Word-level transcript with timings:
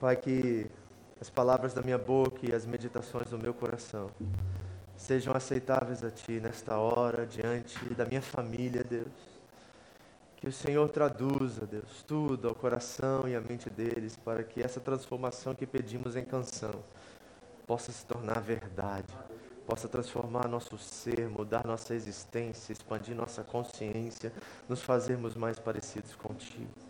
Pai, 0.00 0.14
que 0.14 0.70
as 1.20 1.28
palavras 1.28 1.74
da 1.74 1.82
minha 1.82 1.98
boca 1.98 2.48
e 2.48 2.54
as 2.54 2.64
meditações 2.64 3.30
do 3.30 3.38
meu 3.38 3.52
coração 3.52 4.10
sejam 4.96 5.34
aceitáveis 5.34 6.04
a 6.04 6.10
Ti 6.10 6.38
nesta 6.40 6.78
hora, 6.78 7.26
diante 7.26 7.78
da 7.94 8.04
minha 8.04 8.22
família, 8.22 8.84
Deus. 8.84 9.08
Que 10.36 10.46
o 10.46 10.52
Senhor 10.52 10.88
traduza, 10.90 11.66
Deus, 11.66 12.04
tudo 12.06 12.48
ao 12.48 12.54
coração 12.54 13.26
e 13.26 13.34
à 13.34 13.40
mente 13.40 13.68
deles, 13.68 14.16
para 14.16 14.44
que 14.44 14.62
essa 14.62 14.78
transformação 14.78 15.52
que 15.52 15.66
pedimos 15.66 16.14
em 16.14 16.24
canção 16.24 16.74
possa 17.66 17.90
se 17.90 18.06
tornar 18.06 18.40
verdade, 18.40 19.12
possa 19.66 19.88
transformar 19.88 20.46
nosso 20.46 20.78
ser, 20.78 21.28
mudar 21.28 21.66
nossa 21.66 21.92
existência, 21.92 22.72
expandir 22.72 23.16
nossa 23.16 23.42
consciência, 23.42 24.32
nos 24.68 24.80
fazermos 24.80 25.34
mais 25.34 25.58
parecidos 25.58 26.14
contigo. 26.14 26.87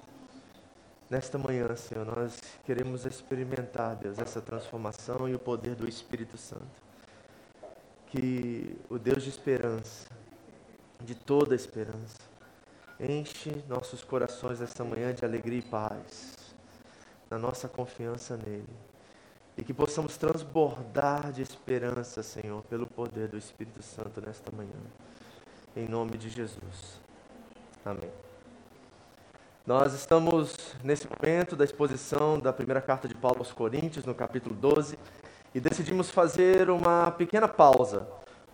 Nesta 1.11 1.39
manhã, 1.39 1.75
Senhor, 1.75 2.05
nós 2.05 2.39
queremos 2.65 3.07
experimentar, 3.07 3.97
Deus, 3.97 4.19
essa 4.19 4.43
transformação 4.43 5.27
e 5.27 5.35
o 5.35 5.39
poder 5.39 5.75
do 5.75 5.89
Espírito 5.89 6.37
Santo. 6.37 6.67
Que 8.09 8.77
o 8.91 8.99
Deus 8.99 9.23
de 9.23 9.31
esperança, 9.31 10.07
de 11.01 11.15
toda 11.15 11.55
esperança, 11.55 12.19
enche 13.01 13.51
nossos 13.69 14.05
corações 14.05 14.61
esta 14.61 14.85
manhã 14.85 15.15
de 15.15 15.25
alegria 15.25 15.61
e 15.61 15.63
paz, 15.63 16.37
na 17.31 17.39
nossa 17.39 17.69
confiança 17.69 18.37
nele. 18.37 18.69
E 19.57 19.65
que 19.65 19.73
possamos 19.73 20.17
transbordar 20.19 21.33
de 21.33 21.41
esperança, 21.41 22.23
Senhor, 22.23 22.63
pelo 22.65 22.87
poder 22.87 23.29
do 23.29 23.39
Espírito 23.39 23.83
Santo 23.83 24.21
nesta 24.21 24.55
manhã. 24.55 24.81
Em 25.75 25.89
nome 25.89 26.19
de 26.19 26.29
Jesus. 26.29 27.01
Amém. 27.85 28.28
Nós 29.69 29.93
estamos 29.93 30.57
nesse 30.83 31.07
momento 31.07 31.55
da 31.55 31.63
exposição 31.63 32.39
da 32.39 32.55
primeira 32.55 32.81
carta 32.81 33.07
de 33.07 33.15
Paulo 33.15 33.41
aos 33.41 33.53
Coríntios, 33.53 34.07
no 34.07 34.15
capítulo 34.15 34.55
12, 34.55 34.99
e 35.55 35.61
decidimos 35.61 36.11
fazer 36.11 36.71
uma 36.71 37.11
pequena 37.11 37.47
pausa 37.47 38.09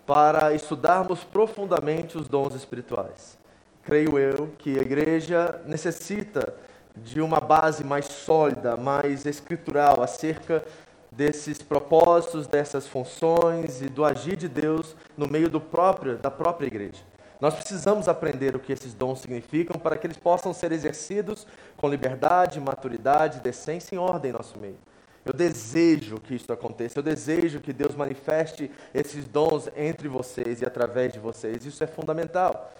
para 0.05 0.53
estudarmos 0.53 1.23
profundamente 1.23 2.17
os 2.17 2.27
dons 2.27 2.53
espirituais. 2.53 3.37
Creio 3.81 4.19
eu 4.19 4.51
que 4.57 4.77
a 4.77 4.81
igreja 4.81 5.61
necessita 5.65 6.53
de 6.97 7.21
uma 7.21 7.39
base 7.39 7.81
mais 7.81 8.07
sólida, 8.07 8.75
mais 8.75 9.25
escritural 9.25 10.03
acerca 10.03 10.65
desses 11.09 11.61
propósitos, 11.61 12.45
dessas 12.45 12.87
funções 12.87 13.81
e 13.81 13.87
do 13.87 14.03
agir 14.03 14.35
de 14.35 14.49
Deus 14.49 14.97
no 15.15 15.29
meio 15.29 15.49
do 15.49 15.61
próprio, 15.61 16.17
da 16.17 16.29
própria 16.29 16.67
igreja. 16.67 17.14
Nós 17.45 17.53
precisamos 17.53 18.07
aprender 18.07 18.55
o 18.55 18.59
que 18.59 18.73
esses 18.73 18.95
dons 18.95 19.19
significam 19.19 19.79
para 19.79 19.95
que 19.95 20.07
eles 20.07 20.17
possam 20.17 20.51
ser 20.51 20.71
exercidos 20.71 21.45
com 21.77 21.87
liberdade, 21.87 22.59
maturidade, 22.59 23.39
decência 23.39 23.93
e 23.93 23.99
ordem 23.99 24.31
em 24.31 24.33
nosso 24.33 24.57
meio. 24.57 24.79
Eu 25.23 25.31
desejo 25.31 26.19
que 26.19 26.33
isso 26.33 26.51
aconteça, 26.51 26.97
eu 26.97 27.03
desejo 27.03 27.59
que 27.59 27.71
Deus 27.71 27.93
manifeste 27.93 28.71
esses 28.95 29.25
dons 29.25 29.69
entre 29.77 30.07
vocês 30.07 30.63
e 30.63 30.65
através 30.65 31.13
de 31.13 31.19
vocês. 31.19 31.67
Isso 31.67 31.83
é 31.83 31.87
fundamental. 31.87 32.73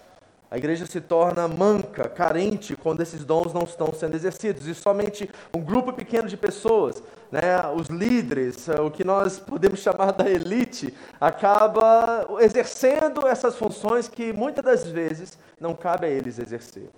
A 0.56 0.58
igreja 0.58 0.86
se 0.86 1.02
torna 1.02 1.50
manca, 1.50 2.08
carente, 2.08 2.78
quando 2.78 3.02
esses 3.02 3.26
dons 3.26 3.52
não 3.52 3.64
estão 3.64 3.92
sendo 3.92 4.16
exercidos. 4.16 4.68
E 4.68 4.74
somente 4.74 5.30
um 5.54 5.60
grupo 5.60 5.92
pequeno 5.92 6.30
de 6.30 6.38
pessoas, 6.38 7.04
né, 7.30 7.42
os 7.76 7.88
líderes, 7.88 8.66
o 8.70 8.90
que 8.90 9.04
nós 9.04 9.38
podemos 9.38 9.82
chamar 9.82 10.14
da 10.14 10.30
elite, 10.30 10.94
acaba 11.20 12.26
exercendo 12.40 13.28
essas 13.28 13.58
funções 13.58 14.08
que 14.08 14.32
muitas 14.32 14.64
das 14.64 14.88
vezes 14.88 15.38
não 15.60 15.76
cabe 15.76 16.06
a 16.06 16.10
eles 16.10 16.40
exercer. 16.40 16.90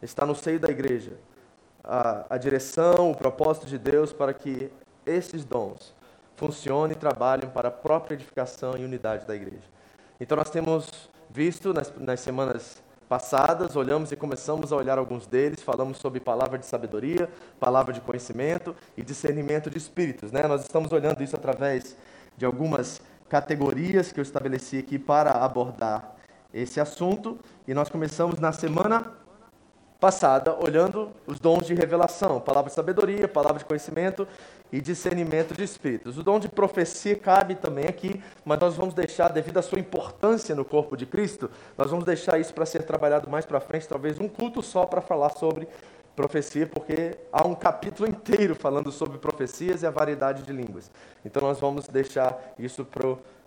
Está 0.00 0.24
no 0.24 0.36
seio 0.36 0.60
da 0.60 0.68
igreja 0.68 1.14
a, 1.82 2.26
a 2.30 2.38
direção, 2.38 3.10
o 3.10 3.16
propósito 3.16 3.66
de 3.66 3.76
Deus 3.76 4.12
para 4.12 4.32
que 4.32 4.70
esses 5.04 5.44
dons 5.44 5.92
funcionem 6.36 6.92
e 6.92 7.00
trabalhem 7.00 7.50
para 7.50 7.70
a 7.70 7.72
própria 7.72 8.14
edificação 8.14 8.76
e 8.78 8.84
unidade 8.84 9.26
da 9.26 9.34
igreja. 9.34 9.66
Então 10.20 10.36
nós 10.36 10.48
temos 10.48 11.10
visto 11.28 11.74
nas, 11.74 11.92
nas 11.96 12.20
semanas 12.20 12.80
passadas, 13.10 13.74
olhamos 13.74 14.12
e 14.12 14.16
começamos 14.16 14.72
a 14.72 14.76
olhar 14.76 14.96
alguns 14.96 15.26
deles, 15.26 15.60
falamos 15.60 15.98
sobre 15.98 16.20
palavra 16.20 16.56
de 16.56 16.64
sabedoria, 16.64 17.28
palavra 17.58 17.92
de 17.92 18.00
conhecimento 18.00 18.72
e 18.96 19.02
discernimento 19.02 19.68
de 19.68 19.76
espíritos. 19.78 20.30
Né? 20.30 20.46
Nós 20.46 20.62
estamos 20.62 20.92
olhando 20.92 21.20
isso 21.20 21.34
através 21.34 21.96
de 22.36 22.46
algumas 22.46 23.02
categorias 23.28 24.12
que 24.12 24.20
eu 24.20 24.22
estabeleci 24.22 24.78
aqui 24.78 24.96
para 24.96 25.32
abordar 25.32 26.14
esse 26.54 26.80
assunto, 26.80 27.36
e 27.66 27.74
nós 27.74 27.88
começamos 27.88 28.38
na 28.38 28.52
semana 28.52 29.12
passada 30.00 30.56
olhando 30.58 31.10
os 31.26 31.38
dons 31.38 31.66
de 31.66 31.74
revelação, 31.74 32.40
palavra 32.40 32.70
de 32.70 32.74
sabedoria, 32.74 33.28
palavra 33.28 33.58
de 33.58 33.66
conhecimento 33.66 34.26
e 34.72 34.80
discernimento 34.80 35.54
de 35.54 35.62
espíritos. 35.62 36.16
O 36.16 36.22
dom 36.22 36.40
de 36.40 36.48
profecia 36.48 37.14
cabe 37.14 37.54
também 37.54 37.86
aqui, 37.86 38.20
mas 38.44 38.58
nós 38.58 38.74
vamos 38.76 38.94
deixar, 38.94 39.28
devido 39.30 39.58
à 39.58 39.62
sua 39.62 39.78
importância 39.78 40.54
no 40.54 40.64
corpo 40.64 40.96
de 40.96 41.04
Cristo, 41.04 41.50
nós 41.76 41.90
vamos 41.90 42.06
deixar 42.06 42.40
isso 42.40 42.54
para 42.54 42.64
ser 42.64 42.84
trabalhado 42.84 43.28
mais 43.28 43.44
para 43.44 43.60
frente, 43.60 43.86
talvez 43.86 44.18
um 44.18 44.26
culto 44.26 44.62
só 44.62 44.86
para 44.86 45.02
falar 45.02 45.30
sobre 45.30 45.68
profecia, 46.16 46.66
porque 46.66 47.16
há 47.32 47.46
um 47.46 47.54
capítulo 47.54 48.08
inteiro 48.08 48.54
falando 48.54 48.90
sobre 48.90 49.18
profecias 49.18 49.82
e 49.82 49.86
a 49.86 49.90
variedade 49.90 50.42
de 50.42 50.52
línguas. 50.52 50.90
Então 51.24 51.42
nós 51.42 51.60
vamos 51.60 51.86
deixar 51.88 52.54
isso 52.58 52.86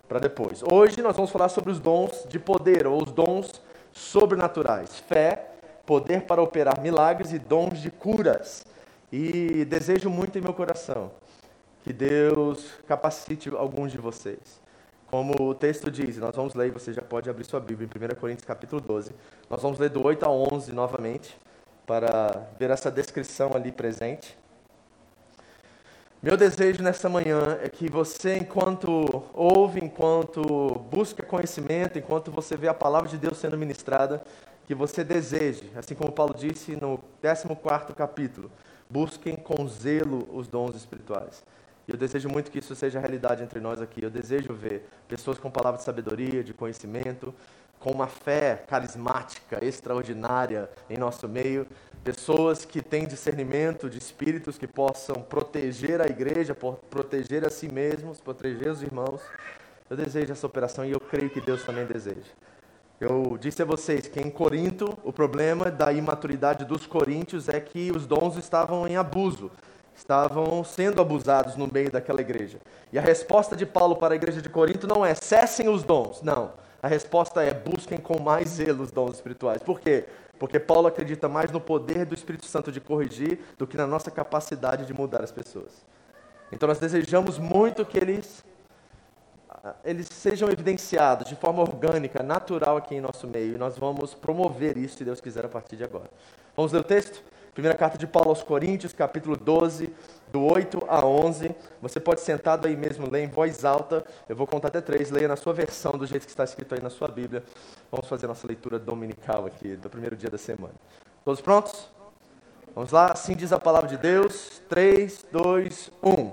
para 0.08 0.20
depois. 0.20 0.64
Hoje 0.72 1.02
nós 1.02 1.16
vamos 1.16 1.31
falar 1.31 1.50
sobre 1.50 1.72
os 1.72 1.80
dons 1.80 2.25
de 2.30 2.38
poder, 2.38 2.85
ou 2.85 3.02
os 3.02 3.12
dons 3.12 3.62
sobrenaturais. 3.91 5.00
Fé, 5.08 5.53
poder 5.85 6.23
para 6.23 6.41
operar 6.41 6.81
milagres 6.81 7.31
e 7.33 7.39
dons 7.39 7.81
de 7.81 7.91
curas. 7.91 8.66
E 9.11 9.66
desejo 9.66 10.09
muito 10.09 10.38
em 10.38 10.41
meu 10.41 10.53
coração 10.53 11.11
que 11.83 11.91
Deus 11.91 12.66
capacite 12.88 13.49
alguns 13.49 13.91
de 13.91 13.97
vocês. 13.97 14.61
Como 15.07 15.49
o 15.49 15.53
texto 15.53 15.91
diz, 15.91 16.17
nós 16.17 16.35
vamos 16.35 16.55
ler, 16.55 16.72
você 16.72 16.93
já 16.93 17.01
pode 17.01 17.29
abrir 17.29 17.43
sua 17.43 17.59
Bíblia 17.59 17.88
em 17.88 18.13
1 18.13 18.16
Coríntios 18.16 18.47
capítulo 18.47 18.81
12. 18.81 19.11
Nós 19.49 19.61
vamos 19.61 19.77
ler 19.77 19.89
do 19.89 20.03
8 20.03 20.25
a 20.25 20.29
11 20.29 20.72
novamente, 20.72 21.38
para 21.85 22.47
ver 22.57 22.69
essa 22.69 22.89
descrição 22.89 23.51
ali 23.53 23.72
presente. 23.72 24.38
Meu 26.22 26.38
desejo 26.38 26.81
nessa 26.81 27.09
manhã 27.09 27.59
é 27.61 27.67
que 27.67 27.89
você, 27.89 28.38
enquanto 28.38 29.23
ouve, 29.33 29.83
enquanto 29.83 30.41
busca 30.89 31.22
conhecimento, 31.22 31.99
enquanto 31.99 32.31
você 32.31 32.55
vê 32.55 32.69
a 32.69 32.73
palavra 32.73 33.09
de 33.09 33.17
Deus 33.17 33.38
sendo 33.38 33.57
ministrada, 33.57 34.23
que 34.66 34.74
você 34.74 35.03
deseje, 35.03 35.72
assim 35.75 35.96
como 35.96 36.12
Paulo 36.12 36.34
disse 36.34 36.75
no 36.75 37.00
14 37.22 37.94
capítulo, 37.94 38.51
busquem 38.90 39.35
com 39.35 39.68
zelo 39.68 40.28
os 40.31 40.47
dons 40.47 40.75
espirituais. 40.75 41.44
E 41.88 41.91
eu 41.91 41.97
desejo 41.97 42.29
muito 42.29 42.50
que 42.50 42.59
isso 42.59 42.75
seja 42.75 43.00
realidade 43.00 43.44
entre 43.44 43.59
nós 43.59 43.81
aqui. 43.81 44.02
Eu 44.03 44.09
desejo 44.09 44.53
ver 44.53 44.88
pessoas 45.07 45.38
com 45.38 45.52
palavras 45.52 45.81
de 45.81 45.85
sabedoria, 45.85 46.44
de 46.44 46.53
conhecimento, 46.53 47.34
com 47.79 47.91
uma 47.91 48.07
fé 48.07 48.63
carismática, 48.66 49.63
extraordinária 49.63 50.69
em 50.90 50.97
nosso 50.97 51.28
meio, 51.28 51.68
pessoas 52.02 52.63
que 52.63 52.81
têm 52.81 53.06
discernimento 53.06 53.90
de 53.90 53.97
espíritos 53.97 54.57
que 54.57 54.66
possam 54.66 55.22
proteger 55.22 56.00
a 56.00 56.06
igreja, 56.06 56.56
proteger 56.90 57.46
a 57.46 57.50
si 57.50 57.68
mesmos, 57.69 58.22
proteger 58.22 58.69
os 58.69 58.81
irmãos. 58.81 59.22
Eu 59.90 59.97
desejo 59.97 60.31
essa 60.31 60.47
operação 60.47 60.85
e 60.85 60.91
eu 60.91 61.00
creio 61.02 61.29
que 61.29 61.41
Deus 61.41 61.66
também 61.66 61.85
deseja. 61.85 62.31
Eu 63.03 63.38
disse 63.38 63.62
a 63.62 63.66
vocês 63.66 64.08
que 64.08 64.22
em 64.22 64.30
Corinto, 64.30 64.97
o 65.03 65.12
problema 65.12 65.69
da 65.69 65.91
imaturidade 65.91 66.64
dos 66.64 66.88
coríntios 66.88 67.50
é 67.50 67.59
que 67.59 67.91
os 67.91 68.08
dons 68.08 68.38
estavam 68.38 68.88
em 68.88 68.96
abuso, 68.96 69.52
estavam 69.94 70.64
sendo 70.64 71.02
abusados 71.02 71.58
no 71.58 71.68
meio 71.69 71.91
daquela 71.91 72.22
igreja. 72.22 72.59
E 72.94 72.97
a 72.97 73.02
resposta 73.02 73.58
de 73.58 73.66
Paulo 73.66 73.97
para 73.97 74.14
a 74.14 74.16
igreja 74.16 74.41
de 74.41 74.47
Corinto 74.47 74.88
não 74.88 75.06
é 75.06 75.14
cessem 75.16 75.68
os 75.68 75.84
dons, 75.84 76.22
não. 76.22 76.53
A 76.81 76.88
resposta 76.88 77.44
é 77.44 77.53
busquem 77.53 77.97
com 77.97 78.22
mais 78.22 78.47
zelo 78.47 78.84
os 78.84 78.91
dons 78.91 79.16
espirituais. 79.16 79.62
Por 79.62 79.81
quê? 79.81 80.06
Porque 80.40 80.58
Paulo 80.58 80.88
acredita 80.88 81.28
mais 81.28 81.52
no 81.52 81.59
poder 81.59 82.06
do 82.06 82.16
Espírito 82.16 82.46
Santo 82.46 82.72
de 82.72 82.80
corrigir 82.80 83.38
do 83.58 83.68
que 83.68 83.75
na 83.75 83.85
nossa 83.85 84.12
capacidade 84.12 84.85
de 84.85 84.94
mudar 84.94 85.22
as 85.22 85.32
pessoas. 85.32 85.85
Então 86.53 86.70
nós 86.70 86.79
desejamos 86.79 87.38
muito 87.38 87.84
que 87.84 87.97
eles 87.97 88.46
eles 89.83 90.07
sejam 90.07 90.49
evidenciados 90.49 91.27
de 91.27 91.35
forma 91.35 91.61
orgânica, 91.61 92.21
natural 92.21 92.77
aqui 92.77 92.95
em 92.95 93.01
nosso 93.01 93.27
meio. 93.27 93.55
E 93.55 93.57
nós 93.57 93.77
vamos 93.77 94.13
promover 94.13 94.77
isso, 94.77 94.97
se 94.97 95.05
Deus 95.05 95.21
quiser, 95.21 95.45
a 95.45 95.49
partir 95.49 95.77
de 95.77 95.83
agora. 95.83 96.09
Vamos 96.55 96.71
ler 96.73 96.79
o 96.79 96.83
texto? 96.83 97.23
Primeira 97.53 97.77
carta 97.77 97.97
de 97.97 98.07
Paulo 98.07 98.29
aos 98.29 98.41
Coríntios, 98.41 98.93
capítulo 98.93 99.37
12, 99.37 99.93
do 100.31 100.43
8 100.43 100.85
a 100.87 101.05
11. 101.05 101.55
Você 101.81 101.99
pode 101.99 102.19
sentado 102.21 102.67
aí 102.67 102.75
mesmo 102.75 103.09
ler 103.09 103.23
em 103.23 103.27
voz 103.27 103.63
alta. 103.63 104.03
Eu 104.27 104.35
vou 104.35 104.47
contar 104.47 104.69
até 104.69 104.81
três. 104.81 105.11
Leia 105.11 105.27
na 105.27 105.35
sua 105.35 105.53
versão, 105.53 105.91
do 105.91 106.05
jeito 106.05 106.25
que 106.25 106.31
está 106.31 106.43
escrito 106.43 106.73
aí 106.73 106.81
na 106.81 106.89
sua 106.89 107.07
Bíblia. 107.07 107.43
Vamos 107.91 108.07
fazer 108.07 108.27
nossa 108.27 108.47
leitura 108.47 108.79
dominical 108.79 109.45
aqui, 109.45 109.75
do 109.75 109.89
primeiro 109.89 110.15
dia 110.15 110.31
da 110.31 110.37
semana. 110.37 110.73
Todos 111.23 111.41
prontos? 111.41 111.89
Vamos 112.73 112.91
lá? 112.91 113.11
Assim 113.11 113.35
diz 113.35 113.53
a 113.53 113.59
palavra 113.59 113.87
de 113.87 113.97
Deus. 113.97 114.61
3, 114.67 115.27
2, 115.31 115.91
1. 116.01 116.31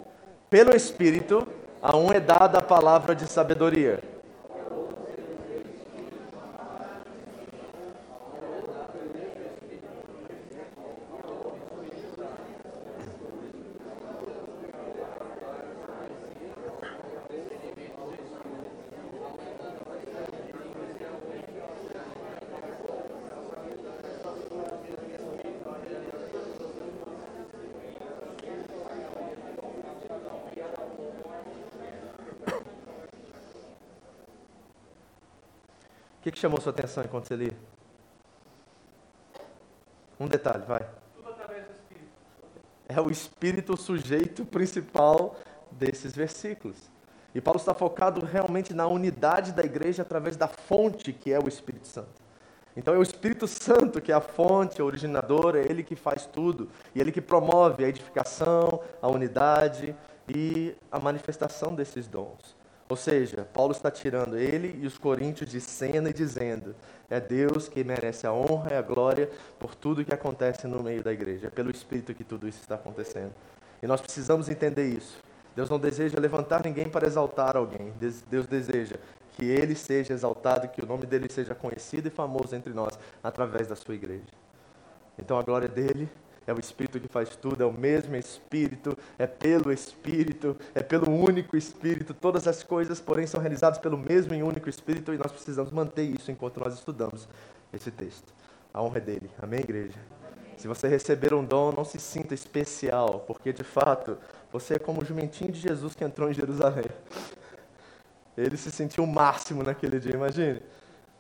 Pelo 0.48 0.74
Espírito 0.74 1.46
a 1.82 1.96
um 1.96 2.12
é 2.12 2.20
dada 2.20 2.58
a 2.58 2.62
palavra 2.62 3.14
de 3.14 3.26
sabedoria. 3.26 4.00
Que, 36.40 36.42
chamou 36.42 36.58
sua 36.58 36.72
atenção 36.72 37.04
enquanto 37.04 37.28
você 37.28 37.36
lia? 37.36 37.52
Um 40.18 40.26
detalhe, 40.26 40.64
vai. 40.64 40.88
Tudo 41.14 41.28
através 41.28 41.66
do 41.66 41.72
Espírito. 41.72 42.10
É 42.88 43.00
o 43.00 43.10
Espírito 43.10 43.74
o 43.74 43.76
sujeito 43.76 44.44
principal 44.46 45.36
desses 45.70 46.16
versículos. 46.16 46.76
E 47.34 47.40
Paulo 47.40 47.60
está 47.60 47.74
focado 47.74 48.24
realmente 48.24 48.72
na 48.72 48.86
unidade 48.86 49.52
da 49.52 49.62
igreja 49.62 50.02
através 50.02 50.36
da 50.36 50.48
fonte 50.48 51.12
que 51.12 51.30
é 51.30 51.38
o 51.38 51.46
Espírito 51.46 51.86
Santo. 51.86 52.20
Então 52.74 52.94
é 52.94 52.98
o 52.98 53.02
Espírito 53.02 53.46
Santo 53.46 54.00
que 54.00 54.10
é 54.10 54.14
a 54.14 54.20
fonte, 54.20 54.80
a 54.80 54.84
originadora, 54.84 55.60
é 55.60 55.70
ele 55.70 55.82
que 55.82 55.94
faz 55.94 56.24
tudo. 56.24 56.70
E 56.94 57.00
ele 57.00 57.12
que 57.12 57.20
promove 57.20 57.84
a 57.84 57.88
edificação, 57.88 58.82
a 59.02 59.08
unidade 59.08 59.94
e 60.26 60.74
a 60.90 60.98
manifestação 60.98 61.74
desses 61.74 62.08
dons. 62.08 62.59
Ou 62.90 62.96
seja, 62.96 63.46
Paulo 63.54 63.70
está 63.70 63.88
tirando 63.88 64.36
ele 64.36 64.80
e 64.82 64.84
os 64.84 64.98
coríntios 64.98 65.48
de 65.48 65.60
cena 65.60 66.10
e 66.10 66.12
dizendo: 66.12 66.74
é 67.08 67.20
Deus 67.20 67.68
que 67.68 67.84
merece 67.84 68.26
a 68.26 68.32
honra 68.32 68.72
e 68.72 68.76
a 68.76 68.82
glória 68.82 69.30
por 69.60 69.76
tudo 69.76 70.04
que 70.04 70.12
acontece 70.12 70.66
no 70.66 70.82
meio 70.82 71.00
da 71.00 71.12
igreja. 71.12 71.46
É 71.46 71.50
pelo 71.50 71.70
Espírito 71.70 72.12
que 72.12 72.24
tudo 72.24 72.48
isso 72.48 72.58
está 72.60 72.74
acontecendo. 72.74 73.32
E 73.80 73.86
nós 73.86 74.00
precisamos 74.00 74.48
entender 74.48 74.88
isso. 74.88 75.18
Deus 75.54 75.70
não 75.70 75.78
deseja 75.78 76.18
levantar 76.18 76.64
ninguém 76.64 76.88
para 76.88 77.06
exaltar 77.06 77.56
alguém. 77.56 77.92
Deus 78.28 78.46
deseja 78.48 78.96
que 79.34 79.44
ele 79.44 79.76
seja 79.76 80.12
exaltado, 80.12 80.66
que 80.66 80.82
o 80.82 80.86
nome 80.86 81.06
dele 81.06 81.28
seja 81.30 81.54
conhecido 81.54 82.08
e 82.08 82.10
famoso 82.10 82.56
entre 82.56 82.72
nós 82.72 82.98
através 83.22 83.68
da 83.68 83.76
sua 83.76 83.94
igreja. 83.94 84.34
Então 85.16 85.38
a 85.38 85.44
glória 85.44 85.68
dele 85.68 86.08
é 86.46 86.52
o 86.52 86.58
Espírito 86.58 86.98
que 86.98 87.08
faz 87.08 87.36
tudo, 87.36 87.62
é 87.62 87.66
o 87.66 87.72
mesmo 87.72 88.16
Espírito, 88.16 88.96
é 89.18 89.26
pelo 89.26 89.72
Espírito, 89.72 90.56
é 90.74 90.82
pelo 90.82 91.10
único 91.10 91.56
Espírito. 91.56 92.14
Todas 92.14 92.48
as 92.48 92.62
coisas, 92.62 93.00
porém, 93.00 93.26
são 93.26 93.40
realizadas 93.40 93.78
pelo 93.78 93.96
mesmo 93.96 94.34
e 94.34 94.42
único 94.42 94.68
Espírito 94.68 95.12
e 95.14 95.18
nós 95.18 95.30
precisamos 95.30 95.70
manter 95.70 96.02
isso 96.02 96.30
enquanto 96.30 96.60
nós 96.60 96.74
estudamos 96.74 97.28
esse 97.72 97.90
texto. 97.90 98.32
A 98.72 98.82
honra 98.82 98.98
é 98.98 99.00
dele. 99.00 99.30
Amém, 99.40 99.60
igreja? 99.60 99.98
Se 100.56 100.68
você 100.68 100.88
receber 100.88 101.32
um 101.32 101.44
dom, 101.44 101.72
não 101.72 101.84
se 101.84 101.98
sinta 101.98 102.34
especial, 102.34 103.24
porque 103.26 103.52
de 103.52 103.64
fato 103.64 104.18
você 104.52 104.74
é 104.74 104.78
como 104.78 105.00
o 105.00 105.04
jumentinho 105.04 105.50
de 105.50 105.58
Jesus 105.58 105.94
que 105.94 106.04
entrou 106.04 106.28
em 106.30 106.34
Jerusalém. 106.34 106.84
Ele 108.36 108.56
se 108.56 108.70
sentiu 108.70 109.04
o 109.04 109.06
máximo 109.06 109.62
naquele 109.62 109.98
dia, 109.98 110.14
imagine. 110.14 110.60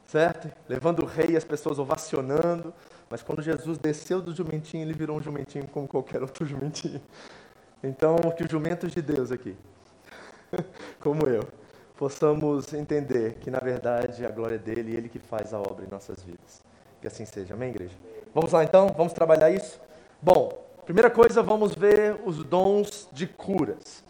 Certo? 0.06 0.50
Levando 0.68 1.02
o 1.02 1.06
rei 1.06 1.36
as 1.36 1.44
pessoas 1.44 1.78
ovacionando. 1.78 2.74
Mas 3.10 3.24
quando 3.24 3.42
Jesus 3.42 3.76
desceu 3.76 4.22
do 4.22 4.32
jumentinho, 4.32 4.84
ele 4.84 4.92
virou 4.92 5.18
um 5.18 5.20
jumentinho 5.20 5.66
como 5.66 5.88
qualquer 5.88 6.22
outro 6.22 6.46
jumentinho. 6.46 7.02
Então, 7.82 8.16
que 8.36 8.44
os 8.44 8.50
jumentos 8.50 8.92
de 8.92 9.02
Deus 9.02 9.32
aqui, 9.32 9.56
como 11.00 11.26
eu, 11.26 11.42
possamos 11.96 12.72
entender 12.72 13.34
que, 13.40 13.50
na 13.50 13.58
verdade, 13.58 14.24
a 14.24 14.30
glória 14.30 14.54
é 14.54 14.58
dele 14.58 14.92
e 14.92 14.96
ele 14.96 15.08
que 15.08 15.18
faz 15.18 15.52
a 15.52 15.58
obra 15.58 15.84
em 15.84 15.88
nossas 15.90 16.22
vidas. 16.22 16.62
Que 17.00 17.08
assim 17.08 17.24
seja. 17.24 17.54
Amém, 17.54 17.70
igreja? 17.70 17.96
Vamos 18.32 18.52
lá 18.52 18.62
então? 18.62 18.94
Vamos 18.96 19.12
trabalhar 19.12 19.50
isso? 19.50 19.80
Bom, 20.22 20.64
primeira 20.84 21.10
coisa, 21.10 21.42
vamos 21.42 21.74
ver 21.74 22.16
os 22.24 22.44
dons 22.44 23.08
de 23.12 23.26
curas. 23.26 24.04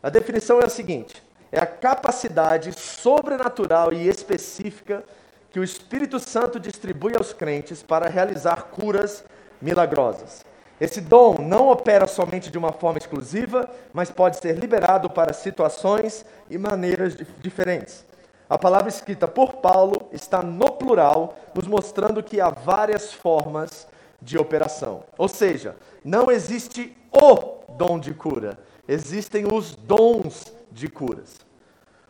A 0.00 0.08
definição 0.08 0.60
é 0.60 0.66
a 0.66 0.68
seguinte: 0.68 1.20
é 1.50 1.58
a 1.58 1.66
capacidade 1.66 2.72
sobrenatural 2.78 3.92
e 3.92 4.06
específica 4.06 5.02
que 5.50 5.58
o 5.58 5.64
Espírito 5.64 6.18
Santo 6.18 6.60
distribui 6.60 7.14
aos 7.16 7.32
crentes 7.32 7.82
para 7.82 8.08
realizar 8.08 8.64
curas 8.64 9.24
milagrosas. 9.60 10.44
Esse 10.80 11.00
dom 11.00 11.36
não 11.42 11.68
opera 11.68 12.06
somente 12.06 12.50
de 12.50 12.56
uma 12.56 12.72
forma 12.72 12.98
exclusiva, 12.98 13.68
mas 13.92 14.10
pode 14.10 14.38
ser 14.38 14.56
liberado 14.56 15.10
para 15.10 15.34
situações 15.34 16.24
e 16.48 16.56
maneiras 16.56 17.16
diferentes. 17.40 18.04
A 18.48 18.56
palavra 18.56 18.88
escrita 18.88 19.28
por 19.28 19.56
Paulo 19.56 20.08
está 20.10 20.42
no 20.42 20.72
plural, 20.72 21.36
nos 21.54 21.66
mostrando 21.66 22.22
que 22.22 22.40
há 22.40 22.48
várias 22.48 23.12
formas 23.12 23.86
de 24.22 24.38
operação. 24.38 25.04
Ou 25.18 25.28
seja, 25.28 25.76
não 26.02 26.30
existe 26.30 26.96
o 27.12 27.72
dom 27.74 27.98
de 27.98 28.14
cura, 28.14 28.58
existem 28.88 29.46
os 29.46 29.74
dons 29.74 30.52
de 30.72 30.88
curas. 30.88 31.49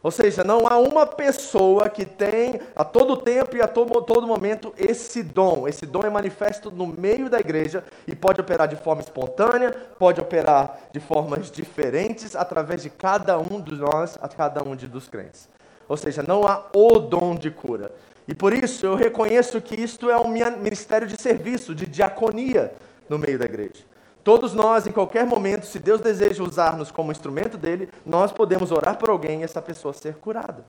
Ou 0.02 0.11
seja, 0.11 0.43
não 0.43 0.67
há 0.67 0.79
uma 0.79 1.06
pessoa 1.06 1.91
que 1.91 2.06
tem 2.06 2.58
a 2.75 2.82
todo 2.85 3.19
tempo 3.19 3.55
e 3.56 3.61
a 3.61 3.69
todo, 3.69 4.00
todo 4.00 4.26
momento 4.26 4.73
esse 4.79 5.23
dom. 5.23 5.69
Esse 5.69 5.85
dom 5.85 6.00
é 6.02 6.08
manifesto 6.08 6.70
no 6.70 6.87
meio 6.87 7.29
da 7.29 7.38
igreja 7.38 7.85
e 8.06 8.17
pode 8.17 8.41
operar 8.41 8.67
de 8.67 8.76
forma 8.76 9.02
espontânea, 9.02 9.70
pode 9.99 10.19
operar 10.19 10.79
de 10.91 11.00
formas 11.00 11.50
diferentes 11.50 12.35
através 12.35 12.82
de 12.82 12.88
cada 12.88 13.38
um 13.38 13.61
de 13.61 13.75
nós, 13.75 14.19
a 14.23 14.29
cada 14.29 14.62
um 14.62 14.75
de, 14.75 14.87
dos 14.87 15.06
crentes. 15.06 15.49
Ou 15.87 15.99
seja, 15.99 16.23
não 16.23 16.46
há 16.46 16.64
o 16.75 16.99
dom 16.99 17.35
de 17.35 17.50
cura. 17.50 17.93
E 18.26 18.35
por 18.35 18.55
isso 18.55 18.87
eu 18.87 18.94
reconheço 18.94 19.61
que 19.61 19.75
isto 19.75 20.08
é 20.08 20.17
um 20.17 20.29
ministério 20.29 21.06
de 21.06 21.20
serviço, 21.20 21.75
de 21.75 21.85
diaconia 21.85 22.73
no 23.08 23.19
meio 23.19 23.38
da 23.38 23.44
igreja. 23.44 23.90
Todos 24.22 24.52
nós, 24.52 24.87
em 24.87 24.93
qualquer 24.93 25.26
momento, 25.26 25.64
se 25.64 25.78
Deus 25.78 26.00
deseja 26.00 26.43
usar-nos 26.43 26.90
como 26.90 27.11
instrumento 27.11 27.56
dele, 27.56 27.88
nós 28.05 28.31
podemos 28.31 28.70
orar 28.70 28.99
por 28.99 29.08
alguém 29.08 29.40
e 29.40 29.44
essa 29.44 29.62
pessoa 29.62 29.94
ser 29.94 30.14
curada. 30.17 30.64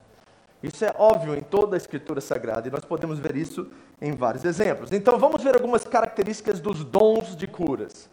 Isso 0.63 0.86
é 0.86 0.94
óbvio 0.98 1.36
em 1.36 1.42
toda 1.42 1.75
a 1.75 1.77
Escritura 1.77 2.21
Sagrada 2.21 2.68
e 2.68 2.71
nós 2.71 2.86
podemos 2.86 3.19
ver 3.19 3.36
isso 3.36 3.68
em 4.01 4.13
vários 4.13 4.45
exemplos. 4.45 4.92
Então 4.92 5.18
vamos 5.18 5.44
ver 5.44 5.56
algumas 5.56 5.83
características 5.83 6.59
dos 6.59 6.83
dons 6.83 7.36
de 7.36 7.48
curas. 7.48 8.09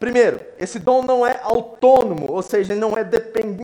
Primeiro, 0.00 0.40
esse 0.58 0.80
dom 0.80 1.02
não 1.02 1.24
é 1.24 1.38
autônomo, 1.44 2.32
ou 2.32 2.42
seja, 2.42 2.72
ele 2.72 2.80
não 2.80 2.96
é 2.96 3.08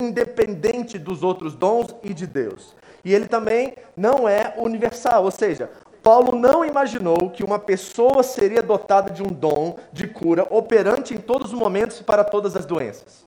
independente 0.01 0.97
dos 0.97 1.25
outros 1.25 1.55
dons 1.55 1.89
e 2.03 2.15
de 2.15 2.29
Deus. 2.29 2.77
E 3.05 3.13
ele 3.13 3.27
também 3.27 3.75
não 3.97 4.29
é 4.29 4.55
universal, 4.57 5.25
ou 5.25 5.31
seja, 5.31 5.71
Paulo 6.09 6.39
não 6.39 6.65
imaginou 6.65 7.29
que 7.29 7.45
uma 7.45 7.59
pessoa 7.59 8.23
seria 8.23 8.63
dotada 8.63 9.11
de 9.11 9.23
um 9.23 9.27
dom 9.27 9.77
de 9.93 10.07
cura 10.07 10.47
operante 10.49 11.13
em 11.13 11.19
todos 11.19 11.53
os 11.53 11.59
momentos 11.59 12.01
para 12.01 12.25
todas 12.25 12.57
as 12.57 12.65
doenças. 12.65 13.27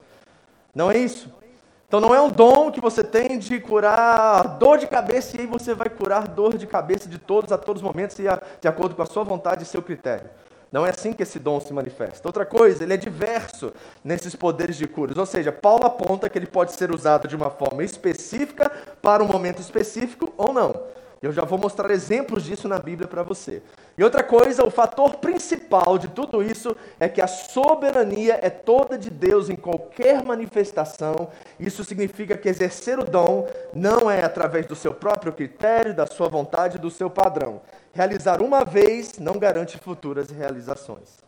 Não 0.74 0.90
é 0.90 0.98
isso. 0.98 1.32
Então 1.88 2.02
não 2.02 2.16
é 2.16 2.20
um 2.20 2.32
dom 2.32 2.72
que 2.72 2.82
você 2.82 3.04
tem 3.04 3.38
de 3.38 3.60
curar 3.60 4.58
dor 4.58 4.80
de 4.80 4.88
cabeça 4.88 5.38
e 5.38 5.42
aí 5.42 5.46
você 5.46 5.76
vai 5.76 5.92
curar 5.92 6.28
dor 6.28 6.58
de 6.58 6.66
cabeça 6.66 7.08
de 7.08 7.20
todos 7.20 7.52
a 7.52 7.58
todos 7.60 7.84
os 7.84 7.88
momentos 7.88 8.18
e 8.18 8.24
de 8.60 8.68
acordo 8.68 8.96
com 8.96 9.04
a 9.04 9.06
sua 9.06 9.24
vontade 9.24 9.62
e 9.62 9.68
seu 9.68 9.84
critério. 9.84 10.32
Não 10.72 10.84
é 10.84 10.90
assim 10.90 11.14
que 11.14 11.22
esse 11.22 11.38
dom 11.38 11.60
se 11.60 11.72
manifesta. 11.72 12.28
Outra 12.28 12.48
coisa, 12.48 12.84
ele 12.84 12.96
é 12.96 12.98
diverso 12.98 13.72
nesses 14.04 14.36
poderes 14.36 14.76
de 14.76 14.88
curas. 14.88 15.18
Ou 15.18 15.26
seja, 15.28 15.52
Paulo 15.52 15.86
aponta 15.86 16.28
que 16.28 16.40
ele 16.40 16.48
pode 16.48 16.72
ser 16.72 16.90
usado 16.90 17.28
de 17.28 17.36
uma 17.36 17.52
forma 17.52 17.84
específica 17.84 18.72
para 19.04 19.24
um 19.24 19.28
momento 19.28 19.62
específico 19.62 20.34
ou 20.36 20.52
não. 20.52 21.01
Eu 21.22 21.32
já 21.32 21.46
vou 21.46 21.60
mostrar 21.60 21.92
exemplos 21.92 22.44
disso 22.44 22.68
na 22.68 22.80
Bíblia 22.80 23.08
para 23.08 23.22
você. 23.22 23.62
E 23.96 24.04
outra 24.04 24.24
coisa, 24.24 24.66
o 24.66 24.72
fator 24.72 25.18
principal 25.18 26.00
de 26.00 26.08
tudo 26.08 26.42
isso 26.42 26.76
é 27.00 27.08
que 27.08 27.22
a 27.22 27.28
soberania 27.28 28.40
é 28.42 28.50
toda 28.50 28.98
de 28.98 29.12
Deus 29.12 29.48
em 29.48 29.56
qualquer 29.56 30.24
manifestação. 30.26 31.30
Isso 31.60 31.84
significa 31.84 32.36
que 32.36 32.50
exercer 32.50 32.98
o 32.98 33.06
dom 33.06 33.48
não 33.72 34.10
é 34.10 34.24
através 34.24 34.66
do 34.66 34.76
seu 34.76 34.96
próprio 34.96 35.32
critério, 35.32 35.94
da 35.94 36.08
sua 36.08 36.28
vontade, 36.28 36.80
do 36.80 36.90
seu 36.90 37.08
padrão. 37.08 37.62
Realizar 37.94 38.42
uma 38.42 38.66
vez 38.66 39.20
não 39.20 39.38
garante 39.38 39.78
futuras 39.78 40.32
realizações. 40.32 41.22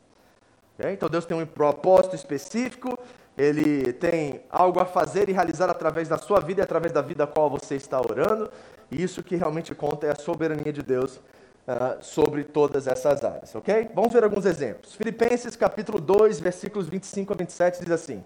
Então 0.79 1.07
Deus 1.07 1.23
tem 1.23 1.37
um 1.37 1.45
propósito 1.45 2.15
específico, 2.15 2.97
ele 3.37 3.93
tem 3.93 4.41
algo 4.49 4.79
a 4.79 4.85
fazer 4.85 5.29
e 5.29 5.31
realizar 5.31 5.69
através 5.69 6.07
da 6.07 6.17
sua 6.17 6.39
vida 6.39 6.61
e 6.61 6.63
através 6.63 6.91
da 6.91 7.01
vida 7.01 7.23
a 7.25 7.27
qual 7.27 7.49
você 7.49 7.75
está 7.75 7.99
orando. 7.99 8.49
E 8.93 9.01
isso 9.01 9.23
que 9.23 9.35
realmente 9.35 9.73
conta 9.73 10.05
é 10.05 10.11
a 10.11 10.15
soberania 10.15 10.71
de 10.71 10.83
Deus 10.83 11.15
uh, 11.15 11.97
sobre 12.01 12.43
todas 12.43 12.85
essas 12.85 13.23
áreas, 13.23 13.55
ok? 13.55 13.89
Vamos 13.95 14.13
ver 14.13 14.23
alguns 14.23 14.45
exemplos. 14.45 14.93
Filipenses 14.93 15.55
capítulo 15.55 15.99
2, 15.99 16.39
versículos 16.39 16.87
25 16.87 17.33
a 17.33 17.35
27 17.35 17.83
diz 17.83 17.91
assim: 17.91 18.23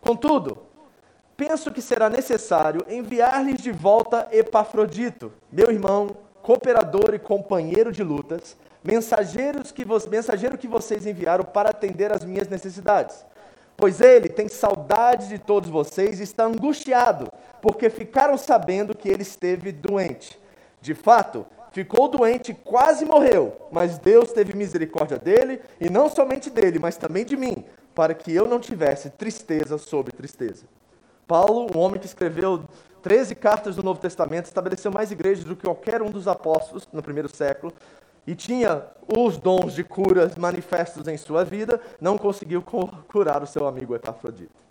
Contudo, 0.00 0.62
penso 1.36 1.70
que 1.70 1.82
será 1.82 2.08
necessário 2.08 2.84
enviar-lhes 2.88 3.60
de 3.60 3.70
volta 3.70 4.26
Epafrodito, 4.32 5.30
meu 5.52 5.70
irmão, 5.70 6.16
cooperador 6.42 7.12
e 7.12 7.18
companheiro 7.18 7.92
de 7.92 8.02
lutas, 8.02 8.56
mensageiros 8.82 9.70
que 9.70 9.84
mensageiro 10.10 10.56
que 10.56 10.66
vocês 10.66 11.04
enviaram 11.04 11.44
para 11.44 11.68
atender 11.68 12.10
às 12.10 12.24
minhas 12.24 12.48
necessidades 12.48 13.26
pois 13.80 14.00
ele 14.00 14.28
tem 14.28 14.46
saudade 14.46 15.28
de 15.28 15.38
todos 15.38 15.70
vocês 15.70 16.20
e 16.20 16.22
está 16.22 16.44
angustiado, 16.44 17.32
porque 17.62 17.88
ficaram 17.88 18.36
sabendo 18.36 18.94
que 18.94 19.08
ele 19.08 19.22
esteve 19.22 19.72
doente. 19.72 20.38
De 20.82 20.94
fato, 20.94 21.46
ficou 21.72 22.06
doente 22.06 22.52
e 22.52 22.54
quase 22.54 23.04
morreu, 23.06 23.56
mas 23.72 23.98
Deus 23.98 24.32
teve 24.32 24.54
misericórdia 24.54 25.18
dele, 25.18 25.60
e 25.80 25.88
não 25.88 26.10
somente 26.10 26.50
dele, 26.50 26.78
mas 26.78 26.96
também 26.96 27.24
de 27.24 27.36
mim, 27.36 27.64
para 27.94 28.12
que 28.12 28.32
eu 28.32 28.46
não 28.46 28.60
tivesse 28.60 29.08
tristeza 29.10 29.78
sobre 29.78 30.12
tristeza. 30.12 30.64
Paulo, 31.26 31.70
um 31.74 31.78
homem 31.78 31.98
que 31.98 32.06
escreveu 32.06 32.64
13 33.02 33.34
cartas 33.34 33.76
do 33.76 33.82
Novo 33.82 34.00
Testamento, 34.00 34.44
estabeleceu 34.46 34.90
mais 34.90 35.10
igrejas 35.10 35.44
do 35.44 35.56
que 35.56 35.64
qualquer 35.64 36.02
um 36.02 36.10
dos 36.10 36.28
apóstolos 36.28 36.86
no 36.92 37.02
primeiro 37.02 37.34
século, 37.34 37.72
e 38.30 38.34
tinha 38.36 38.84
os 39.18 39.36
dons 39.36 39.74
de 39.74 39.82
cura 39.82 40.30
manifestos 40.38 41.08
em 41.08 41.16
sua 41.16 41.44
vida, 41.44 41.80
não 42.00 42.16
conseguiu 42.16 42.62
curar 42.62 43.42
o 43.42 43.46
seu 43.46 43.66
amigo 43.66 43.92
Epafrodito. 43.92 44.69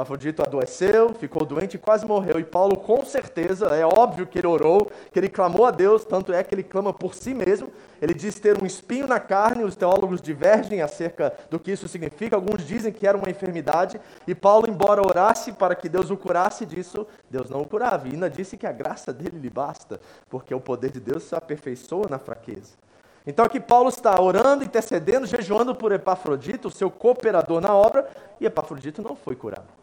Afrodito 0.00 0.42
adoeceu, 0.42 1.14
ficou 1.14 1.44
doente 1.44 1.74
e 1.74 1.78
quase 1.78 2.06
morreu. 2.06 2.38
E 2.38 2.44
Paulo, 2.44 2.76
com 2.76 3.04
certeza, 3.04 3.66
é 3.66 3.84
óbvio 3.84 4.26
que 4.26 4.38
ele 4.38 4.46
orou, 4.46 4.90
que 5.12 5.18
ele 5.18 5.28
clamou 5.28 5.66
a 5.66 5.70
Deus, 5.70 6.04
tanto 6.04 6.32
é 6.32 6.42
que 6.42 6.54
ele 6.54 6.62
clama 6.62 6.92
por 6.92 7.14
si 7.14 7.34
mesmo. 7.34 7.70
Ele 8.00 8.14
diz 8.14 8.38
ter 8.38 8.62
um 8.62 8.66
espinho 8.66 9.06
na 9.06 9.20
carne, 9.20 9.64
os 9.64 9.76
teólogos 9.76 10.20
divergem 10.20 10.80
acerca 10.80 11.32
do 11.50 11.58
que 11.58 11.72
isso 11.72 11.86
significa. 11.88 12.36
Alguns 12.36 12.66
dizem 12.66 12.92
que 12.92 13.06
era 13.06 13.16
uma 13.16 13.30
enfermidade. 13.30 14.00
E 14.26 14.34
Paulo, 14.34 14.68
embora 14.68 15.06
orasse 15.06 15.52
para 15.52 15.74
que 15.74 15.88
Deus 15.88 16.10
o 16.10 16.16
curasse 16.16 16.64
disso, 16.64 17.06
Deus 17.30 17.50
não 17.50 17.60
o 17.62 17.68
curava. 17.68 18.08
E 18.08 18.12
ainda 18.12 18.30
disse 18.30 18.56
que 18.56 18.66
a 18.66 18.72
graça 18.72 19.12
dele 19.12 19.38
lhe 19.38 19.50
basta, 19.50 20.00
porque 20.28 20.54
o 20.54 20.60
poder 20.60 20.90
de 20.90 21.00
Deus 21.00 21.24
se 21.24 21.34
aperfeiçoa 21.34 22.06
na 22.08 22.18
fraqueza. 22.18 22.80
Então 23.26 23.44
aqui 23.44 23.60
Paulo 23.60 23.90
está 23.90 24.20
orando, 24.20 24.64
intercedendo, 24.64 25.26
jejuando 25.26 25.74
por 25.74 25.92
Epafrodito, 25.92 26.70
seu 26.70 26.90
cooperador 26.90 27.60
na 27.60 27.74
obra, 27.74 28.08
e 28.40 28.46
Epafrodito 28.46 29.02
não 29.02 29.14
foi 29.14 29.36
curado. 29.36 29.79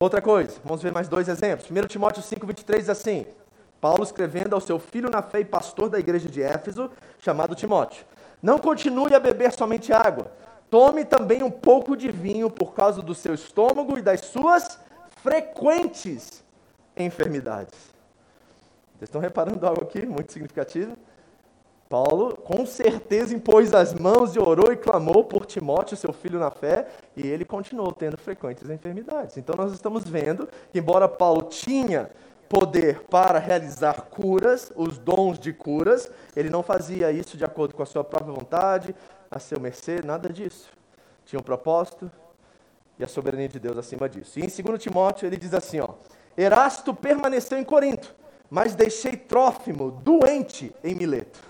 Outra 0.00 0.22
coisa, 0.22 0.58
vamos 0.64 0.82
ver 0.82 0.90
mais 0.92 1.08
dois 1.08 1.28
exemplos. 1.28 1.70
1 1.70 1.86
Timóteo 1.86 2.22
5,23 2.22 2.78
diz 2.78 2.88
assim: 2.88 3.26
Paulo 3.78 4.02
escrevendo 4.02 4.54
ao 4.54 4.60
seu 4.60 4.78
filho 4.78 5.10
na 5.10 5.20
fé 5.20 5.40
e 5.40 5.44
pastor 5.44 5.90
da 5.90 5.98
igreja 5.98 6.26
de 6.26 6.42
Éfeso, 6.42 6.90
chamado 7.18 7.54
Timóteo: 7.54 8.06
Não 8.42 8.58
continue 8.58 9.14
a 9.14 9.20
beber 9.20 9.52
somente 9.52 9.92
água, 9.92 10.32
tome 10.70 11.04
também 11.04 11.42
um 11.42 11.50
pouco 11.50 11.94
de 11.94 12.10
vinho 12.10 12.48
por 12.48 12.72
causa 12.72 13.02
do 13.02 13.14
seu 13.14 13.34
estômago 13.34 13.98
e 13.98 14.00
das 14.00 14.22
suas 14.22 14.80
frequentes 15.22 16.42
enfermidades. 16.96 17.78
Vocês 18.96 19.08
estão 19.08 19.20
reparando 19.20 19.66
algo 19.66 19.82
aqui 19.82 20.06
muito 20.06 20.32
significativo? 20.32 20.96
Paulo, 21.90 22.36
com 22.36 22.64
certeza, 22.64 23.34
impôs 23.34 23.74
as 23.74 23.92
mãos 23.92 24.36
e 24.36 24.38
orou 24.38 24.72
e 24.72 24.76
clamou 24.76 25.24
por 25.24 25.44
Timóteo, 25.44 25.96
seu 25.96 26.12
filho 26.12 26.38
na 26.38 26.48
fé, 26.48 26.86
e 27.16 27.26
ele 27.26 27.44
continuou 27.44 27.90
tendo 27.90 28.16
frequentes 28.16 28.70
enfermidades. 28.70 29.36
Então, 29.36 29.56
nós 29.56 29.72
estamos 29.72 30.04
vendo 30.04 30.48
que, 30.72 30.78
embora 30.78 31.08
Paulo 31.08 31.42
tinha 31.42 32.08
poder 32.48 33.00
para 33.10 33.40
realizar 33.40 34.02
curas, 34.02 34.72
os 34.76 34.98
dons 34.98 35.36
de 35.36 35.52
curas, 35.52 36.08
ele 36.36 36.48
não 36.48 36.62
fazia 36.62 37.10
isso 37.10 37.36
de 37.36 37.44
acordo 37.44 37.74
com 37.74 37.82
a 37.82 37.86
sua 37.86 38.04
própria 38.04 38.32
vontade, 38.32 38.94
a 39.28 39.40
seu 39.40 39.58
mercê, 39.58 40.00
nada 40.00 40.32
disso. 40.32 40.70
Tinha 41.26 41.40
um 41.40 41.42
propósito 41.42 42.08
e 43.00 43.04
a 43.04 43.08
soberania 43.08 43.48
de 43.48 43.58
Deus 43.58 43.76
acima 43.76 44.08
disso. 44.08 44.38
E 44.38 44.44
em 44.44 44.46
2 44.48 44.80
Timóteo 44.80 45.26
ele 45.26 45.36
diz 45.36 45.54
assim: 45.54 45.80
ó, 45.80 45.94
Erasto 46.36 46.94
permaneceu 46.94 47.58
em 47.58 47.64
Corinto, 47.64 48.14
mas 48.48 48.76
deixei 48.76 49.16
Trófimo 49.16 49.90
doente 49.90 50.72
em 50.84 50.94
Mileto. 50.94 51.40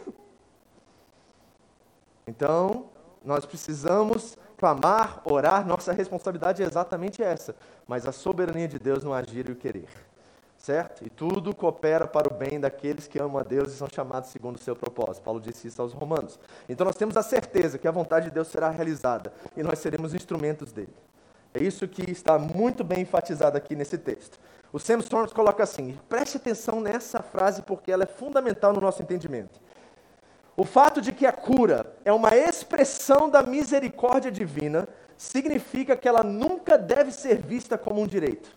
Então, 2.31 2.85
nós 3.25 3.45
precisamos 3.45 4.39
clamar, 4.57 5.21
orar, 5.25 5.67
nossa 5.67 5.93
responsabilidade 5.93 6.63
é 6.63 6.67
exatamente 6.67 7.21
essa, 7.21 7.57
mas 7.89 8.07
a 8.07 8.13
soberania 8.13 8.69
de 8.69 8.79
Deus 8.79 9.03
no 9.03 9.13
agir 9.13 9.49
e 9.49 9.53
o 9.53 9.57
querer. 9.57 9.89
Certo? 10.57 11.05
E 11.05 11.11
tudo 11.11 11.55
coopera 11.55 12.07
para 12.07 12.33
o 12.33 12.37
bem 12.37 12.61
daqueles 12.61 13.09
que 13.09 13.19
amam 13.19 13.39
a 13.39 13.43
Deus 13.43 13.73
e 13.73 13.77
são 13.77 13.89
chamados 13.93 14.31
segundo 14.31 14.57
o 14.57 14.61
seu 14.61 14.77
propósito. 14.77 15.25
Paulo 15.25 15.41
disse 15.41 15.67
isso 15.67 15.83
aos 15.83 15.93
Romanos. 15.93 16.39
Então 16.69 16.85
nós 16.85 16.95
temos 16.95 17.17
a 17.17 17.23
certeza 17.23 17.79
que 17.79 17.89
a 17.89 17.91
vontade 17.91 18.27
de 18.27 18.33
Deus 18.33 18.47
será 18.49 18.71
realizada 18.71 19.33
e 19.57 19.63
nós 19.63 19.79
seremos 19.79 20.15
instrumentos 20.15 20.71
dele. 20.71 20.95
É 21.53 21.61
isso 21.61 21.89
que 21.89 22.09
está 22.11 22.39
muito 22.39 22.85
bem 22.85 23.01
enfatizado 23.01 23.57
aqui 23.57 23.75
nesse 23.75 23.99
texto. 23.99 24.39
O 24.73 24.79
Sam 24.79 24.99
Storms 24.99 25.33
coloca 25.33 25.65
assim: 25.65 25.99
preste 26.09 26.37
atenção 26.37 26.81
nessa 26.81 27.21
frase 27.23 27.63
porque 27.63 27.91
ela 27.91 28.05
é 28.05 28.07
fundamental 28.07 28.73
no 28.73 28.81
nosso 28.81 29.03
entendimento. 29.03 29.59
O 30.61 30.65
fato 30.67 31.01
de 31.01 31.11
que 31.11 31.25
a 31.25 31.33
cura 31.33 31.97
é 32.05 32.13
uma 32.13 32.37
expressão 32.37 33.31
da 33.31 33.43
misericórdia 33.43 34.31
divina 34.31 34.87
significa 35.17 35.97
que 35.97 36.07
ela 36.07 36.23
nunca 36.23 36.77
deve 36.77 37.13
ser 37.13 37.41
vista 37.41 37.79
como 37.79 38.03
um 38.03 38.07
direito. 38.07 38.55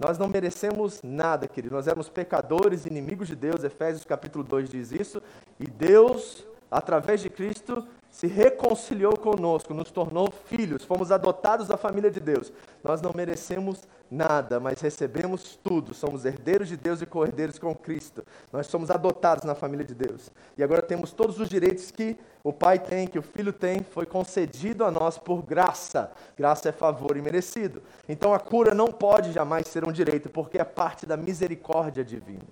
Nós 0.00 0.16
não 0.16 0.26
merecemos 0.26 1.02
nada, 1.02 1.46
querido. 1.46 1.74
Nós 1.74 1.86
éramos 1.86 2.08
pecadores, 2.08 2.86
inimigos 2.86 3.28
de 3.28 3.36
Deus. 3.36 3.62
Efésios 3.62 4.06
capítulo 4.06 4.42
2 4.42 4.70
diz 4.70 4.90
isso. 4.90 5.22
E 5.60 5.66
Deus, 5.66 6.46
através 6.70 7.20
de 7.20 7.28
Cristo, 7.28 7.86
se 8.10 8.26
reconciliou 8.26 9.16
conosco, 9.16 9.74
nos 9.74 9.90
tornou 9.90 10.30
filhos, 10.46 10.84
fomos 10.84 11.12
adotados 11.12 11.68
da 11.68 11.76
família 11.76 12.10
de 12.10 12.18
Deus. 12.18 12.52
Nós 12.82 13.00
não 13.00 13.12
merecemos 13.14 13.86
nada, 14.10 14.58
mas 14.58 14.80
recebemos 14.80 15.56
tudo. 15.62 15.94
Somos 15.94 16.24
herdeiros 16.24 16.68
de 16.68 16.76
Deus 16.76 17.02
e 17.02 17.06
co-herdeiros 17.06 17.58
com 17.58 17.74
Cristo. 17.74 18.24
Nós 18.52 18.66
somos 18.66 18.90
adotados 18.90 19.44
na 19.44 19.54
família 19.54 19.84
de 19.84 19.94
Deus. 19.94 20.30
E 20.56 20.62
agora 20.62 20.82
temos 20.82 21.12
todos 21.12 21.38
os 21.38 21.48
direitos 21.48 21.90
que 21.90 22.16
o 22.42 22.52
Pai 22.52 22.78
tem, 22.78 23.06
que 23.06 23.18
o 23.18 23.22
Filho 23.22 23.52
tem, 23.52 23.82
foi 23.82 24.06
concedido 24.06 24.84
a 24.84 24.90
nós 24.90 25.18
por 25.18 25.42
graça. 25.42 26.10
Graça 26.36 26.70
é 26.70 26.72
favor 26.72 27.16
e 27.16 27.22
merecido. 27.22 27.82
Então 28.08 28.32
a 28.32 28.40
cura 28.40 28.74
não 28.74 28.88
pode 28.88 29.32
jamais 29.32 29.68
ser 29.68 29.86
um 29.86 29.92
direito, 29.92 30.30
porque 30.30 30.58
é 30.58 30.64
parte 30.64 31.04
da 31.04 31.16
misericórdia 31.16 32.04
divina. 32.04 32.46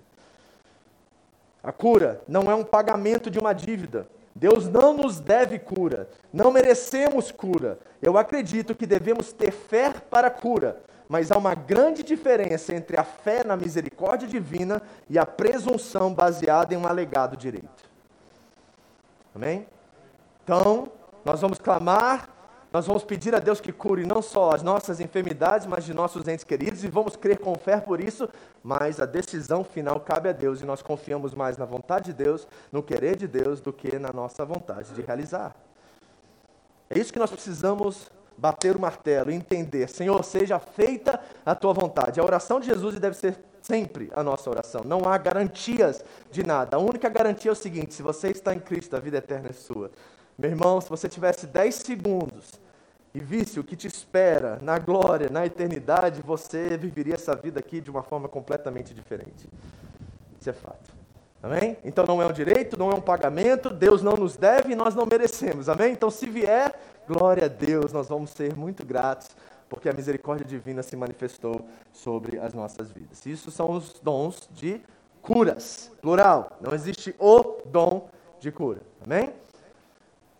A 1.63 1.71
cura 1.71 2.21
não 2.27 2.49
é 2.49 2.55
um 2.55 2.63
pagamento 2.63 3.29
de 3.29 3.39
uma 3.39 3.51
dívida. 3.51 4.07
Deus 4.37 4.67
não 4.67 4.93
nos 4.93 5.19
deve 5.19 5.57
cura, 5.57 6.07
não 6.31 6.51
merecemos 6.51 7.31
cura. 7.31 7.79
Eu 7.99 8.19
acredito 8.19 8.75
que 8.75 8.85
devemos 8.85 9.33
ter 9.33 9.51
fé 9.51 9.91
para 9.91 10.29
cura, 10.29 10.79
mas 11.09 11.31
há 11.31 11.37
uma 11.37 11.55
grande 11.55 12.03
diferença 12.03 12.75
entre 12.75 12.99
a 12.99 13.03
fé 13.03 13.43
na 13.43 13.57
misericórdia 13.57 14.27
divina 14.27 14.79
e 15.09 15.17
a 15.17 15.25
presunção 15.25 16.13
baseada 16.13 16.71
em 16.71 16.77
um 16.77 16.85
alegado 16.85 17.35
direito. 17.35 17.89
Amém? 19.33 19.65
Então, 20.43 20.91
nós 21.25 21.41
vamos 21.41 21.57
clamar 21.57 22.29
nós 22.71 22.85
vamos 22.85 23.03
pedir 23.03 23.33
a 23.33 23.39
Deus 23.39 23.61
que 23.61 23.71
cure 23.71 24.05
não 24.05 24.21
só 24.21 24.51
as 24.51 24.61
nossas 24.61 24.99
enfermidades, 24.99 25.65
mas 25.65 25.85
de 25.85 25.93
nossos 25.93 26.27
entes 26.27 26.43
queridos, 26.43 26.83
e 26.83 26.87
vamos 26.87 27.15
crer 27.15 27.39
com 27.39 27.55
fé 27.55 27.79
por 27.79 27.99
isso, 28.01 28.27
mas 28.63 28.99
a 28.99 29.05
decisão 29.05 29.63
final 29.63 29.99
cabe 29.99 30.29
a 30.29 30.33
Deus, 30.33 30.61
e 30.61 30.65
nós 30.65 30.81
confiamos 30.81 31.33
mais 31.33 31.57
na 31.57 31.65
vontade 31.65 32.07
de 32.11 32.23
Deus, 32.23 32.47
no 32.71 32.83
querer 32.83 33.15
de 33.15 33.27
Deus, 33.27 33.61
do 33.61 33.71
que 33.71 33.97
na 33.97 34.11
nossa 34.11 34.43
vontade 34.43 34.93
de 34.93 35.01
realizar. 35.01 35.55
É 36.89 36.99
isso 36.99 37.11
que 37.11 37.19
nós 37.19 37.31
precisamos 37.31 38.09
bater 38.37 38.75
o 38.75 38.79
martelo 38.79 39.31
entender: 39.31 39.89
Senhor, 39.89 40.23
seja 40.23 40.59
feita 40.59 41.19
a 41.45 41.55
tua 41.55 41.73
vontade. 41.73 42.19
A 42.19 42.23
oração 42.23 42.59
de 42.59 42.67
Jesus 42.67 42.99
deve 42.99 43.15
ser 43.15 43.37
sempre 43.61 44.09
a 44.15 44.23
nossa 44.23 44.49
oração. 44.49 44.81
Não 44.85 45.01
há 45.05 45.17
garantias 45.17 46.03
de 46.31 46.45
nada. 46.45 46.77
A 46.77 46.79
única 46.79 47.09
garantia 47.09 47.51
é 47.51 47.53
o 47.53 47.55
seguinte: 47.55 47.93
se 47.93 48.03
você 48.03 48.29
está 48.29 48.53
em 48.53 48.59
Cristo, 48.59 48.95
a 48.95 48.99
vida 48.99 49.17
eterna 49.17 49.49
é 49.49 49.53
sua. 49.53 49.91
Meu 50.37 50.51
irmão, 50.51 50.79
se 50.79 50.87
você 50.87 51.09
tivesse 51.09 51.47
10 51.47 51.73
segundos 51.73 52.51
e 53.11 53.19
visse 53.19 53.59
o 53.59 53.63
que 53.63 53.75
te 53.75 53.87
espera 53.87 54.59
na 54.61 54.77
glória, 54.77 55.29
na 55.31 55.43
eternidade, 55.43 56.21
você 56.21 56.77
viveria 56.77 57.15
essa 57.15 57.35
vida 57.35 57.59
aqui 57.59 57.81
de 57.81 57.89
uma 57.89 58.03
forma 58.03 58.29
completamente 58.29 58.93
diferente. 58.93 59.49
Isso 60.39 60.47
é 60.47 60.53
fato. 60.53 60.95
Amém? 61.41 61.75
Então 61.83 62.05
não 62.05 62.21
é 62.21 62.27
um 62.27 62.31
direito, 62.31 62.77
não 62.77 62.91
é 62.91 62.93
um 62.93 63.01
pagamento, 63.01 63.71
Deus 63.71 64.03
não 64.03 64.13
nos 64.13 64.37
deve 64.37 64.73
e 64.73 64.75
nós 64.75 64.93
não 64.93 65.07
merecemos. 65.07 65.69
Amém? 65.69 65.93
Então 65.93 66.11
se 66.11 66.27
vier, 66.27 66.79
glória 67.07 67.45
a 67.45 67.47
Deus, 67.47 67.91
nós 67.91 68.07
vamos 68.07 68.29
ser 68.29 68.55
muito 68.55 68.85
gratos, 68.85 69.29
porque 69.67 69.89
a 69.89 69.93
misericórdia 69.93 70.45
divina 70.45 70.83
se 70.83 70.95
manifestou 70.95 71.67
sobre 71.91 72.37
as 72.37 72.53
nossas 72.53 72.91
vidas. 72.91 73.25
Isso 73.25 73.49
são 73.49 73.71
os 73.71 73.99
dons 74.03 74.47
de 74.53 74.79
curas, 75.19 75.91
plural. 75.99 76.57
Não 76.61 76.75
existe 76.75 77.15
o 77.17 77.61
dom 77.65 78.07
de 78.39 78.51
cura. 78.51 78.81
Amém? 79.03 79.33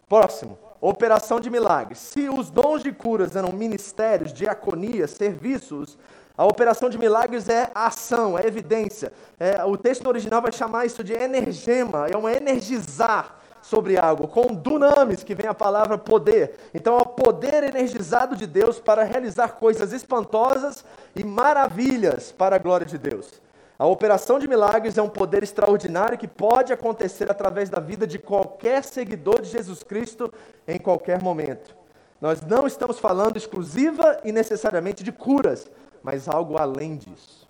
Próximo, 0.10 0.58
operação 0.80 1.40
de 1.40 1.50
milagres. 1.50 2.00
Se 2.00 2.30
os 2.30 2.50
dons 2.50 2.82
de 2.82 2.94
curas 2.94 3.36
eram 3.36 3.52
ministérios, 3.52 4.32
diaconia, 4.32 5.06
serviços, 5.06 5.98
a 6.38 6.46
operação 6.46 6.90
de 6.90 6.98
milagres 6.98 7.50
é 7.50 7.70
ação, 7.76 8.38
é 8.38 8.46
evidência. 8.46 9.12
É, 9.38 9.64
o 9.66 9.76
texto 9.76 10.08
original 10.08 10.42
vai 10.42 10.52
chamar 10.52 10.86
isso 10.86 11.04
de 11.04 11.12
energema, 11.12 12.08
é 12.08 12.16
um 12.16 12.30
energizar 12.30 13.36
sobre 13.62 13.98
algo, 13.98 14.30
com 14.30 14.54
dunamis, 14.54 15.24
que 15.24 15.36
vem 15.36 15.48
a 15.48 15.54
palavra 15.54 15.98
poder. 15.98 16.58
Então 16.74 16.98
é 16.98 17.02
o 17.02 17.06
poder 17.06 17.64
energizado 17.64 18.34
de 18.36 18.48
Deus 18.48 18.80
para 18.80 19.04
realizar 19.04 19.54
coisas 19.54 19.92
espantosas 19.92 20.86
e 21.16 21.24
maravilhas 21.24 22.32
para 22.32 22.56
a 22.56 22.60
glória 22.60 22.86
de 22.86 22.98
Deus. 22.98 23.42
A 23.79 23.86
operação 23.86 24.39
de 24.39 24.48
milagres 24.48 24.98
é 24.98 25.01
um 25.01 25.10
poder 25.10 25.43
extraordinário 25.43 26.17
que 26.17 26.27
pode 26.27 26.74
acontecer 26.74 27.29
através 27.29 27.69
da 27.69 27.79
vida 27.79 28.07
de 28.07 28.17
qualquer 28.17 28.84
seguidor 28.84 29.39
de 29.41 29.50
Jesus 29.50 29.84
Cristo 29.84 30.34
em 30.67 30.79
qualquer 30.79 31.22
momento. 31.22 31.75
Nós 32.19 32.41
não 32.41 32.65
estamos 32.65 32.98
falando 32.98 33.38
exclusiva 33.38 34.19
e 34.24 34.31
necessariamente 34.31 35.03
de 35.03 35.12
curas, 35.12 35.69
mas 36.01 36.27
algo 36.27 36.57
além 36.57 36.96
disso. 36.96 37.48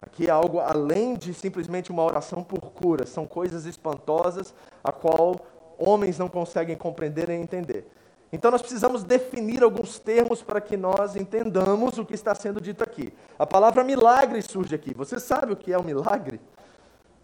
Aqui 0.00 0.26
é 0.26 0.30
algo 0.30 0.58
além 0.58 1.14
de 1.14 1.34
simplesmente 1.34 1.90
uma 1.90 2.02
oração 2.02 2.42
por 2.42 2.72
cura. 2.72 3.04
São 3.04 3.26
coisas 3.26 3.66
espantosas 3.66 4.54
a 4.82 4.90
qual 4.90 5.36
homens 5.78 6.16
não 6.16 6.28
conseguem 6.28 6.76
compreender 6.76 7.28
e 7.28 7.34
entender. 7.34 7.86
Então 8.32 8.50
nós 8.50 8.60
precisamos 8.60 9.04
definir 9.04 9.62
alguns 9.62 9.98
termos 9.98 10.42
para 10.42 10.60
que 10.60 10.76
nós 10.76 11.16
entendamos 11.16 11.96
o 11.98 12.04
que 12.04 12.14
está 12.14 12.34
sendo 12.34 12.60
dito 12.60 12.82
aqui. 12.82 13.12
A 13.38 13.46
palavra 13.46 13.84
milagre 13.84 14.42
surge 14.42 14.74
aqui. 14.74 14.92
Você 14.94 15.18
sabe 15.20 15.52
o 15.52 15.56
que 15.56 15.72
é 15.72 15.78
um 15.78 15.84
milagre? 15.84 16.40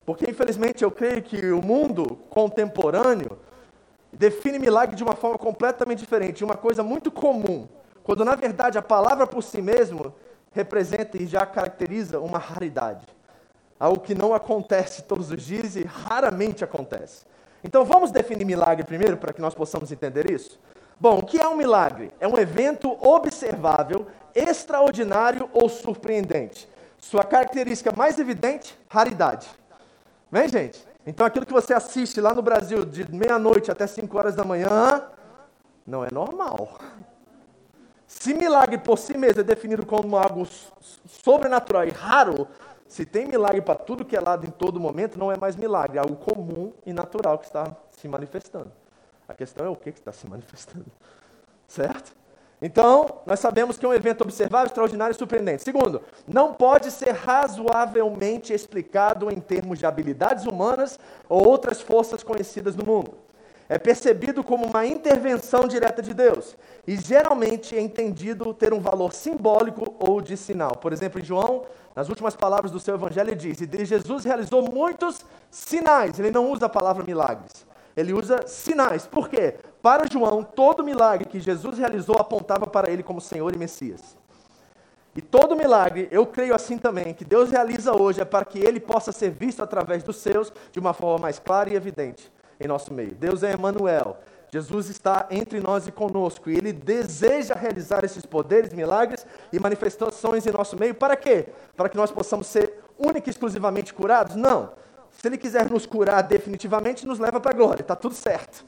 Porque 0.07 0.31
infelizmente 0.31 0.83
eu 0.85 0.91
creio 0.91 1.23
que 1.23 1.51
o 1.51 1.61
mundo 1.63 2.19
contemporâneo 2.31 3.39
define 4.13 4.59
milagre 4.59 4.95
de 4.95 5.03
uma 5.03 5.15
forma 5.15 5.39
completamente 5.39 6.01
diferente. 6.01 6.45
Uma 6.45 6.57
coisa 6.57 6.83
muito 6.83 7.11
comum 7.11 7.69
quando 8.03 8.25
na 8.25 8.35
verdade 8.35 8.79
a 8.79 8.83
palavra 8.83 9.27
por 9.27 9.43
si 9.43 9.63
mesmo 9.63 10.15
representa 10.53 11.21
e 11.21 11.27
já 11.27 11.47
caracteriza 11.47 12.21
uma 12.21 12.39
raridade. 12.39 13.07
Algo 13.79 14.01
que 14.01 14.15
não 14.15 14.35
acontece 14.35 15.03
todos 15.03 15.31
os 15.31 15.43
dias 15.43 15.77
e 15.77 15.83
raramente 15.83 16.63
acontece. 16.63 17.25
Então 17.65 17.85
vamos 17.85 18.11
definir 18.11 18.45
milagre 18.45 18.85
primeiro 18.85 19.17
para 19.17 19.33
que 19.33 19.41
nós 19.41 19.55
possamos 19.55 19.91
entender 19.91 20.31
isso? 20.31 20.61
Bom, 21.03 21.19
o 21.19 21.27
que 21.27 21.37
é 21.37 21.49
um 21.49 21.57
milagre? 21.57 22.13
É 22.21 22.29
um 22.29 22.39
evento 22.39 22.97
observável, 23.05 24.07
extraordinário 24.33 25.51
ou 25.53 25.69
surpreendente. 25.69 26.69
Sua 26.97 27.25
característica 27.25 27.91
mais 27.91 28.21
evidente, 28.21 28.79
raridade. 28.89 29.49
Vem, 30.31 30.49
gente? 30.49 30.87
Então 31.05 31.27
aquilo 31.27 31.45
que 31.45 31.53
você 31.53 31.75
assiste 31.75 32.21
lá 32.21 32.33
no 32.33 32.41
Brasil 32.41 32.85
de 32.85 33.13
meia-noite 33.13 33.69
até 33.69 33.85
5 33.85 34.17
horas 34.17 34.37
da 34.37 34.45
manhã, 34.45 35.03
não 35.85 36.05
é 36.05 36.09
normal. 36.13 36.79
Se 38.07 38.33
milagre 38.33 38.79
por 38.79 38.97
si 38.97 39.19
mesmo 39.19 39.41
é 39.41 39.43
definido 39.43 39.85
como 39.85 40.17
algo 40.17 40.47
sobrenatural 41.09 41.85
e 41.85 41.91
raro, 41.91 42.47
se 42.87 43.05
tem 43.05 43.27
milagre 43.27 43.61
para 43.61 43.75
tudo 43.75 44.05
que 44.05 44.17
é 44.17 44.21
lado 44.21 44.47
em 44.47 44.51
todo 44.53 44.79
momento, 44.79 45.19
não 45.19 45.33
é 45.33 45.37
mais 45.37 45.57
milagre, 45.57 45.99
é 45.99 46.01
algo 46.01 46.15
comum 46.15 46.73
e 46.87 46.93
natural 46.93 47.41
que 47.41 47.47
está 47.47 47.77
se 47.91 48.07
manifestando. 48.07 48.71
A 49.33 49.35
questão 49.35 49.65
é 49.65 49.69
o 49.71 49.75
que, 49.75 49.89
está 49.89 50.13
se 50.13 50.29
manifestando. 50.29 50.85
Certo? 51.67 52.15
Então, 52.61 53.23
nós 53.27 53.41
sabemos 53.41 53.79
que 53.79 53.85
é 53.85 53.89
um 53.89 53.95
evento 53.95 54.21
observável, 54.21 54.67
extraordinário 54.67 55.13
e 55.13 55.17
surpreendente. 55.17 55.63
Segundo, 55.63 56.03
não 56.29 56.53
pode 56.53 56.91
ser 56.91 57.13
razoavelmente 57.13 58.53
explicado 58.53 59.31
em 59.31 59.41
termos 59.41 59.79
de 59.79 59.87
habilidades 59.87 60.45
humanas 60.45 60.99
ou 61.29 61.49
outras 61.49 61.81
forças 61.81 62.23
conhecidas 62.23 62.77
no 62.77 62.85
mundo 62.85 63.15
é 63.73 63.79
percebido 63.79 64.45
como 64.45 64.67
uma 64.67 64.85
intervenção 64.85 65.67
direta 65.67 66.03
de 66.03 66.13
Deus 66.13 66.55
e 66.87 66.95
geralmente 66.95 67.75
é 67.75 67.81
entendido 67.81 68.53
ter 68.53 68.75
um 68.75 68.81
valor 68.81 69.15
simbólico 69.15 69.95
ou 69.99 70.21
de 70.21 70.37
sinal. 70.37 70.77
Por 70.77 70.93
exemplo, 70.93 71.19
em 71.19 71.25
João, 71.25 71.65
nas 71.97 72.11
últimas 72.11 72.37
palavras 72.37 72.71
do 72.71 72.79
seu 72.79 72.95
evangelho, 72.95 73.31
ele 73.31 73.37
diz: 73.37 73.63
E 73.63 73.85
Jesus 73.87 74.25
realizou 74.25 74.63
muitos 74.63 75.25
sinais. 75.51 76.19
Ele 76.19 76.31
não 76.31 76.51
usa 76.53 76.67
a 76.67 76.69
palavra 76.69 77.03
milagres. 77.03 77.67
Ele 77.97 78.13
usa 78.13 78.47
sinais. 78.47 79.07
Por 79.07 79.29
quê? 79.29 79.57
Para 79.83 80.11
João, 80.11 80.43
todo 80.43 80.85
milagre 80.85 81.27
que 81.27 81.41
Jesus 81.41 81.79
realizou 81.79 82.17
apontava 82.17 82.67
para 82.67 82.91
ele 82.91 83.03
como 83.03 83.21
Senhor 83.21 83.55
e 83.55 83.59
Messias. 83.59 84.17
E 85.15 85.21
todo 85.21 85.55
milagre, 85.55 86.09
eu 86.11 86.25
creio 86.25 86.55
assim 86.55 86.79
também, 86.79 87.13
que 87.13 87.25
Deus 87.25 87.51
realiza 87.51 87.95
hoje 87.95 88.21
é 88.21 88.25
para 88.25 88.47
que 88.47 88.59
ele 88.59 88.81
possa 88.81 89.13
ser 89.13 89.31
visto 89.31 89.63
através 89.63 90.03
dos 90.03 90.17
seus 90.17 90.53
de 90.71 90.79
uma 90.79 90.95
forma 90.95 91.19
mais 91.19 91.39
clara 91.39 91.69
e 91.69 91.75
evidente 91.75 92.33
em 92.59 92.67
nosso 92.67 92.95
meio. 92.95 93.15
Deus 93.15 93.43
é 93.43 93.53
Emmanuel. 93.53 94.17
Jesus 94.51 94.91
está 94.91 95.27
entre 95.31 95.61
nós 95.61 95.87
e 95.87 95.93
conosco, 95.93 96.51
e 96.51 96.57
Ele 96.57 96.75
deseja 96.75 97.55
realizar 97.55 98.05
esses 98.05 98.27
poderes, 98.27 98.71
milagres 98.75 99.27
e 99.51 99.59
manifestações 99.59 100.47
em 100.47 100.51
nosso 100.51 100.79
meio. 100.79 100.95
Para 100.95 101.17
quê? 101.17 101.47
Para 101.75 101.89
que 101.89 101.97
nós 101.97 102.11
possamos 102.11 102.47
ser 102.49 102.81
única 102.99 103.31
e 103.31 103.33
exclusivamente 103.33 103.95
curados? 103.95 104.37
Não. 104.37 104.71
Se 105.13 105.29
Ele 105.29 105.39
quiser 105.39 105.71
nos 105.71 105.87
curar 105.87 106.23
definitivamente, 106.23 107.07
nos 107.07 107.19
leva 107.19 107.41
para 107.41 107.53
a 107.53 107.55
glória, 107.55 107.83
está 107.83 107.95
tudo 107.95 108.15
certo. 108.15 108.65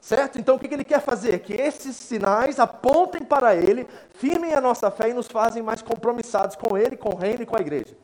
Certo? 0.00 0.38
Então 0.38 0.56
o 0.56 0.58
que 0.58 0.72
Ele 0.72 0.84
quer 0.84 1.00
fazer? 1.00 1.40
Que 1.40 1.54
esses 1.54 1.96
sinais 1.96 2.60
apontem 2.60 3.22
para 3.22 3.54
Ele, 3.54 3.86
firmem 4.14 4.54
a 4.54 4.60
nossa 4.60 4.90
fé 4.90 5.10
e 5.10 5.14
nos 5.14 5.26
fazem 5.26 5.62
mais 5.62 5.82
compromissados 5.82 6.54
com 6.54 6.78
Ele, 6.78 6.96
com 6.96 7.10
o 7.10 7.16
reino 7.16 7.42
e 7.42 7.46
com 7.46 7.56
a 7.56 7.60
igreja. 7.60 7.96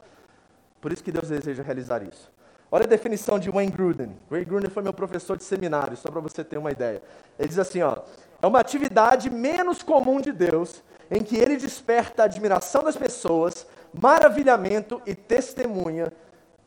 Por 0.80 0.92
isso 0.92 1.02
que 1.02 1.12
Deus 1.12 1.28
deseja 1.28 1.62
realizar 1.62 2.02
isso. 2.02 2.30
Olha 2.70 2.84
a 2.84 2.88
definição 2.88 3.38
de 3.38 3.48
Wayne 3.48 3.70
Gruden. 3.70 4.16
Wayne 4.28 4.44
Gruden 4.44 4.70
foi 4.70 4.82
meu 4.82 4.92
professor 4.92 5.36
de 5.36 5.44
seminário, 5.44 5.96
só 5.96 6.10
para 6.10 6.20
você 6.20 6.42
ter 6.42 6.58
uma 6.58 6.72
ideia. 6.72 7.00
Ele 7.38 7.48
diz 7.48 7.58
assim, 7.58 7.80
ó, 7.82 7.98
é 8.42 8.46
uma 8.46 8.58
atividade 8.58 9.30
menos 9.30 9.82
comum 9.82 10.20
de 10.20 10.32
Deus, 10.32 10.82
em 11.10 11.22
que 11.22 11.36
ele 11.36 11.56
desperta 11.56 12.22
a 12.22 12.24
admiração 12.24 12.82
das 12.82 12.96
pessoas, 12.96 13.66
maravilhamento 13.92 15.00
e 15.06 15.14
testemunha 15.14 16.12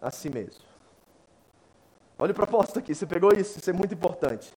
a 0.02 0.10
si 0.10 0.30
mesmo. 0.30 0.67
Olha 2.20 2.32
o 2.32 2.36
propósito 2.36 2.80
aqui, 2.80 2.96
você 2.96 3.06
pegou 3.06 3.32
isso, 3.32 3.60
isso 3.60 3.70
é 3.70 3.74
muito 3.74 3.94
importante. 3.94 4.54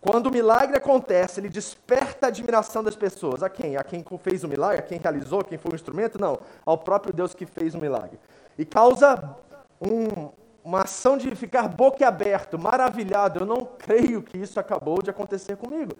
Quando 0.00 0.26
o 0.26 0.30
milagre 0.30 0.76
acontece, 0.76 1.40
ele 1.40 1.48
desperta 1.48 2.26
a 2.26 2.28
admiração 2.28 2.82
das 2.82 2.94
pessoas. 2.94 3.42
A 3.42 3.48
quem? 3.48 3.76
A 3.76 3.82
quem 3.82 4.04
fez 4.22 4.44
o 4.44 4.48
milagre? 4.48 4.78
A 4.78 4.82
quem 4.82 4.98
realizou? 4.98 5.40
A 5.40 5.44
quem 5.44 5.58
foi 5.58 5.72
o 5.72 5.74
instrumento? 5.74 6.20
Não, 6.20 6.38
ao 6.64 6.78
próprio 6.78 7.12
Deus 7.12 7.34
que 7.34 7.46
fez 7.46 7.74
o 7.74 7.78
milagre. 7.78 8.18
E 8.58 8.64
causa 8.64 9.36
um, 9.80 10.30
uma 10.64 10.82
ação 10.82 11.16
de 11.16 11.34
ficar 11.34 11.68
boquiaberto, 11.68 12.58
maravilhado. 12.58 13.40
Eu 13.40 13.46
não 13.46 13.68
creio 13.78 14.22
que 14.22 14.38
isso 14.38 14.60
acabou 14.60 15.02
de 15.02 15.10
acontecer 15.10 15.56
comigo. 15.56 15.92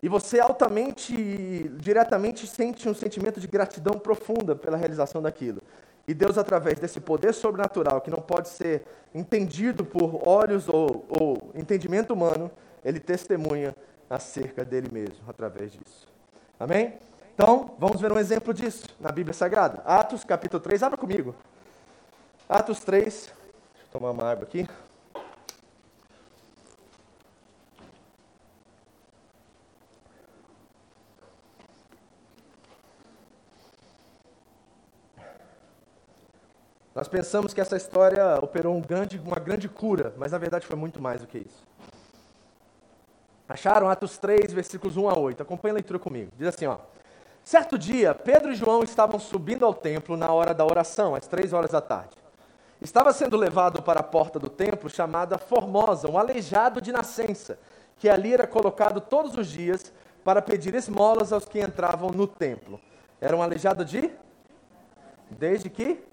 E 0.00 0.08
você 0.08 0.38
altamente, 0.38 1.68
diretamente 1.80 2.46
sente 2.46 2.88
um 2.88 2.94
sentimento 2.94 3.40
de 3.40 3.48
gratidão 3.48 3.98
profunda 3.98 4.54
pela 4.54 4.76
realização 4.76 5.20
daquilo. 5.20 5.60
E 6.08 6.14
Deus, 6.14 6.38
através 6.38 6.78
desse 6.78 7.00
poder 7.00 7.34
sobrenatural, 7.34 8.00
que 8.00 8.10
não 8.10 8.18
pode 8.18 8.48
ser 8.48 8.82
entendido 9.14 9.84
por 9.84 10.26
olhos 10.26 10.66
ou, 10.66 11.04
ou 11.06 11.50
entendimento 11.54 12.14
humano, 12.14 12.50
ele 12.82 12.98
testemunha 12.98 13.76
acerca 14.08 14.64
dele 14.64 14.88
mesmo, 14.90 15.18
através 15.28 15.70
disso. 15.70 16.08
Amém? 16.58 16.94
Então, 17.34 17.74
vamos 17.78 18.00
ver 18.00 18.10
um 18.10 18.18
exemplo 18.18 18.54
disso 18.54 18.86
na 18.98 19.12
Bíblia 19.12 19.34
Sagrada. 19.34 19.82
Atos, 19.84 20.24
capítulo 20.24 20.62
3, 20.62 20.82
abra 20.82 20.96
comigo. 20.96 21.34
Atos 22.48 22.80
3, 22.80 23.30
tomar 23.92 24.10
uma 24.12 24.30
água 24.30 24.44
aqui. 24.44 24.66
Nós 37.08 37.24
pensamos 37.24 37.54
que 37.54 37.60
essa 37.62 37.74
história 37.74 38.38
operou 38.42 38.76
um 38.76 38.82
grande, 38.82 39.18
uma 39.18 39.38
grande 39.38 39.66
cura, 39.66 40.12
mas 40.18 40.32
na 40.32 40.36
verdade 40.36 40.66
foi 40.66 40.76
muito 40.76 41.00
mais 41.00 41.22
do 41.22 41.26
que 41.26 41.38
isso. 41.38 41.66
Acharam 43.48 43.88
Atos 43.88 44.18
3, 44.18 44.52
versículos 44.52 44.98
1 44.98 45.08
a 45.08 45.18
8. 45.18 45.42
Acompanhe 45.42 45.70
a 45.70 45.74
leitura 45.76 45.98
comigo. 45.98 46.30
Diz 46.36 46.48
assim, 46.48 46.66
ó. 46.66 46.76
Certo 47.42 47.78
dia, 47.78 48.14
Pedro 48.14 48.52
e 48.52 48.54
João 48.54 48.82
estavam 48.82 49.18
subindo 49.18 49.64
ao 49.64 49.72
templo 49.72 50.18
na 50.18 50.30
hora 50.30 50.52
da 50.52 50.66
oração, 50.66 51.14
às 51.14 51.26
três 51.26 51.54
horas 51.54 51.70
da 51.70 51.80
tarde. 51.80 52.14
Estava 52.78 53.10
sendo 53.14 53.38
levado 53.38 53.82
para 53.82 54.00
a 54.00 54.02
porta 54.04 54.38
do 54.38 54.50
templo 54.50 54.90
chamada 54.90 55.38
Formosa, 55.38 56.10
um 56.10 56.18
aleijado 56.18 56.78
de 56.78 56.92
nascença, 56.92 57.58
que 57.96 58.10
ali 58.10 58.34
era 58.34 58.46
colocado 58.46 59.00
todos 59.00 59.34
os 59.34 59.48
dias 59.48 59.94
para 60.22 60.42
pedir 60.42 60.74
esmolas 60.74 61.32
aos 61.32 61.46
que 61.46 61.58
entravam 61.58 62.10
no 62.10 62.26
templo. 62.26 62.78
Era 63.18 63.34
um 63.34 63.40
aleijado 63.40 63.82
de? 63.82 64.10
Desde 65.30 65.70
que? 65.70 66.06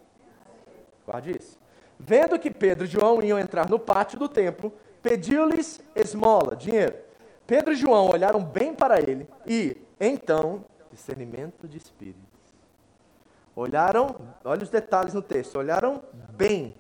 Guarde 1.16 1.38
isso. 1.38 1.58
Vendo 1.98 2.38
que 2.38 2.52
Pedro 2.52 2.84
e 2.84 2.88
João 2.88 3.22
iam 3.22 3.40
entrar 3.40 3.70
no 3.70 3.80
pátio 3.80 4.20
do 4.20 4.28
templo, 4.28 4.74
pediu-lhes 5.02 5.82
esmola, 5.96 6.58
dinheiro. 6.58 6.94
Pedro 7.48 7.72
e 7.72 7.76
João 7.78 8.10
olharam 8.10 8.44
bem 8.44 8.74
para 8.74 9.00
ele 9.00 9.26
e, 9.48 9.78
então, 9.98 10.66
discernimento 10.92 11.68
de 11.68 11.78
espírito 11.78 12.36
Olharam, 13.56 14.14
olha 14.44 14.64
os 14.64 14.70
detalhes 14.70 15.14
no 15.14 15.22
texto, 15.22 15.56
olharam 15.56 16.04
bem 16.32 16.76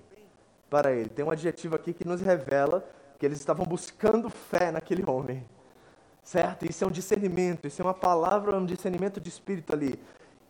para 0.69 0.91
ele. 0.91 1.07
Tem 1.07 1.23
um 1.23 1.31
adjetivo 1.31 1.77
aqui 1.77 1.93
que 1.93 2.05
nos 2.05 2.19
revela 2.19 2.85
que 3.17 3.25
eles 3.25 3.39
estavam 3.39 3.65
buscando 3.65 4.29
fé 4.29 4.71
naquele 4.71 5.09
homem. 5.09 5.45
Certo? 6.21 6.69
Isso 6.69 6.83
é 6.83 6.87
um 6.87 6.91
discernimento, 6.91 7.65
isso 7.65 7.81
é 7.81 7.85
uma 7.85 7.93
palavra, 7.93 8.57
um 8.57 8.65
discernimento 8.65 9.21
de 9.21 9.29
espírito 9.29 9.71
ali. 9.71 9.97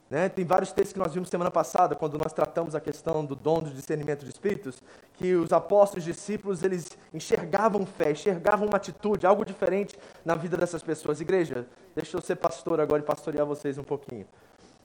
Né? 0.10 0.30
Tem 0.30 0.46
vários 0.46 0.72
textos 0.72 0.94
que 0.94 1.00
nós 1.00 1.14
vimos 1.14 1.30
semana 1.30 1.50
passada, 1.50 1.96
quando 1.96 2.18
nós 2.18 2.32
tratamos 2.32 2.76
a 2.76 2.80
questão 2.80 3.26
do 3.26 3.36
dom 3.36 3.62
do 3.62 3.72
discernimento 3.72 4.24
de 4.24 4.30
espíritos, 4.30 4.82
que 5.14 5.34
os 5.34 5.52
apóstolos, 5.52 6.06
os 6.06 6.14
discípulos, 6.14 6.62
eles 6.62 6.90
enxergavam 7.14 7.86
fé, 7.86 8.12
enxergavam 8.12 8.68
uma 8.68 8.78
atitude, 8.78 9.26
algo 9.26 9.44
diferente 9.44 9.98
na 10.24 10.36
vida 10.36 10.56
dessas 10.56 10.84
pessoas. 10.84 11.22
Igreja, 11.22 11.66
deixa 11.96 12.16
eu 12.16 12.22
ser 12.22 12.36
pastor 12.36 12.80
agora 12.80 13.02
e 13.02 13.06
pastorear 13.06 13.46
vocês 13.46 13.78
um 13.78 13.84
pouquinho. 13.84 14.28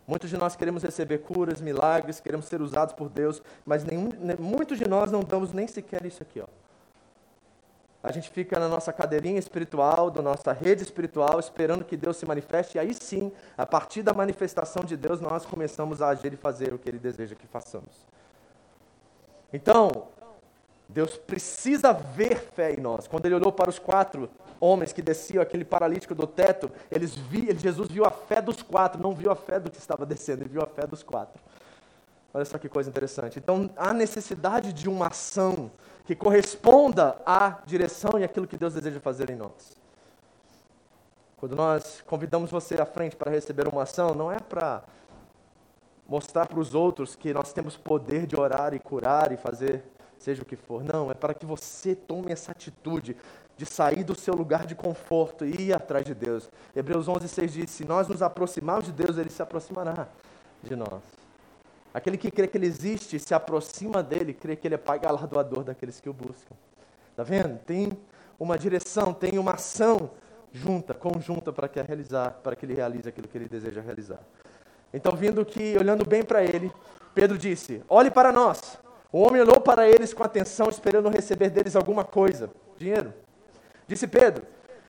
Muitos 0.07 0.31
de 0.31 0.39
nós 0.39 0.57
queremos 0.57 0.83
receber 0.83 1.19
curas, 1.19 1.61
milagres, 1.61 2.19
queremos 2.19 2.47
ser 2.47 2.61
usados 2.63 2.95
por 2.95 3.09
Deus, 3.09 3.43
mas 3.65 3.85
nenhum, 3.85 4.11
muitos 4.39 4.79
de 4.79 4.89
nós 4.89 5.13
não 5.13 5.21
damos 5.21 5.53
nem 5.53 5.69
sequer 5.69 6.05
isso 6.07 6.23
aqui. 6.23 6.41
Ó. 6.41 6.47
A 8.03 8.11
gente 8.11 8.31
fica 8.31 8.59
na 8.59 8.67
nossa 8.67 8.93
cadeirinha 8.93 9.39
espiritual, 9.39 10.11
da 10.11 10.23
nossa 10.23 10.53
rede 10.53 10.83
espiritual, 10.83 11.39
esperando 11.39 11.85
que 11.85 11.97
Deus 11.97 12.17
se 12.17 12.25
manifeste, 12.25 12.79
e 12.79 12.81
aí 12.81 12.95
sim, 12.95 13.31
a 13.59 13.67
partir 13.67 14.03
da 14.03 14.15
manifestação 14.15 14.83
de 14.85 14.97
Deus, 14.97 15.21
nós 15.21 15.45
começamos 15.45 16.01
a 16.01 16.09
agir 16.09 16.33
e 16.33 16.37
fazer 16.37 16.73
o 16.73 16.79
que 16.79 16.89
Ele 16.89 16.99
deseja 16.99 17.35
que 17.35 17.47
façamos. 17.47 18.07
Então, 19.53 20.09
Deus 20.89 21.19
precisa 21.19 21.93
ver 21.93 22.39
fé 22.39 22.73
em 22.73 22.79
nós. 22.79 23.07
Quando 23.07 23.27
Ele 23.27 23.35
olhou 23.35 23.53
para 23.53 23.69
os 23.69 23.79
quatro 23.79 24.31
homens 24.59 24.93
que 24.93 25.03
desciam 25.03 25.43
aquele 25.43 25.65
paralítico 25.65 26.15
do 26.15 26.27
teto, 26.27 26.71
eles 26.91 27.15
vi, 27.15 27.55
Jesus 27.59 27.89
viu 27.89 28.05
a 28.07 28.11
fé 28.11 28.41
dos 28.41 28.63
quatro, 28.63 29.01
não 29.01 29.15
viu 29.15 29.31
a 29.31 29.37
fé 29.37 29.61
do 29.61 29.71
que 29.71 29.79
estava 29.79 30.07
descendo, 30.07 30.43
ele 30.43 30.51
viu 30.51 30.63
a 30.63 30.67
fé 30.67 30.87
dos 30.87 31.03
quatro. 31.03 31.41
Olha 32.33 32.45
só 32.45 32.59
que 32.59 32.69
coisa 32.69 32.89
interessante. 32.89 33.39
Então, 33.39 33.71
há 33.77 33.93
necessidade 33.93 34.73
de 34.73 34.89
uma 34.89 35.09
ação 35.09 35.71
que 36.05 36.15
corresponda 36.15 37.21
à 37.25 37.59
direção 37.65 38.19
e 38.19 38.25
aquilo 38.25 38.47
que 38.47 38.57
Deus 38.57 38.75
deseja 38.75 39.01
fazer 39.01 39.31
em 39.31 39.37
nós. 39.37 39.77
Quando 41.37 41.57
nós 41.57 42.03
convidamos 42.07 42.51
você 42.51 42.81
à 42.81 42.85
frente 42.85 43.17
para 43.17 43.31
receber 43.31 43.67
uma 43.67 43.83
ação, 43.83 44.15
não 44.15 44.31
é 44.31 44.39
para 44.39 44.83
mostrar 46.09 46.47
para 46.47 46.59
os 46.59 46.75
outros 46.75 47.15
que 47.15 47.33
nós 47.33 47.53
temos 47.53 47.77
poder 47.77 48.27
de 48.27 48.39
orar 48.39 48.75
e 48.75 48.79
curar 48.79 49.33
e 49.33 49.37
fazer 49.37 49.83
seja 50.19 50.43
o 50.43 50.45
que 50.45 50.57
for. 50.57 50.85
Não, 50.85 51.11
é 51.11 51.15
para 51.15 51.33
que 51.33 51.47
você 51.47 51.95
tome 51.95 52.31
essa 52.31 52.53
atitude 52.53 53.17
de 53.57 53.67
sair 53.67 54.05
do 54.05 54.15
seu 54.15 54.35
lugar 54.35 54.67
de 54.67 54.75
conforto 54.75 55.45
e 55.45 55.69
ir 55.69 55.73
atrás 55.73 56.05
de 56.05 56.15
Deus. 56.15 56.51
Hebreus 56.77 57.09
11, 57.09 57.27
6 57.27 57.53
diz: 57.53 57.71
Se 57.71 57.85
nós 57.85 58.07
nos 58.07 58.23
aproximarmos 58.23 58.87
de 58.87 58.93
Deus, 58.93 59.17
Ele 59.17 59.31
se 59.31 59.43
aproximará 59.43 60.09
de 60.63 60.77
nós. 60.77 61.20
Aquele 61.93 62.17
que 62.17 62.31
crê 62.31 62.47
que 62.47 62.57
Ele 62.57 62.67
existe 62.67 63.19
se 63.19 63.35
aproxima 63.35 64.03
dele, 64.03 64.33
crê 64.33 64.57
que 64.57 64.67
Ele 64.67 64.77
é 64.77 64.79
Pai 64.79 64.99
galardoador 64.99 65.65
daqueles 65.65 66.01
que 66.01 66.09
o 66.09 66.13
buscam. 66.13 66.55
Está 67.11 67.23
vendo? 67.23 67.59
Tem 67.59 67.99
uma 68.39 68.59
direção, 68.59 69.13
tem 69.13 69.39
uma 69.39 69.53
ação 69.53 70.11
junta, 70.53 70.95
conjunta 70.95 71.53
para 71.53 71.69
que 71.69 71.81
realizar, 71.81 72.31
para 72.43 72.57
que 72.57 72.65
ele 72.65 72.75
realize 72.75 73.09
aquilo 73.09 73.29
que 73.29 73.37
ele 73.37 73.49
deseja 73.49 73.81
realizar. 73.81 74.21
Então, 74.93 75.15
vindo 75.15 75.45
que, 75.45 75.77
olhando 75.77 76.05
bem 76.05 76.23
para 76.25 76.43
ele, 76.43 76.73
Pedro 77.15 77.39
disse: 77.39 77.83
Olhe 77.89 78.11
para 78.11 78.33
nós. 78.33 78.79
O 79.13 79.21
homem 79.21 79.43
olhou 79.43 79.61
para 79.61 79.89
eles 79.89 80.15
com 80.15 80.23
atenção, 80.23 80.69
esperando 80.69 81.09
receber 81.09 81.51
deles 81.51 81.77
alguma 81.77 82.05
coisa. 82.05 82.51
Dinheiro. 82.77 83.13
Disse 83.87 84.07
Pedro: 84.07 84.45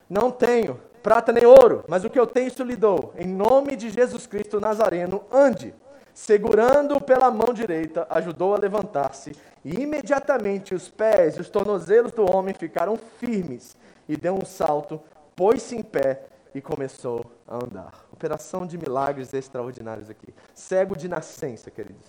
Não 0.09 0.31
tenho 0.31 0.79
prata 1.01 1.31
nem 1.31 1.45
ouro, 1.45 1.83
mas 1.87 2.03
o 2.03 2.09
que 2.09 2.19
eu 2.19 2.27
tenho 2.27 2.47
isso 2.47 2.63
lhe 2.63 2.75
dou. 2.75 3.13
Em 3.17 3.27
nome 3.27 3.75
de 3.75 3.89
Jesus 3.89 4.27
Cristo 4.27 4.59
Nazareno, 4.59 5.23
ande. 5.31 5.73
Segurando-o 6.21 7.01
pela 7.01 7.31
mão 7.31 7.51
direita, 7.51 8.05
ajudou 8.07 8.53
a 8.53 8.57
levantar-se, 8.59 9.31
e 9.65 9.81
imediatamente 9.81 10.75
os 10.75 10.87
pés 10.87 11.35
e 11.35 11.41
os 11.41 11.49
tornozelos 11.49 12.11
do 12.11 12.23
homem 12.31 12.53
ficaram 12.53 12.95
firmes, 12.95 13.75
e 14.07 14.15
deu 14.15 14.35
um 14.35 14.45
salto, 14.45 15.01
pôs-se 15.35 15.75
em 15.75 15.81
pé 15.81 16.25
e 16.53 16.61
começou 16.61 17.25
a 17.47 17.55
andar. 17.55 18.05
Operação 18.13 18.67
de 18.67 18.77
milagres 18.77 19.33
extraordinários 19.33 20.11
aqui. 20.11 20.31
Cego 20.53 20.95
de 20.95 21.07
nascença, 21.07 21.71
queridos. 21.71 22.05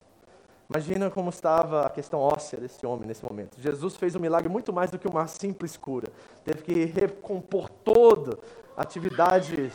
Imagina 0.69 1.11
como 1.11 1.31
estava 1.31 1.87
a 1.87 1.89
questão 1.89 2.21
óssea 2.21 2.61
desse 2.61 2.85
homem 2.85 3.09
nesse 3.09 3.25
momento. 3.25 3.59
Jesus 3.59 3.97
fez 3.97 4.15
um 4.15 4.21
milagre 4.21 4.51
muito 4.51 4.75
mais 4.75 4.91
do 4.91 4.99
que 4.99 5.09
uma 5.09 5.27
simples 5.27 5.75
cura. 5.79 6.09
Teve 6.45 6.63
que 6.63 6.85
recompor 6.85 7.71
toda 7.83 8.39
a 8.77 8.83
atividade 8.83 9.73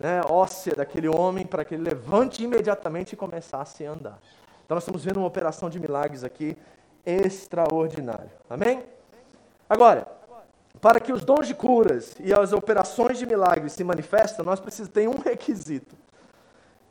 né, 0.00 0.22
óssea 0.26 0.74
daquele 0.74 1.08
homem 1.08 1.44
para 1.44 1.62
que 1.62 1.74
ele 1.74 1.82
levante 1.82 2.42
imediatamente 2.42 3.12
e 3.12 3.16
começasse 3.16 3.84
a 3.84 3.92
andar. 3.92 4.18
Então 4.64 4.74
nós 4.74 4.82
estamos 4.82 5.04
vendo 5.04 5.18
uma 5.18 5.26
operação 5.26 5.68
de 5.68 5.78
milagres 5.78 6.24
aqui 6.24 6.56
extraordinária. 7.04 8.32
Amém? 8.48 8.82
Agora, 9.68 10.06
para 10.80 10.98
que 10.98 11.12
os 11.12 11.22
dons 11.22 11.46
de 11.46 11.54
curas 11.54 12.14
e 12.18 12.32
as 12.32 12.54
operações 12.54 13.18
de 13.18 13.26
milagres 13.26 13.74
se 13.74 13.84
manifestem, 13.84 14.44
nós 14.44 14.58
precisamos 14.58 14.92
ter 14.92 15.06
um 15.06 15.18
requisito. 15.18 15.94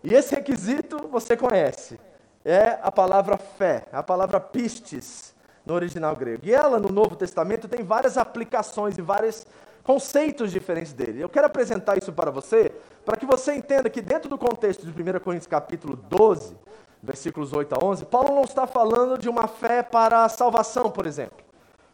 E 0.03 0.13
esse 0.13 0.35
requisito 0.35 1.07
você 1.07 1.35
conhece 1.35 1.99
é 2.45 2.77
a 2.81 2.91
palavra 2.91 3.37
fé, 3.37 3.85
a 3.91 4.03
palavra 4.03 4.39
pistes 4.39 5.33
no 5.65 5.73
original 5.73 6.15
grego. 6.15 6.45
E 6.45 6.53
ela, 6.53 6.79
no 6.79 6.89
Novo 6.89 7.15
Testamento, 7.15 7.67
tem 7.67 7.83
várias 7.83 8.17
aplicações 8.17 8.97
e 8.97 9.01
vários 9.01 9.45
conceitos 9.89 10.51
diferentes 10.51 10.93
dele. 10.93 11.19
Eu 11.19 11.27
quero 11.27 11.47
apresentar 11.47 11.97
isso 11.97 12.13
para 12.13 12.29
você, 12.29 12.71
para 13.03 13.17
que 13.17 13.25
você 13.25 13.55
entenda 13.55 13.89
que 13.89 14.03
dentro 14.03 14.29
do 14.29 14.37
contexto 14.37 14.85
de 14.85 14.91
1 14.91 15.19
Coríntios 15.19 15.47
capítulo 15.47 15.95
12, 15.95 16.55
versículos 17.01 17.53
8 17.53 17.73
a 17.73 17.83
11, 17.83 18.05
Paulo 18.05 18.35
não 18.35 18.43
está 18.43 18.67
falando 18.67 19.17
de 19.17 19.27
uma 19.27 19.47
fé 19.47 19.81
para 19.81 20.25
a 20.25 20.29
salvação, 20.29 20.91
por 20.91 21.07
exemplo. 21.07 21.39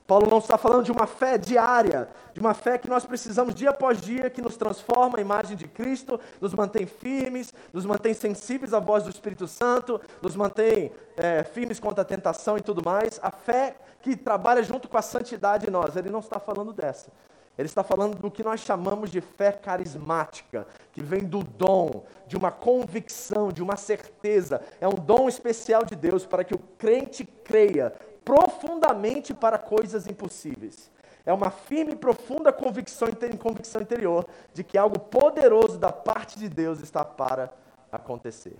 Paulo 0.05 0.29
não 0.29 0.39
está 0.39 0.57
falando 0.57 0.83
de 0.83 0.91
uma 0.91 1.07
fé 1.07 1.37
diária, 1.37 2.09
de 2.33 2.41
uma 2.41 2.53
fé 2.53 2.77
que 2.77 2.89
nós 2.89 3.05
precisamos 3.05 3.55
dia 3.55 3.69
após 3.69 4.01
dia, 4.01 4.29
que 4.29 4.41
nos 4.41 4.57
transforma 4.57 5.17
a 5.17 5.21
imagem 5.21 5.55
de 5.55 5.65
Cristo, 5.65 6.19
nos 6.41 6.53
mantém 6.53 6.85
firmes, 6.85 7.53
nos 7.71 7.85
mantém 7.85 8.13
sensíveis 8.13 8.73
à 8.73 8.79
voz 8.81 9.05
do 9.05 9.09
Espírito 9.09 9.47
Santo, 9.47 10.01
nos 10.21 10.35
mantém 10.35 10.91
é, 11.15 11.45
firmes 11.45 11.79
contra 11.79 12.01
a 12.01 12.05
tentação 12.05 12.57
e 12.57 12.61
tudo 12.61 12.83
mais. 12.83 13.21
A 13.23 13.31
fé 13.31 13.77
que 14.01 14.17
trabalha 14.17 14.61
junto 14.61 14.89
com 14.89 14.97
a 14.97 15.01
santidade 15.01 15.65
em 15.65 15.71
nós. 15.71 15.95
Ele 15.95 16.09
não 16.09 16.19
está 16.19 16.41
falando 16.41 16.73
dessa. 16.73 17.09
Ele 17.57 17.67
está 17.67 17.83
falando 17.83 18.17
do 18.17 18.29
que 18.29 18.43
nós 18.43 18.59
chamamos 18.59 19.09
de 19.09 19.21
fé 19.21 19.51
carismática, 19.51 20.67
que 20.91 21.01
vem 21.01 21.23
do 21.23 21.43
dom, 21.43 22.03
de 22.27 22.35
uma 22.35 22.51
convicção, 22.51 23.51
de 23.51 23.63
uma 23.63 23.77
certeza. 23.77 24.61
É 24.81 24.87
um 24.87 24.95
dom 24.95 25.29
especial 25.29 25.85
de 25.85 25.95
Deus 25.95 26.25
para 26.25 26.43
que 26.43 26.53
o 26.53 26.59
crente 26.77 27.23
creia 27.23 27.93
profundamente 28.25 29.33
para 29.33 29.57
coisas 29.57 30.05
impossíveis. 30.05 30.91
É 31.25 31.33
uma 31.33 31.49
firme 31.49 31.93
e 31.93 31.95
profunda 31.95 32.51
convicção, 32.51 33.07
convicção 33.39 33.81
interior 33.81 34.27
de 34.53 34.63
que 34.63 34.77
algo 34.77 34.99
poderoso 34.99 35.77
da 35.79 35.91
parte 35.91 36.37
de 36.37 36.49
Deus 36.49 36.81
está 36.81 37.05
para 37.05 37.51
acontecer. 37.91 38.57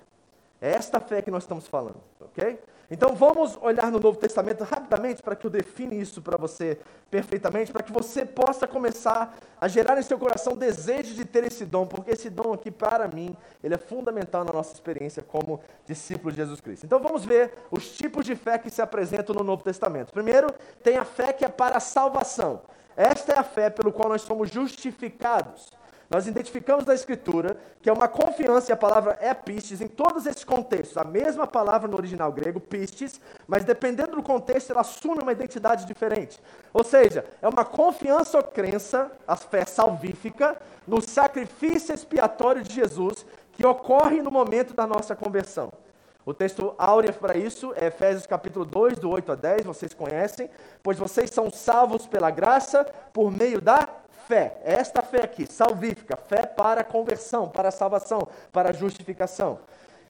É 0.62 0.72
esta 0.72 1.00
fé 1.00 1.22
que 1.22 1.30
nós 1.30 1.44
estamos 1.44 1.68
falando, 1.68 2.02
ok? 2.20 2.60
Então 2.90 3.16
vamos 3.16 3.58
olhar 3.62 3.92
no 3.92 4.00
Novo 4.00 4.18
Testamento 4.20 4.64
rapidamente 4.64 5.22
para 5.24 5.36
que 5.36 5.46
eu 5.46 5.50
define 5.50 6.00
isso 6.00 6.22
para 6.22 6.38
você 6.38 6.78
perfeitamente, 7.10 7.72
para 7.72 7.82
que 7.82 7.92
você 7.92 8.26
possa 8.26 8.68
começar 8.68 9.36
a 9.60 9.68
gerar 9.68 9.98
em 9.98 10.04
seu 10.04 10.20
coração 10.20 10.56
desejo 10.56 11.16
de 11.16 11.26
ter 11.26 11.44
esse 11.44 11.66
dom, 11.66 11.88
porque 11.88 12.12
esse 12.12 12.30
dom 12.30 12.54
aqui, 12.54 12.70
para 12.70 13.08
mim, 13.08 13.36
ele 13.64 13.74
é 13.74 13.78
fundamental 13.78 14.44
na 14.44 14.54
nossa 14.54 14.74
experiência 14.74 15.24
como 15.24 15.60
discípulo 15.86 16.32
de 16.32 16.38
Jesus 16.38 16.62
Cristo. 16.62 16.86
Então 16.86 17.00
vamos 17.00 17.26
ver 17.26 17.54
os 17.72 17.90
tipos 17.98 18.26
de 18.26 18.36
fé 18.36 18.58
que 18.58 18.70
se 18.70 18.82
apresentam 18.82 19.36
no 19.36 19.44
Novo 19.44 19.64
Testamento. 19.64 20.14
Primeiro, 20.14 20.54
tem 20.84 20.98
a 20.98 21.06
fé 21.06 21.34
que 21.34 21.44
é 21.44 21.50
para 21.50 21.78
a 21.78 21.82
salvação. 21.82 22.62
Esta 22.96 23.34
é 23.34 23.40
a 23.40 23.44
fé 23.44 23.70
pelo 23.70 23.92
qual 23.92 24.10
nós 24.10 24.22
somos 24.22 24.50
justificados 24.50 25.72
nós 26.10 26.28
identificamos 26.28 26.86
na 26.86 26.94
Escritura 26.94 27.58
que 27.82 27.90
é 27.90 27.94
uma 27.94 28.08
confiança, 28.08 28.72
e 28.72 28.74
a 28.74 28.78
palavra 28.78 29.18
é 29.22 29.34
pistes, 29.34 29.82
em 29.82 29.88
todos 29.88 30.26
esses 30.26 30.44
contextos. 30.44 30.98
A 30.98 31.04
mesma 31.04 31.46
palavra 31.46 31.88
no 31.88 31.98
original 31.98 32.32
grego, 32.32 32.60
pistes, 32.60 33.22
mas 33.48 33.64
dependendo 33.64 34.16
do 34.16 34.24
contexto, 34.24 34.72
ela 34.72 34.82
assume 34.82 35.22
uma 35.22 35.32
identidade 35.32 35.86
diferente. 35.86 36.40
Ou 36.74 36.84
seja, 36.84 37.26
é 37.42 37.48
uma 37.48 37.64
confiança 37.64 38.38
ou 38.38 38.44
crença, 38.44 39.12
a 39.28 39.36
fé 39.36 39.66
salvífica, 39.66 40.60
no 40.88 41.02
sacrifício 41.02 41.94
expiatório 41.94 42.64
de 42.64 42.74
Jesus, 42.74 43.26
que 43.54 43.66
ocorre 43.66 44.22
no 44.22 44.32
momento 44.32 44.74
da 44.74 44.86
nossa 44.86 45.16
conversão. 45.16 45.72
O 46.26 46.34
texto 46.34 46.74
áureo 46.80 47.14
para 47.14 47.38
isso 47.38 47.72
é 47.76 47.86
Efésios 47.86 48.26
capítulo 48.26 48.66
2, 48.66 48.98
do 48.98 49.12
8 49.12 49.32
a 49.32 49.36
10, 49.36 49.64
vocês 49.64 49.94
conhecem. 49.94 50.50
Pois 50.82 50.98
vocês 50.98 51.30
são 51.30 51.52
salvos 51.52 52.08
pela 52.08 52.32
graça 52.32 52.84
por 53.14 53.32
meio 53.32 53.62
da 53.62 53.88
fé, 54.28 54.58
esta 54.64 55.02
fé 55.02 55.24
aqui, 55.24 55.46
salvífica, 55.46 56.18
fé 56.18 56.46
para 56.46 56.84
conversão, 56.84 57.48
para 57.48 57.72
salvação, 57.72 58.28
para 58.52 58.74
justificação. 58.74 59.60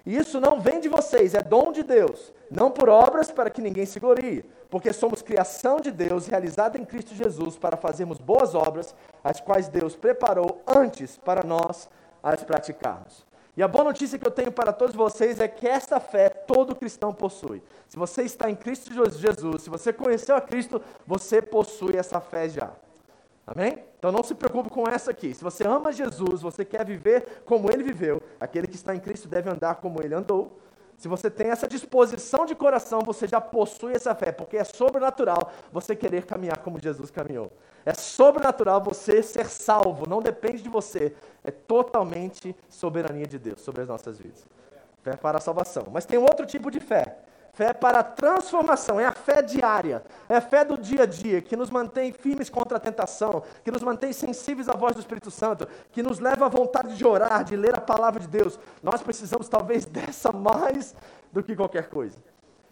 E 0.05 0.15
isso 0.15 0.39
não 0.39 0.59
vem 0.59 0.79
de 0.79 0.87
vocês, 0.87 1.33
é 1.33 1.41
dom 1.41 1.71
de 1.71 1.81
Deus, 1.81 2.31
não 2.49 2.69
por 2.69 2.89
obras 2.89 3.31
para 3.31 3.49
que 3.49 3.61
ninguém 3.61 3.85
se 3.85 3.99
glorie, 3.99 4.45
porque 4.69 4.93
somos 4.93 5.21
criação 5.21 5.79
de 5.79 5.91
Deus, 5.91 6.27
realizada 6.27 6.77
em 6.77 6.85
Cristo 6.85 7.15
Jesus, 7.15 7.57
para 7.57 7.75
fazermos 7.75 8.19
boas 8.19 8.53
obras, 8.53 8.93
as 9.23 9.41
quais 9.41 9.67
Deus 9.67 9.95
preparou 9.95 10.61
antes 10.67 11.17
para 11.17 11.43
nós 11.43 11.89
as 12.21 12.43
praticarmos. 12.43 13.25
E 13.57 13.63
a 13.63 13.67
boa 13.67 13.85
notícia 13.85 14.19
que 14.19 14.27
eu 14.27 14.31
tenho 14.31 14.51
para 14.51 14.73
todos 14.73 14.95
vocês 14.95 15.39
é 15.39 15.47
que 15.47 15.67
esta 15.67 15.99
fé 15.99 16.29
todo 16.29 16.75
cristão 16.75 17.13
possui. 17.13 17.63
Se 17.87 17.97
você 17.97 18.23
está 18.23 18.49
em 18.49 18.55
Cristo 18.55 18.93
Jesus, 18.93 19.63
se 19.63 19.69
você 19.69 19.93
conheceu 19.93 20.35
a 20.35 20.41
Cristo, 20.41 20.81
você 21.07 21.41
possui 21.41 21.95
essa 21.95 22.19
fé 22.19 22.49
já. 22.49 22.71
Amém? 23.47 23.83
Então 23.99 24.11
não 24.11 24.23
se 24.23 24.33
preocupe 24.33 24.69
com 24.69 24.87
essa 24.87 25.11
aqui. 25.11 25.33
Se 25.33 25.43
você 25.43 25.67
ama 25.67 25.91
Jesus, 25.91 26.41
você 26.41 26.65
quer 26.65 26.83
viver 26.83 27.43
como 27.45 27.71
ele 27.71 27.83
viveu, 27.83 28.21
aquele 28.39 28.67
que 28.67 28.75
está 28.75 28.95
em 28.95 28.99
Cristo 28.99 29.27
deve 29.27 29.49
andar 29.49 29.75
como 29.75 30.01
ele 30.01 30.15
andou. 30.15 30.59
Se 30.97 31.07
você 31.07 31.29
tem 31.29 31.49
essa 31.49 31.67
disposição 31.67 32.45
de 32.45 32.55
coração, 32.55 33.01
você 33.01 33.27
já 33.27 33.41
possui 33.41 33.93
essa 33.93 34.15
fé, 34.15 34.31
porque 34.31 34.57
é 34.57 34.63
sobrenatural 34.63 35.51
você 35.71 35.95
querer 35.95 36.25
caminhar 36.25 36.59
como 36.59 36.79
Jesus 36.79 37.11
caminhou. 37.11 37.51
É 37.85 37.93
sobrenatural 37.93 38.81
você 38.81 39.21
ser 39.21 39.47
salvo, 39.47 40.07
não 40.09 40.21
depende 40.21 40.63
de 40.63 40.69
você, 40.69 41.13
é 41.43 41.51
totalmente 41.51 42.55
soberania 42.69 43.27
de 43.27 43.37
Deus 43.37 43.61
sobre 43.61 43.81
as 43.81 43.87
nossas 43.87 44.17
vidas. 44.17 44.45
Fé 45.03 45.15
para 45.17 45.37
a 45.37 45.41
salvação. 45.41 45.87
Mas 45.91 46.05
tem 46.05 46.17
outro 46.17 46.45
tipo 46.45 46.71
de 46.71 46.79
fé, 46.79 47.17
Fé 47.55 47.73
para 47.73 48.03
transformação, 48.03 48.99
é 48.99 49.05
a 49.05 49.13
fé 49.13 49.41
diária, 49.41 50.03
é 50.27 50.35
a 50.35 50.41
fé 50.41 50.65
do 50.65 50.77
dia 50.77 51.03
a 51.03 51.05
dia, 51.05 51.41
que 51.41 51.55
nos 51.55 51.69
mantém 51.69 52.11
firmes 52.11 52.49
contra 52.49 52.75
a 52.75 52.81
tentação, 52.81 53.43
que 53.63 53.71
nos 53.71 53.81
mantém 53.81 54.11
sensíveis 54.11 54.67
à 54.67 54.73
voz 54.73 54.93
do 54.93 54.99
Espírito 54.99 55.31
Santo, 55.31 55.65
que 55.93 56.03
nos 56.03 56.19
leva 56.19 56.47
à 56.47 56.49
vontade 56.49 56.97
de 56.97 57.07
orar, 57.07 57.45
de 57.45 57.55
ler 57.55 57.73
a 57.73 57.79
palavra 57.79 58.19
de 58.19 58.27
Deus. 58.27 58.59
Nós 58.83 59.01
precisamos 59.01 59.47
talvez 59.47 59.85
dessa 59.87 60.33
mais 60.33 60.93
do 61.31 61.41
que 61.41 61.55
qualquer 61.55 61.87
coisa. 61.87 62.17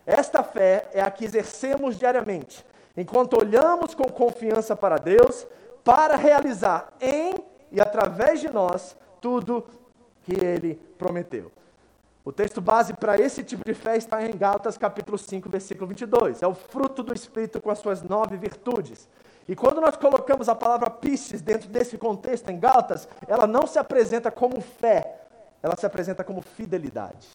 Esta 0.06 0.43
fé 0.43 0.89
é 0.91 1.02
a 1.02 1.10
que 1.10 1.24
exercemos 1.24 1.98
diariamente, 1.98 2.65
enquanto 2.98 3.39
olhamos 3.39 3.96
com 3.96 4.04
confiança 4.12 4.76
para 4.76 4.98
Deus, 4.98 5.48
para 5.82 6.17
realizar 6.17 6.91
em 7.00 7.36
e 7.72 7.80
através 7.80 8.41
de 8.41 8.50
nós 8.50 8.98
tudo 9.22 9.65
que 10.24 10.34
Ele 10.34 10.76
prometeu. 10.98 11.50
O 12.26 12.32
texto 12.32 12.62
base 12.62 12.94
para 12.94 13.20
esse 13.20 13.44
tipo 13.44 13.66
de 13.66 13.74
fé 13.74 13.98
está 13.98 14.26
em 14.26 14.38
Gálatas 14.38 14.78
capítulo 14.78 15.18
5, 15.18 15.50
versículo 15.50 15.88
22. 15.88 16.42
É 16.42 16.48
o 16.48 16.54
fruto 16.54 17.04
do 17.04 17.14
Espírito 17.14 17.62
com 17.62 17.70
as 17.70 17.80
suas 17.80 18.02
nove 18.02 18.38
virtudes. 18.38 19.10
E 19.46 19.56
quando 19.58 19.82
nós 19.82 19.98
colocamos 19.98 20.48
a 20.48 20.56
palavra 20.56 20.90
pistes 20.90 21.42
dentro 21.42 21.68
desse 21.68 21.98
contexto 21.98 22.50
em 22.50 22.58
Gálatas, 22.58 23.10
ela 23.28 23.46
não 23.46 23.68
se 23.68 23.78
apresenta 23.78 24.32
como 24.32 24.62
fé, 24.62 25.20
ela 25.62 25.76
se 25.76 25.86
apresenta 25.86 26.24
como 26.24 26.42
fidelidade. 26.42 27.28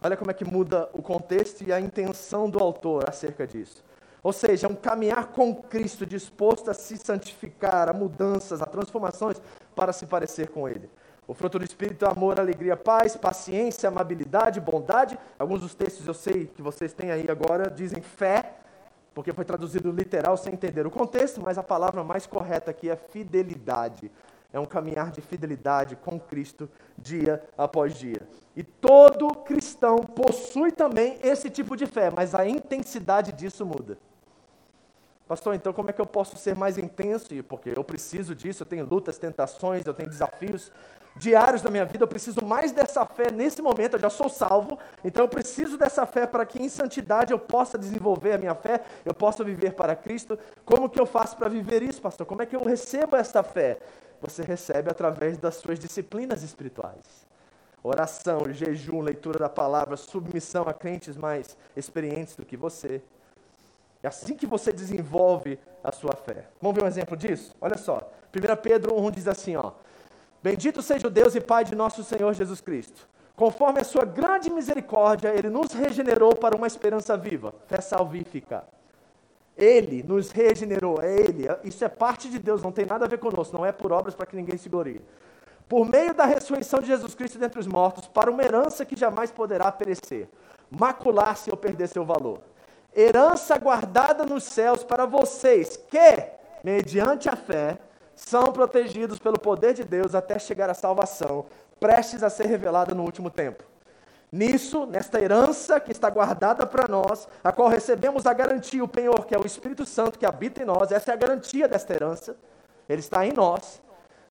Olha 0.00 0.16
como 0.16 0.30
é 0.30 0.34
que 0.34 0.44
muda 0.44 0.88
o 0.92 1.02
contexto 1.02 1.62
e 1.62 1.72
a 1.72 1.80
intenção 1.80 2.48
do 2.48 2.60
autor 2.60 3.08
acerca 3.08 3.44
disso. 3.44 3.82
Ou 4.22 4.32
seja, 4.32 4.68
é 4.68 4.70
um 4.70 4.74
caminhar 4.76 5.28
com 5.28 5.52
Cristo 5.52 6.06
disposto 6.06 6.70
a 6.70 6.74
se 6.74 6.96
santificar, 6.96 7.88
a 7.88 7.92
mudanças, 7.92 8.62
a 8.62 8.66
transformações 8.66 9.40
para 9.74 9.92
se 9.92 10.06
parecer 10.06 10.48
com 10.48 10.68
Ele. 10.68 10.88
O 11.28 11.34
fruto 11.34 11.58
do 11.58 11.64
Espírito 11.64 12.04
é 12.04 12.08
amor, 12.08 12.38
alegria, 12.38 12.76
paz, 12.76 13.16
paciência, 13.16 13.88
amabilidade, 13.88 14.60
bondade. 14.60 15.18
Alguns 15.38 15.60
dos 15.60 15.74
textos 15.74 16.06
eu 16.06 16.14
sei 16.14 16.46
que 16.46 16.62
vocês 16.62 16.92
têm 16.92 17.10
aí 17.10 17.26
agora 17.28 17.68
dizem 17.68 18.00
fé, 18.00 18.54
porque 19.12 19.32
foi 19.32 19.44
traduzido 19.44 19.90
literal 19.90 20.36
sem 20.36 20.52
entender 20.52 20.86
o 20.86 20.90
contexto, 20.90 21.40
mas 21.40 21.58
a 21.58 21.64
palavra 21.64 22.04
mais 22.04 22.26
correta 22.26 22.70
aqui 22.70 22.88
é 22.88 22.94
fidelidade. 22.94 24.10
É 24.52 24.60
um 24.60 24.64
caminhar 24.64 25.10
de 25.10 25.20
fidelidade 25.20 25.96
com 25.96 26.18
Cristo 26.18 26.70
dia 26.96 27.42
após 27.58 27.94
dia. 27.94 28.22
E 28.54 28.62
todo 28.62 29.34
cristão 29.34 29.98
possui 29.98 30.70
também 30.70 31.18
esse 31.22 31.50
tipo 31.50 31.76
de 31.76 31.86
fé, 31.86 32.08
mas 32.08 32.34
a 32.34 32.46
intensidade 32.46 33.32
disso 33.32 33.66
muda. 33.66 33.98
Pastor, 35.28 35.56
então 35.56 35.72
como 35.72 35.90
é 35.90 35.92
que 35.92 36.00
eu 36.00 36.06
posso 36.06 36.36
ser 36.36 36.54
mais 36.54 36.78
intenso? 36.78 37.28
Porque 37.48 37.72
eu 37.74 37.82
preciso 37.82 38.34
disso, 38.34 38.62
eu 38.62 38.66
tenho 38.66 38.86
lutas, 38.86 39.18
tentações, 39.18 39.84
eu 39.84 39.92
tenho 39.92 40.08
desafios 40.08 40.70
diários 41.16 41.62
da 41.62 41.70
minha 41.70 41.84
vida, 41.84 42.04
eu 42.04 42.08
preciso 42.08 42.44
mais 42.44 42.72
dessa 42.72 43.04
fé 43.06 43.30
nesse 43.30 43.62
momento, 43.62 43.94
eu 43.94 44.00
já 44.00 44.10
sou 44.10 44.28
salvo, 44.28 44.78
então 45.02 45.24
eu 45.24 45.28
preciso 45.28 45.76
dessa 45.76 46.04
fé 46.06 46.26
para 46.26 46.44
que 46.44 46.62
em 46.62 46.68
santidade 46.68 47.32
eu 47.32 47.38
possa 47.38 47.78
desenvolver 47.78 48.34
a 48.34 48.38
minha 48.38 48.54
fé, 48.54 48.82
eu 49.04 49.14
possa 49.14 49.42
viver 49.42 49.72
para 49.72 49.96
Cristo. 49.96 50.38
Como 50.64 50.88
que 50.88 51.00
eu 51.00 51.06
faço 51.06 51.36
para 51.36 51.48
viver 51.48 51.82
isso, 51.82 52.00
pastor? 52.00 52.26
Como 52.26 52.42
é 52.42 52.46
que 52.46 52.54
eu 52.54 52.62
recebo 52.62 53.16
essa 53.16 53.42
fé? 53.42 53.78
Você 54.20 54.42
recebe 54.42 54.90
através 54.90 55.38
das 55.38 55.56
suas 55.56 55.78
disciplinas 55.78 56.42
espirituais. 56.42 57.26
Oração, 57.82 58.52
jejum, 58.52 59.00
leitura 59.00 59.38
da 59.38 59.48
palavra, 59.48 59.96
submissão 59.96 60.64
a 60.68 60.74
crentes 60.74 61.16
mais 61.16 61.56
experientes 61.76 62.36
do 62.36 62.44
que 62.44 62.56
você. 62.56 63.02
É 64.02 64.08
assim 64.08 64.34
que 64.34 64.46
você 64.46 64.72
desenvolve 64.72 65.58
a 65.82 65.92
sua 65.92 66.12
fé. 66.12 66.46
Vamos 66.60 66.76
ver 66.76 66.84
um 66.84 66.88
exemplo 66.88 67.16
disso? 67.16 67.54
Olha 67.60 67.76
só. 67.76 68.10
1 68.34 68.56
Pedro 68.62 69.00
1 69.00 69.10
diz 69.10 69.28
assim, 69.28 69.56
ó: 69.56 69.72
Bendito 70.42 70.82
seja 70.82 71.06
o 71.06 71.10
Deus 71.10 71.34
e 71.34 71.40
Pai 71.40 71.64
de 71.64 71.74
nosso 71.74 72.04
Senhor 72.04 72.32
Jesus 72.34 72.60
Cristo. 72.60 73.08
Conforme 73.34 73.80
a 73.80 73.84
sua 73.84 74.04
grande 74.04 74.50
misericórdia, 74.50 75.28
ele 75.28 75.50
nos 75.50 75.72
regenerou 75.72 76.34
para 76.34 76.56
uma 76.56 76.66
esperança 76.66 77.16
viva, 77.16 77.54
fé 77.66 77.80
salvífica. 77.80 78.64
Ele 79.56 80.02
nos 80.02 80.30
regenerou, 80.30 81.00
é 81.02 81.14
ele. 81.14 81.46
Isso 81.64 81.84
é 81.84 81.88
parte 81.88 82.28
de 82.28 82.38
Deus, 82.38 82.62
não 82.62 82.72
tem 82.72 82.86
nada 82.86 83.04
a 83.04 83.08
ver 83.08 83.18
conosco, 83.18 83.56
não 83.56 83.64
é 83.64 83.72
por 83.72 83.92
obras 83.92 84.14
para 84.14 84.26
que 84.26 84.36
ninguém 84.36 84.56
se 84.56 84.68
glorie. 84.68 85.00
Por 85.68 85.86
meio 85.86 86.14
da 86.14 86.24
ressurreição 86.24 86.80
de 86.80 86.86
Jesus 86.86 87.14
Cristo 87.14 87.38
dentre 87.38 87.58
os 87.58 87.66
mortos, 87.66 88.06
para 88.06 88.30
uma 88.30 88.42
herança 88.42 88.84
que 88.84 88.96
jamais 88.96 89.30
poderá 89.30 89.70
perecer, 89.72 90.28
macular-se 90.70 91.50
ou 91.50 91.56
perder 91.56 91.88
seu 91.88 92.04
valor 92.04 92.40
herança 92.96 93.58
guardada 93.58 94.24
nos 94.24 94.44
céus 94.44 94.82
para 94.82 95.04
vocês, 95.04 95.76
que, 95.76 96.24
mediante 96.64 97.28
a 97.28 97.36
fé, 97.36 97.78
são 98.14 98.44
protegidos 98.44 99.18
pelo 99.18 99.38
poder 99.38 99.74
de 99.74 99.84
Deus 99.84 100.14
até 100.14 100.38
chegar 100.38 100.70
à 100.70 100.74
salvação, 100.74 101.44
prestes 101.78 102.22
a 102.22 102.30
ser 102.30 102.46
revelada 102.46 102.94
no 102.94 103.04
último 103.04 103.28
tempo. 103.28 103.62
Nisso, 104.32 104.86
nesta 104.86 105.20
herança 105.20 105.78
que 105.78 105.92
está 105.92 106.08
guardada 106.08 106.66
para 106.66 106.88
nós, 106.88 107.28
a 107.44 107.52
qual 107.52 107.68
recebemos 107.68 108.26
a 108.26 108.32
garantia, 108.32 108.82
o 108.82 108.88
penhor, 108.88 109.26
que 109.26 109.34
é 109.34 109.38
o 109.38 109.46
Espírito 109.46 109.84
Santo 109.84 110.18
que 110.18 110.26
habita 110.26 110.62
em 110.62 110.64
nós, 110.64 110.90
essa 110.90 111.10
é 111.10 111.14
a 111.14 111.18
garantia 111.18 111.68
desta 111.68 111.92
herança, 111.92 112.34
ele 112.88 113.00
está 113.00 113.24
em 113.26 113.32
nós. 113.32 113.80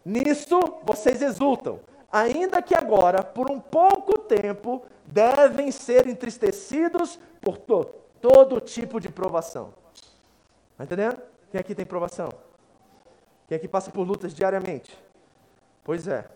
Nisso 0.04 0.60
vocês 0.84 1.22
exultam, 1.22 1.80
ainda 2.12 2.62
que 2.62 2.76
agora, 2.76 3.24
por 3.24 3.50
um 3.50 3.60
pouco 3.60 4.18
tempo, 4.18 4.84
devem 5.06 5.72
ser 5.72 6.08
entristecidos 6.08 7.20
por 7.40 7.58
todo 7.58 8.05
todo 8.28 8.60
tipo 8.60 9.00
de 9.00 9.08
provação. 9.08 9.72
Está 10.72 10.84
entendendo? 10.84 11.22
Quem 11.52 11.62
aqui 11.62 11.76
tem 11.76 11.86
provação? 11.86 12.30
Quem 13.48 13.56
aqui 13.56 13.68
passa 13.68 13.92
por 13.92 14.02
lutas 14.02 14.34
diariamente? 14.34 14.98
Pois 15.84 16.08
é. 16.08 16.28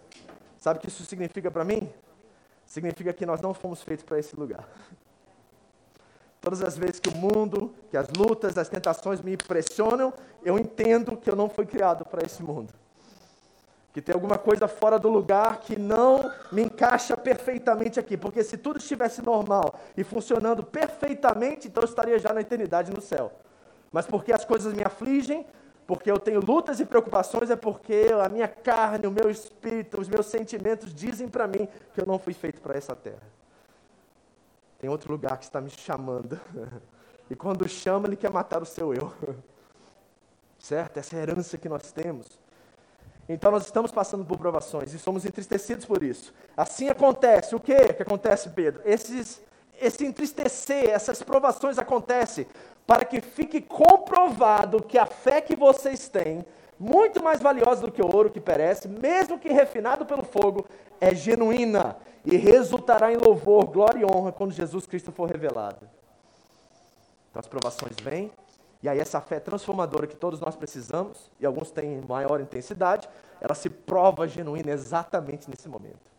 Sabe 0.60 0.78
o 0.78 0.82
que 0.82 0.88
isso 0.88 1.04
significa 1.04 1.50
para 1.50 1.64
mim? 1.64 1.92
Significa 2.64 3.12
que 3.12 3.26
nós 3.26 3.42
não 3.42 3.56
fomos 3.56 3.82
feitos 3.82 4.06
para 4.06 4.20
esse 4.20 4.36
lugar. 4.36 4.70
Todas 6.40 6.62
as 6.62 6.78
vezes 6.78 7.00
que 7.00 7.10
o 7.10 7.18
mundo, 7.18 7.74
que 7.90 7.98
as 7.98 8.08
lutas, 8.10 8.56
as 8.56 8.70
tentações 8.70 9.20
me 9.22 9.36
pressionam, 9.36 10.14
eu 10.44 10.60
entendo 10.60 11.18
que 11.18 11.28
eu 11.28 11.36
não 11.36 11.50
fui 11.50 11.66
criado 11.66 12.06
para 12.06 12.24
esse 12.24 12.44
mundo 12.44 12.72
que 14.00 14.06
tem 14.06 14.16
alguma 14.16 14.38
coisa 14.38 14.66
fora 14.66 14.98
do 14.98 15.10
lugar 15.10 15.60
que 15.60 15.78
não 15.78 16.32
me 16.52 16.64
encaixa 16.64 17.18
perfeitamente 17.18 18.00
aqui. 18.00 18.16
Porque 18.16 18.42
se 18.44 18.58
tudo 18.58 18.80
estivesse 18.80 19.22
normal 19.22 19.78
e 19.98 20.06
funcionando 20.06 20.64
perfeitamente, 20.64 21.68
então 21.68 21.84
eu 21.84 21.88
estaria 21.88 22.18
já 22.18 22.34
na 22.34 22.40
eternidade 22.40 22.94
no 22.94 23.02
céu. 23.02 23.32
Mas 23.92 24.06
porque 24.06 24.32
as 24.32 24.46
coisas 24.46 24.74
me 24.74 24.84
afligem, 24.84 25.46
porque 25.86 26.10
eu 26.10 26.18
tenho 26.18 26.40
lutas 26.40 26.80
e 26.80 26.86
preocupações, 26.86 27.50
é 27.50 27.58
porque 27.58 28.08
a 28.24 28.30
minha 28.30 28.48
carne, 28.48 29.06
o 29.06 29.12
meu 29.12 29.30
espírito, 29.30 30.00
os 30.00 30.08
meus 30.08 30.28
sentimentos 30.28 30.94
dizem 30.94 31.28
para 31.28 31.46
mim 31.46 31.68
que 31.94 32.00
eu 32.00 32.06
não 32.06 32.18
fui 32.18 32.34
feito 32.34 32.62
para 32.62 32.78
essa 32.78 32.96
terra. 32.96 33.28
Tem 34.80 34.90
outro 34.90 35.12
lugar 35.12 35.38
que 35.38 35.44
está 35.44 35.60
me 35.60 35.70
chamando. 35.70 36.40
E 37.32 37.36
quando 37.36 37.70
chama, 37.70 38.08
ele 38.08 38.16
quer 38.16 38.32
matar 38.32 38.60
o 38.60 38.66
seu 38.66 38.92
eu. 38.92 39.14
Certo? 40.58 40.98
Essa 40.98 41.16
é 41.16 41.20
herança 41.20 41.60
que 41.60 41.70
nós 41.70 41.92
temos. 41.92 42.40
Então 43.30 43.52
nós 43.52 43.66
estamos 43.66 43.92
passando 43.92 44.26
por 44.26 44.40
provações 44.40 44.92
e 44.92 44.98
somos 44.98 45.24
entristecidos 45.24 45.86
por 45.86 46.02
isso. 46.02 46.34
Assim 46.58 46.90
acontece. 46.90 47.56
O 47.56 47.60
que 47.60 47.94
que 47.94 48.02
acontece, 48.02 48.50
Pedro? 48.50 48.82
Esses, 48.84 49.40
esse 49.80 50.04
entristecer, 50.04 50.90
essas 50.90 51.22
provações 51.22 51.78
acontecem 51.78 52.48
para 52.88 53.06
que 53.06 53.22
fique 53.22 53.62
comprovado 53.62 54.82
que 54.82 54.98
a 54.98 55.06
fé 55.06 55.42
que 55.42 55.56
vocês 55.56 56.10
têm, 56.10 56.44
muito 56.80 57.22
mais 57.24 57.40
valiosa 57.40 57.82
do 57.82 57.92
que 57.92 58.02
o 58.02 58.16
ouro 58.16 58.32
que 58.32 58.40
perece, 58.40 58.88
mesmo 58.88 59.38
que 59.38 59.50
refinado 59.50 60.08
pelo 60.08 60.24
fogo, 60.24 60.66
é 61.00 61.14
genuína 61.14 61.98
e 62.26 62.36
resultará 62.36 63.14
em 63.14 63.18
louvor, 63.18 63.66
glória 63.68 64.00
e 64.00 64.06
honra 64.06 64.32
quando 64.32 64.54
Jesus 64.54 64.88
Cristo 64.88 65.12
for 65.12 65.30
revelado. 65.30 65.88
Então 67.30 67.40
as 67.40 67.48
provações 67.48 67.96
vêm, 68.02 68.32
e 68.82 68.88
aí 68.88 69.00
essa 69.00 69.20
fé 69.20 69.40
transformadora 69.40 70.08
que 70.08 70.16
todos 70.16 70.40
nós 70.40 70.56
precisamos, 70.56 71.30
e 71.40 71.46
alguns 71.46 71.70
têm 71.70 72.02
maior 72.08 72.40
intensidade, 72.40 73.10
ela 73.42 73.54
se 73.54 73.70
prova 73.70 74.28
genuína 74.28 74.72
exatamente 74.72 75.50
nesse 75.50 75.68
momento. 75.68 76.10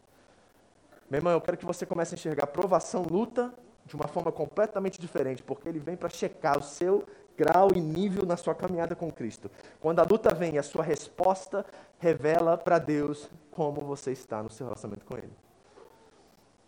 Meu 1.09 1.19
irmão, 1.19 1.33
eu 1.33 1.41
quero 1.41 1.57
que 1.57 1.65
você 1.65 1.87
comece 1.87 2.15
a 2.15 2.17
enxergar 2.17 2.47
provação, 2.49 3.03
luta, 3.03 3.53
de 3.87 3.97
uma 3.97 4.07
forma 4.07 4.31
completamente 4.31 5.01
diferente, 5.01 5.43
porque 5.43 5.69
ele 5.69 5.79
vem 5.79 5.97
para 5.97 6.09
checar 6.09 6.59
o 6.59 6.63
seu 6.63 7.05
grau 7.37 7.71
e 7.75 7.81
nível 7.81 8.27
na 8.27 8.37
sua 8.37 8.55
caminhada 8.55 8.95
com 8.95 9.11
Cristo. 9.11 9.51
Quando 9.81 9.99
a 10.01 10.05
luta 10.05 10.35
vem, 10.35 10.59
a 10.59 10.63
sua 10.63 10.85
resposta 10.85 11.65
revela 11.99 12.59
para 12.59 12.79
Deus 12.79 13.31
como 13.51 13.81
você 13.81 14.13
está 14.13 14.43
no 14.43 14.51
seu 14.51 14.67
relacionamento 14.67 15.07
com 15.07 15.17
Ele. 15.17 15.33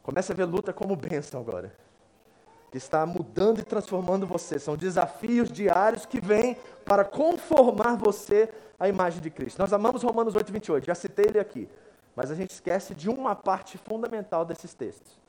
Comece 0.03 0.33
a 0.33 0.35
ver 0.35 0.47
luta 0.47 0.73
como 0.73 0.97
bênção 0.97 1.41
agora 1.41 1.73
que 2.73 2.79
está 2.79 3.05
mudando 3.05 3.61
e 3.61 3.63
transformando 3.63 4.27
você. 4.27 4.59
São 4.59 4.79
desafios 4.79 5.53
diários 5.53 6.07
que 6.07 6.19
vêm 6.19 6.57
para 6.87 7.05
conformar 7.05 7.97
você 7.97 8.49
à 8.81 8.89
imagem 8.89 9.21
de 9.21 9.29
Cristo. 9.29 9.59
Nós 9.59 9.75
amamos 9.75 10.03
Romanos 10.03 10.35
8, 10.35 10.51
28, 10.51 10.87
já 10.87 10.95
citei 10.95 11.27
ele 11.27 11.39
aqui, 11.39 11.69
mas 12.17 12.31
a 12.31 12.35
gente 12.35 12.49
esquece 12.49 12.95
de 12.95 13.11
uma 13.11 13.37
parte 13.37 13.77
fundamental 13.77 14.47
desses 14.47 14.73
textos. 14.73 15.21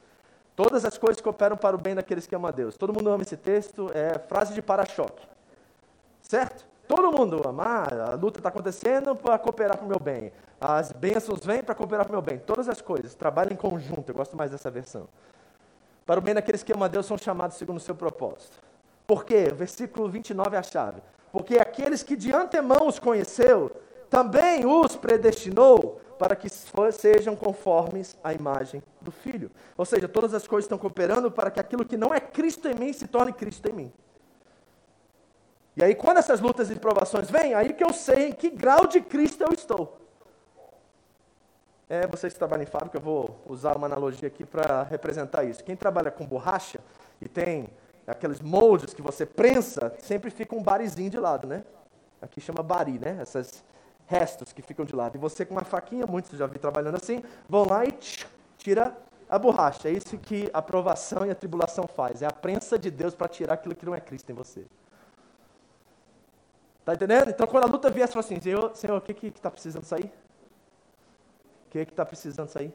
Todas 0.56 0.86
as 0.86 0.98
coisas 0.98 1.22
cooperam 1.22 1.58
para 1.58 1.76
o 1.76 1.80
bem 1.80 1.94
daqueles 1.94 2.26
que 2.26 2.34
amam 2.34 2.48
a 2.48 2.52
Deus. 2.52 2.78
Todo 2.78 2.94
mundo 2.94 3.10
ama 3.10 3.24
esse 3.24 3.36
texto, 3.36 3.92
é 3.94 4.18
frase 4.20 4.54
de 4.54 4.62
para-choque. 4.62 5.28
Certo? 6.22 6.66
Todo 6.88 7.12
mundo 7.12 7.42
ama. 7.46 7.64
Ah, 7.66 8.12
a 8.12 8.16
luta 8.16 8.40
está 8.40 8.48
acontecendo 8.48 9.16
para 9.18 9.38
cooperar 9.38 9.78
para 9.78 9.86
o 9.86 9.90
meu 9.90 10.00
bem. 10.00 10.32
As 10.62 10.94
bênçãos 10.94 11.46
vêm 11.46 11.62
para 11.62 11.76
cooperar 11.76 12.06
para 12.06 12.12
o 12.12 12.16
meu 12.16 12.22
bem. 12.22 12.40
Todas 12.40 12.70
as 12.70 12.82
coisas 12.82 13.16
trabalham 13.16 13.52
em 13.52 13.58
conjunto. 13.58 14.10
Eu 14.10 14.16
gosto 14.16 14.38
mais 14.38 14.52
dessa 14.52 14.72
versão. 14.72 15.10
Para 16.06 16.20
o 16.20 16.24
bem 16.24 16.34
daqueles 16.34 16.64
que 16.64 16.74
amam 16.74 16.86
a 16.86 16.88
Deus 16.88 17.06
são 17.06 17.18
chamados 17.18 17.58
segundo 17.58 17.78
o 17.78 17.80
seu 17.80 17.96
propósito. 17.96 18.62
Por 19.08 19.26
quê? 19.26 19.50
O 19.52 19.56
versículo 19.56 20.10
29 20.10 20.56
é 20.56 20.60
a 20.60 20.64
chave. 20.64 21.02
Porque 21.32 21.58
aqueles 21.58 22.04
que 22.04 22.16
de 22.16 22.34
antemão 22.34 22.88
os 22.88 23.00
conheceu, 23.00 23.72
também 24.10 24.66
os 24.66 24.96
predestinou 24.96 26.00
para 26.20 26.36
que 26.36 26.48
sejam 26.50 27.36
conformes 27.36 28.18
à 28.24 28.34
imagem 28.34 28.84
do 29.02 29.12
Filho. 29.12 29.50
Ou 29.76 29.86
seja, 29.86 30.08
todas 30.08 30.34
as 30.34 30.48
coisas 30.48 30.66
estão 30.66 30.78
cooperando 30.78 31.32
para 31.32 31.50
que 31.50 31.60
aquilo 31.60 31.84
que 31.84 31.98
não 31.98 32.14
é 32.14 32.20
Cristo 32.20 32.68
em 32.68 32.76
mim 32.76 32.94
se 32.94 33.08
torne 33.08 33.34
Cristo 33.34 33.68
em 33.68 33.74
mim. 33.74 33.94
E 35.76 35.84
aí, 35.84 35.96
quando 35.96 36.18
essas 36.18 36.40
lutas 36.40 36.70
e 36.70 36.76
provações 36.76 37.32
vêm, 37.32 37.56
aí 37.56 37.74
que 37.74 37.84
eu 37.84 37.92
sei 37.92 38.30
em 38.30 38.32
que 38.32 38.50
grau 38.50 38.86
de 38.86 39.02
Cristo 39.02 39.44
eu 39.44 39.52
estou. 39.52 40.03
É, 41.94 42.08
vocês 42.08 42.34
que 42.34 42.40
trabalham 42.40 42.64
em 42.64 42.66
fábrica, 42.66 42.98
eu 42.98 43.02
vou 43.02 43.40
usar 43.46 43.78
uma 43.78 43.86
analogia 43.86 44.28
aqui 44.28 44.44
para 44.44 44.82
representar 44.82 45.44
isso. 45.44 45.64
Quem 45.64 45.76
trabalha 45.76 46.10
com 46.10 46.26
borracha 46.26 46.80
e 47.22 47.30
tem 47.30 47.70
aqueles 48.08 48.42
moldes 48.42 48.96
que 48.96 49.02
você 49.04 49.28
prensa, 49.28 49.94
sempre 50.00 50.32
fica 50.32 50.56
um 50.56 50.64
barizinho 50.64 51.12
de 51.12 51.20
lado, 51.20 51.46
né? 51.46 51.64
Aqui 52.20 52.42
chama 52.42 52.64
bari, 52.64 52.98
né? 52.98 53.20
Esses 53.22 53.64
restos 54.08 54.52
que 54.52 54.64
ficam 54.64 54.84
de 54.86 54.96
lado. 54.96 55.18
E 55.18 55.20
você 55.20 55.46
com 55.46 55.54
uma 55.54 55.64
faquinha, 55.64 56.08
muitos 56.08 56.36
já 56.36 56.48
vi 56.48 56.58
trabalhando 56.58 56.96
assim, 56.96 57.22
vão 57.48 57.64
lá 57.70 57.86
e 57.86 57.92
tira 58.58 58.98
a 59.30 59.38
borracha. 59.38 59.88
É 59.88 59.92
isso 59.92 60.18
que 60.18 60.50
a 60.52 60.64
provação 60.64 61.28
e 61.28 61.30
a 61.30 61.36
tribulação 61.36 61.86
faz. 61.86 62.24
É 62.24 62.26
a 62.26 62.34
prensa 62.34 62.80
de 62.80 62.90
Deus 62.90 63.14
para 63.14 63.28
tirar 63.28 63.54
aquilo 63.54 63.76
que 63.76 63.86
não 63.86 63.94
é 63.94 64.02
Cristo 64.02 64.32
em 64.32 64.34
você. 64.34 64.66
Tá 66.84 66.96
entendendo? 66.96 67.30
Então 67.30 67.46
quando 67.46 67.66
a 67.66 67.68
luta 67.68 67.92
vier, 67.92 68.08
você 68.08 68.14
fala 68.14 68.26
assim, 68.26 68.42
Senhor, 68.42 68.76
Senhor 68.76 68.98
o 68.98 69.02
que 69.02 69.14
que 69.14 69.28
está 69.28 69.52
precisando 69.52 69.84
sair? 69.84 70.12
Que 71.74 71.84
que 71.86 71.92
está 71.92 72.06
precisando 72.06 72.50
sair? 72.50 72.72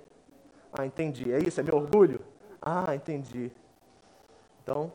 Ah, 0.72 0.84
entendi. 0.84 1.32
É 1.32 1.38
isso? 1.38 1.60
É 1.60 1.62
meu 1.62 1.76
orgulho? 1.76 2.20
Ah, 2.60 2.96
entendi. 2.96 3.52
Então, 4.60 4.92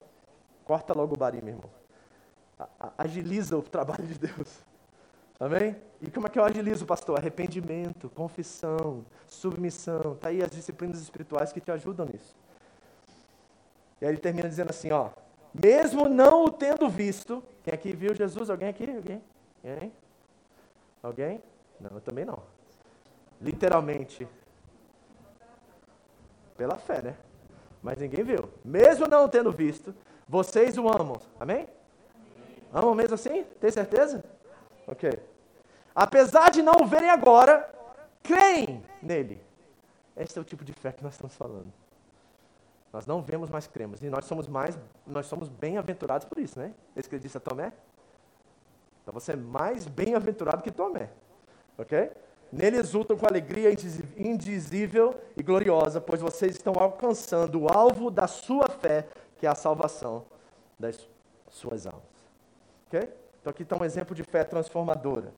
corta 0.65 0.93
logo 0.93 1.15
o 1.15 1.17
bari, 1.17 1.41
meu 1.41 1.53
irmão. 1.53 1.69
Agiliza 2.97 3.57
o 3.57 3.61
trabalho 3.63 4.05
de 4.05 4.19
Deus. 4.19 4.59
Amém? 5.39 5.77
E 6.01 6.11
como 6.11 6.27
é 6.27 6.29
que 6.29 6.37
eu 6.37 6.43
agilizo, 6.43 6.85
pastor? 6.85 7.17
Arrependimento, 7.17 8.09
confissão, 8.09 9.05
submissão. 9.25 10.15
Está 10.15 10.27
aí 10.27 10.43
as 10.43 10.51
disciplinas 10.51 10.99
espirituais 10.99 11.53
que 11.53 11.61
te 11.61 11.71
ajudam 11.71 12.05
nisso. 12.05 12.35
E 14.01 14.05
aí 14.05 14.11
ele 14.11 14.19
termina 14.19 14.49
dizendo 14.49 14.71
assim, 14.71 14.91
ó. 14.91 15.11
Mesmo 15.53 16.09
não 16.09 16.43
o 16.43 16.51
tendo 16.51 16.89
visto. 16.89 17.41
Quem 17.63 17.73
aqui 17.73 17.93
viu 17.93 18.13
Jesus? 18.13 18.49
Alguém 18.49 18.67
aqui? 18.67 18.83
Alguém? 18.83 19.21
Alguém? 19.63 19.93
Alguém? 21.01 21.43
Não, 21.79 21.91
eu 21.91 22.01
também 22.01 22.25
não. 22.25 22.52
Literalmente. 23.41 24.27
Pela 26.57 26.77
fé, 26.77 27.01
né? 27.01 27.17
Mas 27.81 27.97
ninguém 27.97 28.23
viu. 28.23 28.49
Mesmo 28.63 29.07
não 29.07 29.27
tendo 29.27 29.51
visto, 29.51 29.93
vocês 30.27 30.77
o 30.77 30.87
amam. 30.87 31.19
Amém? 31.39 31.67
Amam 32.73 32.95
mesmo 32.95 33.15
assim? 33.15 33.43
Tem 33.59 33.69
certeza? 33.69 34.23
Ok. 34.87 35.11
Apesar 35.93 36.49
de 36.49 36.61
não 36.61 36.73
o 36.81 36.87
verem 36.87 37.09
agora, 37.09 37.69
creem 38.21 38.83
nele. 39.01 39.41
Esse 40.15 40.37
é 40.37 40.41
o 40.41 40.45
tipo 40.45 40.63
de 40.63 40.73
fé 40.73 40.91
que 40.91 41.03
nós 41.03 41.13
estamos 41.13 41.35
falando. 41.35 41.71
Nós 42.91 43.05
não 43.07 43.21
vemos, 43.21 43.49
mas 43.49 43.67
cremos. 43.67 44.01
E 44.03 44.09
nós 44.09 44.25
somos 44.25 44.47
mais, 44.47 44.77
nós 45.05 45.25
somos 45.25 45.49
bem-aventurados 45.49 46.25
por 46.25 46.37
isso, 46.37 46.59
né? 46.59 46.73
Esse 46.95 47.09
que 47.09 47.15
ele 47.15 47.23
disse 47.23 47.37
a 47.37 47.39
Tomé. 47.39 47.73
Então 49.01 49.13
você 49.13 49.33
é 49.33 49.35
mais 49.35 49.87
bem-aventurado 49.87 50.63
que 50.63 50.71
Tomé. 50.71 51.09
Ok? 51.77 52.11
Nele 52.53 52.77
exultam 52.77 53.17
com 53.17 53.25
alegria 53.25 53.71
indizível 54.15 55.19
e 55.35 55.41
gloriosa, 55.41 55.99
pois 55.99 56.21
vocês 56.21 56.55
estão 56.55 56.73
alcançando 56.77 57.59
o 57.59 57.67
alvo 57.67 58.11
da 58.11 58.27
sua 58.27 58.67
fé, 58.67 59.07
que 59.39 59.47
é 59.47 59.49
a 59.49 59.55
salvação 59.55 60.23
das 60.79 61.09
suas 61.49 61.87
almas. 61.87 62.03
Ok? 62.85 63.09
Então 63.41 63.49
aqui 63.49 63.63
está 63.63 63.75
um 63.75 63.83
exemplo 63.83 64.15
de 64.15 64.21
fé 64.23 64.43
transformadora. 64.43 65.33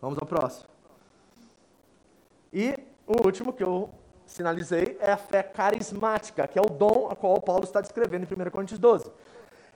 Vamos 0.00 0.16
ao 0.20 0.28
próximo. 0.28 0.68
E 2.52 2.76
o 3.04 3.26
último 3.26 3.52
que 3.52 3.64
eu 3.64 3.90
sinalizei 4.24 4.96
é 5.00 5.10
a 5.10 5.16
fé 5.16 5.42
carismática, 5.42 6.46
que 6.46 6.56
é 6.56 6.62
o 6.62 6.66
dom 6.66 7.08
a 7.10 7.16
qual 7.16 7.40
Paulo 7.40 7.64
está 7.64 7.80
descrevendo 7.80 8.28
em 8.32 8.46
1 8.46 8.50
Coríntios 8.50 8.78
12. 8.78 9.10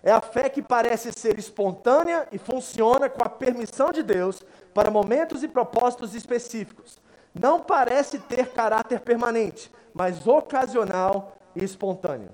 É 0.07 0.13
a 0.13 0.21
fé 0.21 0.49
que 0.49 0.63
parece 0.63 1.11
ser 1.11 1.37
espontânea 1.37 2.29
e 2.31 2.39
funciona 2.39 3.09
com 3.09 3.25
a 3.25 3.29
permissão 3.29 3.91
de 3.91 4.05
Deus 4.05 4.41
para 4.73 4.89
momentos 4.89 5.43
e 5.43 5.49
propósitos 5.49 6.15
específicos. 6.15 6.97
Não 7.35 7.59
parece 7.59 8.21
ter 8.21 8.53
caráter 8.53 9.01
permanente, 9.01 9.69
mas 9.93 10.25
ocasional 10.25 11.37
e 11.57 11.65
espontâneo. 11.65 12.31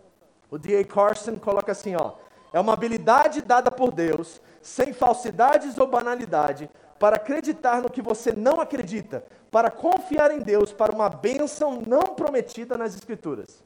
O 0.50 0.58
D.A. 0.58 0.85
Carson 0.85 1.38
coloca 1.38 1.72
assim, 1.72 1.96
ó: 1.96 2.16
é 2.52 2.61
uma 2.61 2.74
habilidade 2.74 3.40
dada 3.40 3.70
por 3.70 3.90
Deus, 3.90 4.38
sem 4.61 4.92
falsidades 4.92 5.78
ou 5.78 5.87
banalidade, 5.87 6.68
para 6.98 7.16
acreditar 7.16 7.80
no 7.80 7.88
que 7.88 8.02
você 8.02 8.32
não 8.32 8.61
acredita, 8.61 9.24
para 9.50 9.70
confiar 9.70 10.30
em 10.30 10.40
Deus 10.40 10.74
para 10.74 10.94
uma 10.94 11.08
bênção 11.08 11.82
não 11.87 12.14
prometida 12.14 12.76
nas 12.76 12.94
Escrituras. 12.94 13.64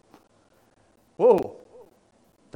Uou! 1.19 1.66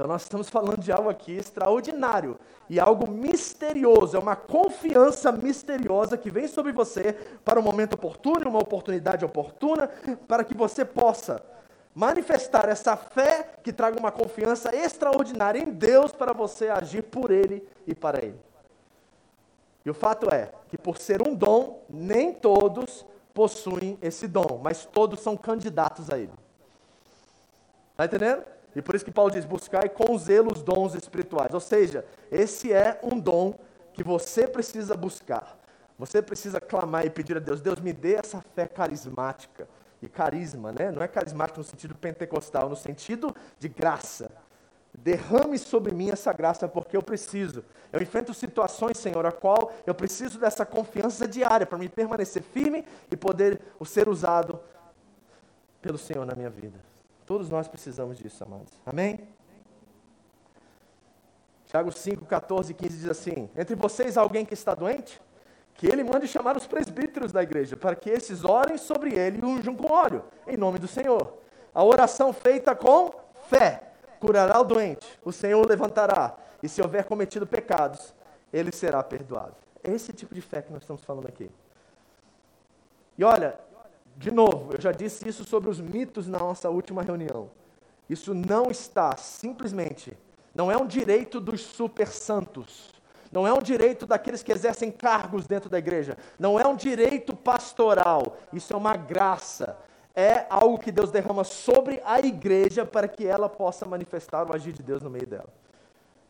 Então 0.01 0.09
nós 0.09 0.23
estamos 0.23 0.49
falando 0.49 0.79
de 0.79 0.91
algo 0.91 1.11
aqui 1.11 1.31
extraordinário 1.33 2.39
e 2.67 2.79
algo 2.79 3.07
misterioso, 3.07 4.17
é 4.17 4.19
uma 4.19 4.35
confiança 4.35 5.31
misteriosa 5.31 6.17
que 6.17 6.31
vem 6.31 6.47
sobre 6.47 6.71
você 6.71 7.13
para 7.45 7.59
um 7.59 7.63
momento 7.63 7.93
oportuno, 7.93 8.49
uma 8.49 8.57
oportunidade 8.57 9.23
oportuna, 9.23 9.87
para 10.27 10.43
que 10.43 10.55
você 10.55 10.83
possa 10.83 11.45
manifestar 11.93 12.67
essa 12.67 12.97
fé 12.97 13.47
que 13.61 13.71
traga 13.71 13.99
uma 13.99 14.11
confiança 14.11 14.75
extraordinária 14.75 15.59
em 15.59 15.69
Deus 15.69 16.11
para 16.11 16.33
você 16.33 16.69
agir 16.69 17.03
por 17.03 17.29
Ele 17.29 17.63
e 17.85 17.93
para 17.93 18.25
Ele. 18.25 18.39
E 19.85 19.89
o 19.91 19.93
fato 19.93 20.33
é 20.33 20.51
que, 20.67 20.79
por 20.79 20.97
ser 20.97 21.21
um 21.21 21.35
dom, 21.35 21.83
nem 21.87 22.33
todos 22.33 23.05
possuem 23.35 23.99
esse 24.01 24.27
dom, 24.27 24.59
mas 24.63 24.83
todos 24.83 25.19
são 25.19 25.37
candidatos 25.37 26.09
a 26.09 26.17
ele. 26.17 26.33
Está 27.91 28.05
entendendo? 28.05 28.60
E 28.75 28.81
por 28.81 28.95
isso 28.95 29.05
que 29.05 29.11
Paulo 29.11 29.31
diz: 29.31 29.45
buscai 29.45 29.89
com 29.89 30.17
zelo 30.17 30.51
os 30.53 30.63
dons 30.63 30.95
espirituais. 30.95 31.53
Ou 31.53 31.59
seja, 31.59 32.05
esse 32.31 32.71
é 32.71 32.99
um 33.03 33.19
dom 33.19 33.59
que 33.93 34.03
você 34.03 34.47
precisa 34.47 34.95
buscar. 34.95 35.59
Você 35.97 36.21
precisa 36.21 36.59
clamar 36.59 37.05
e 37.05 37.09
pedir 37.09 37.37
a 37.37 37.39
Deus: 37.39 37.61
Deus, 37.61 37.79
me 37.79 37.93
dê 37.93 38.15
essa 38.15 38.41
fé 38.55 38.65
carismática 38.65 39.67
e 40.01 40.09
carisma, 40.09 40.71
né? 40.71 40.89
Não 40.91 41.01
é 41.01 41.07
carismático 41.07 41.59
no 41.59 41.63
sentido 41.63 41.93
pentecostal, 41.93 42.69
no 42.69 42.75
sentido 42.75 43.35
de 43.59 43.67
graça. 43.67 44.31
Derrame 44.93 45.57
sobre 45.57 45.93
mim 45.93 46.09
essa 46.09 46.33
graça 46.33 46.67
porque 46.67 46.97
eu 46.97 47.03
preciso. 47.03 47.63
Eu 47.93 48.01
enfrento 48.01 48.33
situações, 48.33 48.97
Senhor, 48.97 49.25
a 49.25 49.31
qual 49.31 49.71
eu 49.85 49.93
preciso 49.93 50.39
dessa 50.39 50.65
confiança 50.65 51.27
diária 51.27 51.65
para 51.65 51.77
me 51.77 51.87
permanecer 51.87 52.41
firme 52.41 52.85
e 53.09 53.15
poder 53.15 53.61
ser 53.85 54.09
usado 54.09 54.59
pelo 55.81 55.97
Senhor 55.97 56.25
na 56.25 56.35
minha 56.35 56.49
vida. 56.49 56.90
Todos 57.25 57.49
nós 57.49 57.67
precisamos 57.67 58.17
disso, 58.17 58.43
amados. 58.43 58.73
Amém? 58.85 59.27
Tiago 61.67 61.91
5, 61.91 62.25
14 62.25 62.71
e 62.71 62.75
15 62.75 62.97
diz 62.97 63.09
assim: 63.09 63.49
Entre 63.55 63.75
vocês 63.75 64.17
alguém 64.17 64.45
que 64.45 64.53
está 64.53 64.75
doente? 64.75 65.21
que 65.81 65.87
ele 65.87 66.03
mande 66.03 66.27
chamar 66.27 66.55
os 66.55 66.67
presbíteros 66.67 67.31
da 67.31 67.41
igreja, 67.41 67.75
para 67.75 67.95
que 67.95 68.07
esses 68.07 68.43
orem 68.45 68.77
sobre 68.77 69.15
ele 69.17 69.39
e 69.39 69.45
unjam 69.45 69.75
com 69.75 69.91
óleo, 69.91 70.23
em 70.47 70.55
nome 70.55 70.77
do 70.77 70.87
Senhor. 70.87 71.39
A 71.73 71.83
oração 71.83 72.31
feita 72.31 72.75
com 72.75 73.11
fé 73.49 73.81
curará 74.19 74.59
o 74.59 74.63
doente, 74.63 75.07
o 75.25 75.31
Senhor 75.31 75.65
o 75.65 75.67
levantará, 75.67 76.35
e 76.61 76.69
se 76.69 76.83
houver 76.83 77.05
cometido 77.05 77.47
pecados, 77.47 78.13
ele 78.53 78.71
será 78.71 79.01
perdoado. 79.01 79.55
É 79.83 79.91
esse 79.91 80.13
tipo 80.13 80.35
de 80.35 80.41
fé 80.41 80.61
que 80.61 80.71
nós 80.71 80.83
estamos 80.83 81.03
falando 81.03 81.27
aqui. 81.27 81.49
E 83.17 83.23
olha, 83.23 83.59
de 84.21 84.31
novo, 84.31 84.73
eu 84.73 84.79
já 84.79 84.91
disse 84.91 85.27
isso 85.27 85.43
sobre 85.43 85.69
os 85.69 85.81
mitos 85.81 86.27
na 86.27 86.39
nossa 86.39 86.69
última 86.69 87.01
reunião. 87.01 87.49
Isso 88.09 88.33
não 88.33 88.69
está 88.69 89.17
simplesmente, 89.17 90.17
não 90.53 90.71
é 90.71 90.77
um 90.77 90.85
direito 90.85 91.39
dos 91.39 91.61
super 91.61 92.07
santos 92.07 92.91
não 93.31 93.47
é 93.47 93.53
um 93.53 93.61
direito 93.61 94.05
daqueles 94.05 94.43
que 94.43 94.51
exercem 94.51 94.91
cargos 94.91 95.47
dentro 95.47 95.69
da 95.69 95.79
igreja, 95.79 96.17
não 96.37 96.59
é 96.59 96.67
um 96.67 96.75
direito 96.75 97.33
pastoral, 97.33 98.37
isso 98.51 98.73
é 98.73 98.75
uma 98.75 98.97
graça. 98.97 99.77
É 100.13 100.45
algo 100.49 100.77
que 100.77 100.91
Deus 100.91 101.09
derrama 101.09 101.45
sobre 101.45 102.01
a 102.03 102.19
igreja 102.19 102.85
para 102.85 103.07
que 103.07 103.25
ela 103.25 103.47
possa 103.47 103.85
manifestar 103.85 104.49
o 104.49 104.53
agir 104.53 104.73
de 104.73 104.83
Deus 104.83 105.01
no 105.01 105.09
meio 105.09 105.25
dela. 105.25 105.47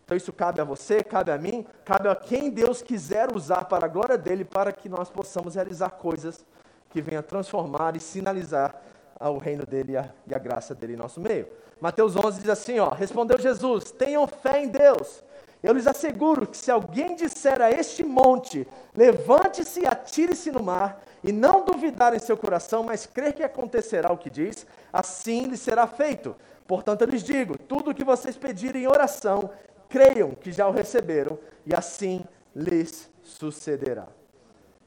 Então 0.05 0.15
isso 0.15 0.31
cabe 0.31 0.61
a 0.61 0.63
você, 0.63 1.03
cabe 1.03 1.31
a 1.31 1.37
mim, 1.39 1.65
cabe 1.83 2.07
a 2.07 2.15
quem 2.15 2.51
Deus 2.51 2.83
quiser 2.83 3.35
usar 3.35 3.65
para 3.65 3.85
a 3.85 3.89
glória 3.89 4.19
dele, 4.19 4.45
para 4.45 4.71
que 4.71 4.87
nós 4.87 5.09
possamos 5.09 5.55
realizar 5.55 5.89
coisas 5.91 6.45
que 6.91 7.01
venham 7.01 7.23
transformar 7.23 7.95
e 7.95 7.99
sinalizar 7.99 8.75
o 9.19 9.37
reino 9.37 9.65
dele 9.65 9.93
e 9.93 9.97
a, 9.97 10.09
e 10.27 10.35
a 10.35 10.39
graça 10.39 10.75
dele 10.75 10.93
em 10.93 10.97
nosso 10.97 11.19
meio. 11.19 11.47
Mateus 11.79 12.15
11 12.15 12.41
diz 12.41 12.49
assim, 12.49 12.79
ó, 12.79 12.89
respondeu 12.89 13.39
Jesus, 13.39 13.91
tenham 13.91 14.27
fé 14.27 14.63
em 14.63 14.67
Deus 14.67 15.23
eu 15.63 15.73
lhes 15.73 15.85
asseguro 15.85 16.47
que 16.47 16.57
se 16.57 16.71
alguém 16.71 17.15
disser 17.15 17.61
a 17.61 17.69
este 17.69 18.03
monte, 18.03 18.67
levante-se 18.95 19.81
e 19.81 19.85
atire-se 19.85 20.51
no 20.51 20.61
mar, 20.61 21.01
e 21.23 21.31
não 21.31 21.63
duvidar 21.63 22.15
em 22.15 22.19
seu 22.19 22.35
coração, 22.35 22.83
mas 22.83 23.05
crer 23.05 23.33
que 23.33 23.43
acontecerá 23.43 24.11
o 24.11 24.17
que 24.17 24.29
diz, 24.29 24.65
assim 24.91 25.43
lhe 25.45 25.57
será 25.57 25.85
feito. 25.85 26.35
Portanto, 26.67 27.01
eu 27.01 27.07
lhes 27.07 27.23
digo: 27.23 27.57
tudo 27.59 27.91
o 27.91 27.93
que 27.93 28.03
vocês 28.03 28.35
pedirem 28.35 28.83
em 28.83 28.87
oração, 28.87 29.51
creiam 29.87 30.31
que 30.31 30.51
já 30.51 30.67
o 30.67 30.71
receberam, 30.71 31.37
e 31.63 31.75
assim 31.75 32.25
lhes 32.55 33.07
sucederá. 33.21 34.07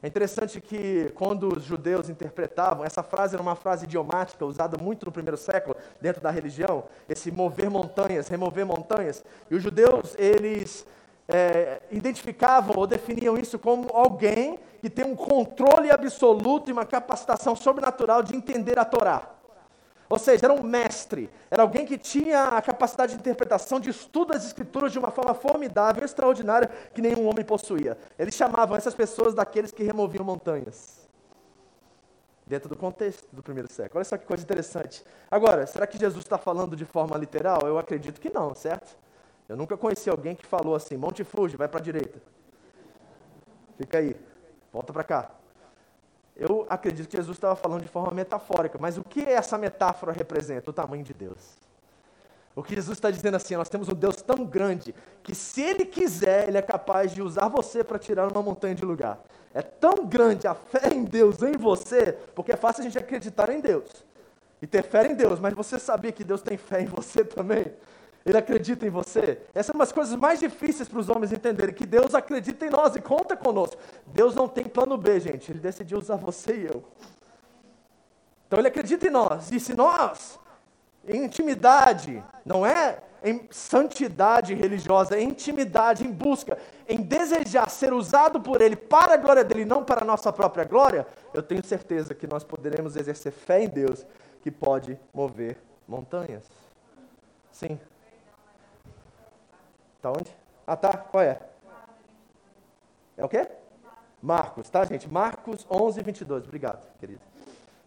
É 0.05 0.07
interessante 0.07 0.61
que 0.61 1.11
quando 1.15 1.57
os 1.57 1.63
judeus 1.63 2.09
interpretavam, 2.09 2.85
essa 2.85 3.01
frase 3.01 3.33
era 3.33 3.41
uma 3.41 3.55
frase 3.55 3.85
idiomática 3.85 4.45
usada 4.45 4.77
muito 4.77 5.03
no 5.03 5.11
primeiro 5.11 5.35
século 5.35 5.75
dentro 5.99 6.21
da 6.21 6.29
religião, 6.29 6.83
esse 7.09 7.31
mover 7.31 7.71
montanhas, 7.71 8.27
remover 8.27 8.67
montanhas. 8.67 9.25
E 9.49 9.55
os 9.55 9.63
judeus, 9.63 10.13
eles 10.19 10.85
é, 11.27 11.81
identificavam 11.89 12.75
ou 12.77 12.85
definiam 12.85 13.35
isso 13.35 13.57
como 13.57 13.89
alguém 13.93 14.59
que 14.79 14.91
tem 14.91 15.03
um 15.03 15.15
controle 15.15 15.89
absoluto 15.89 16.69
e 16.69 16.71
uma 16.71 16.85
capacitação 16.85 17.55
sobrenatural 17.55 18.21
de 18.21 18.35
entender 18.35 18.77
a 18.77 18.85
Torá. 18.85 19.34
Ou 20.07 20.19
seja, 20.19 20.45
era 20.45 20.53
um 20.53 20.61
mestre, 20.61 21.29
era 21.49 21.63
alguém 21.63 21.85
que 21.85 21.97
tinha 21.97 22.43
a 22.43 22.61
capacidade 22.61 23.13
de 23.13 23.19
interpretação 23.19 23.79
de 23.79 23.89
estudo 23.89 24.33
das 24.33 24.45
escrituras 24.45 24.91
de 24.91 24.99
uma 24.99 25.09
forma 25.09 25.33
formidável, 25.33 26.05
extraordinária, 26.05 26.69
que 26.93 27.01
nenhum 27.01 27.27
homem 27.27 27.43
possuía. 27.43 27.97
Eles 28.17 28.35
chamavam 28.35 28.77
essas 28.77 28.93
pessoas 28.93 29.33
daqueles 29.33 29.71
que 29.71 29.83
removiam 29.83 30.23
montanhas. 30.23 31.07
Dentro 32.45 32.69
do 32.69 32.75
contexto 32.75 33.27
do 33.31 33.41
primeiro 33.41 33.67
século. 33.71 33.97
Olha 33.97 34.05
só 34.05 34.17
que 34.17 34.25
coisa 34.25 34.43
interessante. 34.43 35.03
Agora, 35.31 35.65
será 35.65 35.87
que 35.87 35.97
Jesus 35.97 36.23
está 36.23 36.37
falando 36.37 36.75
de 36.75 36.85
forma 36.85 37.17
literal? 37.17 37.61
Eu 37.63 37.79
acredito 37.79 38.21
que 38.21 38.29
não, 38.29 38.53
certo? 38.53 38.95
Eu 39.49 39.57
nunca 39.57 39.75
conheci 39.75 40.11
alguém 40.11 40.35
que 40.35 40.45
falou 40.45 40.75
assim: 40.75 40.95
Monte 40.95 41.23
Fuji, 41.23 41.57
vai 41.57 41.67
para 41.67 41.79
a 41.79 41.83
direita. 41.83 42.21
Fica 43.77 43.97
aí, 43.97 44.15
volta 44.71 44.93
para 44.93 45.03
cá. 45.03 45.31
Eu 46.35 46.65
acredito 46.69 47.07
que 47.07 47.15
Jesus 47.15 47.37
estava 47.37 47.55
falando 47.55 47.81
de 47.81 47.87
forma 47.87 48.11
metafórica, 48.11 48.77
mas 48.79 48.97
o 48.97 49.03
que 49.03 49.21
essa 49.21 49.57
metáfora 49.57 50.11
representa? 50.11 50.69
O 50.69 50.73
tamanho 50.73 51.03
de 51.03 51.13
Deus. 51.13 51.57
O 52.55 52.63
que 52.63 52.75
Jesus 52.75 52.97
está 52.97 53.11
dizendo 53.11 53.35
assim, 53.35 53.55
nós 53.55 53.69
temos 53.69 53.89
um 53.89 53.93
Deus 53.93 54.21
tão 54.21 54.45
grande 54.45 54.95
que 55.23 55.35
se 55.35 55.61
Ele 55.61 55.85
quiser, 55.85 56.47
Ele 56.47 56.57
é 56.57 56.61
capaz 56.61 57.13
de 57.13 57.21
usar 57.21 57.47
você 57.47 57.83
para 57.83 57.99
tirar 57.99 58.31
uma 58.31 58.41
montanha 58.41 58.75
de 58.75 58.85
lugar. 58.85 59.19
É 59.53 59.61
tão 59.61 60.05
grande 60.05 60.47
a 60.47 60.53
fé 60.53 60.93
em 60.93 61.03
Deus 61.03 61.41
em 61.41 61.53
você, 61.53 62.13
porque 62.33 62.51
é 62.51 62.57
fácil 62.57 62.81
a 62.81 62.83
gente 62.83 62.97
acreditar 62.97 63.49
em 63.49 63.59
Deus 63.59 64.05
e 64.61 64.67
ter 64.67 64.83
fé 64.83 65.05
em 65.05 65.15
Deus, 65.15 65.39
mas 65.39 65.53
você 65.53 65.77
sabia 65.77 66.11
que 66.11 66.23
Deus 66.23 66.41
tem 66.41 66.57
fé 66.57 66.81
em 66.81 66.85
você 66.85 67.23
também? 67.23 67.73
Ele 68.25 68.37
acredita 68.37 68.87
em 68.87 68.89
você. 68.89 69.39
Essa 69.53 69.71
é 69.71 69.73
uma 69.73 69.83
das 69.85 69.91
coisas 69.91 70.15
mais 70.15 70.39
difíceis 70.39 70.89
para 70.89 70.99
os 70.99 71.09
homens 71.09 71.31
entenderem, 71.31 71.75
que 71.75 71.85
Deus 71.85 72.15
acredita 72.15 72.65
em 72.65 72.71
nós 72.71 72.95
e 72.95 73.01
conta 73.01 73.37
conosco. 73.37 73.79
Deus 74.07 74.33
não 74.33 74.47
tem 74.47 74.63
plano 74.63 74.97
B, 74.97 75.19
gente. 75.19 75.51
Ele 75.51 75.59
decidiu 75.59 75.99
usar 75.99 76.15
você 76.15 76.55
e 76.55 76.65
eu. 76.65 76.83
Então 78.47 78.57
ele 78.57 78.67
acredita 78.67 79.07
em 79.07 79.11
nós. 79.11 79.51
E 79.51 79.59
se 79.59 79.75
nós, 79.75 80.39
em 81.07 81.23
intimidade, 81.23 82.23
não 82.43 82.65
é 82.65 83.03
em 83.23 83.47
santidade 83.51 84.53
religiosa, 84.53 85.19
em 85.19 85.29
intimidade, 85.29 86.05
em 86.05 86.11
busca, 86.11 86.57
em 86.87 87.01
desejar 87.01 87.69
ser 87.69 87.93
usado 87.93 88.39
por 88.39 88.61
Ele 88.61 88.75
para 88.75 89.15
a 89.15 89.17
glória 89.17 89.43
dele, 89.43 89.65
não 89.65 89.83
para 89.83 90.03
a 90.03 90.05
nossa 90.05 90.31
própria 90.31 90.63
glória, 90.63 91.07
eu 91.33 91.41
tenho 91.41 91.63
certeza 91.65 92.13
que 92.13 92.27
nós 92.27 92.43
poderemos 92.43 92.95
exercer 92.95 93.31
fé 93.31 93.63
em 93.63 93.67
Deus 93.67 94.05
que 94.41 94.51
pode 94.51 94.99
mover 95.11 95.57
montanhas. 95.87 96.43
Sim. 97.51 97.79
Tá 100.05 100.11
onde? 100.11 100.37
Ah, 100.67 100.75
tá. 100.77 100.95
Qual 100.95 101.23
é? 101.23 101.39
É 103.17 103.25
o 103.25 103.27
quê? 103.27 103.47
Marcos, 104.21 104.69
tá, 104.69 104.85
gente? 104.85 105.11
Marcos 105.11 105.65
11, 105.67 106.03
22. 106.03 106.43
Obrigado, 106.43 106.87
querido. 106.99 107.21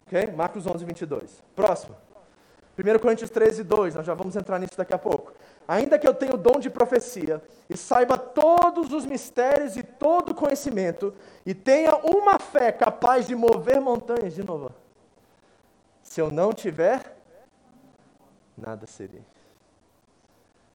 Ok? 0.05 0.27
Marcos 0.33 0.67
11, 0.67 0.85
22. 0.85 1.41
Próximo. 1.55 1.95
1 2.77 2.99
Coríntios 2.99 3.31
13, 3.31 3.63
2. 3.63 3.95
Nós 3.95 4.05
já 4.05 4.15
vamos 4.15 4.35
entrar 4.35 4.59
nisso 4.59 4.77
daqui 4.77 4.93
a 4.93 4.99
pouco. 4.99 5.33
Ainda 5.69 5.97
que 5.97 6.09
eu 6.09 6.13
tenha 6.13 6.35
o 6.35 6.37
dom 6.37 6.59
de 6.59 6.69
profecia 6.69 7.41
e 7.71 7.77
saiba 7.77 8.19
todos 8.19 8.93
os 8.93 9.07
mistérios 9.07 9.77
e 9.77 9.85
todo 9.85 10.31
o 10.31 10.35
conhecimento 10.35 11.15
e 11.47 11.55
tenha 11.55 11.95
uma 11.99 12.41
fé 12.41 12.73
capaz 12.73 13.29
de 13.29 13.37
mover 13.37 13.81
montanhas, 13.81 14.35
de 14.35 14.43
novo. 14.43 14.73
Se 16.03 16.21
eu 16.21 16.33
não 16.33 16.53
tiver, 16.53 17.17
nada 18.57 18.89
serei. 18.89 19.23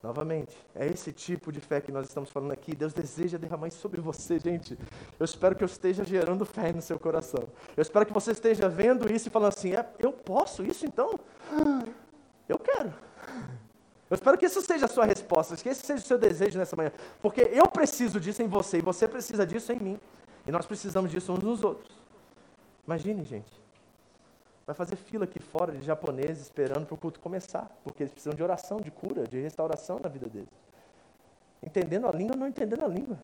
Novamente, 0.03 0.53
é 0.75 0.85
esse 0.85 1.13
tipo 1.13 1.49
de 1.49 1.61
fé 1.61 1.79
que 1.79 1.89
nós 1.89 2.09
estamos 2.09 2.29
falando 2.29 2.51
aqui. 2.51 2.75
Deus 2.75 2.91
deseja 2.91 3.37
derramar 3.37 3.69
isso 3.69 3.79
sobre 3.79 4.01
você, 4.01 4.37
gente. 4.37 4.77
Eu 5.17 5.23
espero 5.23 5.55
que 5.55 5.63
eu 5.63 5.65
esteja 5.65 6.03
gerando 6.03 6.45
fé 6.45 6.73
no 6.73 6.81
seu 6.81 6.99
coração. 6.99 7.47
Eu 7.77 7.81
espero 7.81 8.05
que 8.05 8.11
você 8.11 8.31
esteja 8.31 8.67
vendo 8.67 9.09
isso 9.09 9.29
e 9.29 9.31
falando 9.31 9.53
assim: 9.53 9.73
é, 9.73 9.87
eu 9.99 10.11
posso 10.11 10.61
isso 10.61 10.85
então? 10.85 11.17
Eu 12.49 12.59
quero. 12.59 12.93
Eu 14.09 14.15
espero 14.15 14.37
que 14.37 14.45
isso 14.45 14.61
seja 14.61 14.87
a 14.87 14.89
sua 14.89 15.05
resposta, 15.05 15.55
que 15.55 15.69
esse 15.69 15.85
seja 15.85 16.03
o 16.03 16.05
seu 16.05 16.17
desejo 16.17 16.59
nessa 16.59 16.75
manhã. 16.75 16.91
Porque 17.21 17.41
eu 17.41 17.65
preciso 17.67 18.19
disso 18.19 18.43
em 18.43 18.47
você 18.47 18.79
e 18.79 18.81
você 18.81 19.07
precisa 19.07 19.45
disso 19.45 19.71
em 19.71 19.79
mim. 19.79 19.99
E 20.45 20.51
nós 20.51 20.65
precisamos 20.65 21.11
disso 21.11 21.31
uns 21.31 21.41
nos 21.41 21.63
outros. 21.63 21.97
Imagine, 22.85 23.23
gente. 23.23 23.62
Vai 24.65 24.73
fazer 24.73 24.95
fila 24.95 25.25
aqui 25.25 25.39
fora 25.39 25.73
de 25.73 25.81
japoneses 25.85 26.43
esperando 26.43 26.85
para 26.85 26.95
o 26.95 26.97
culto 26.97 27.19
começar, 27.19 27.69
porque 27.83 28.03
eles 28.03 28.13
precisam 28.13 28.33
de 28.33 28.41
oração, 28.41 28.79
de 28.79 28.89
cura, 28.89 29.27
de 29.27 29.39
restauração 29.41 29.99
na 30.01 30.07
vida 30.07 30.27
deles. 30.27 30.49
Entendendo 31.61 32.07
a 32.07 32.11
língua, 32.11 32.35
não 32.35 32.47
entendendo 32.47 32.85
a 32.85 32.87
língua. 32.87 33.17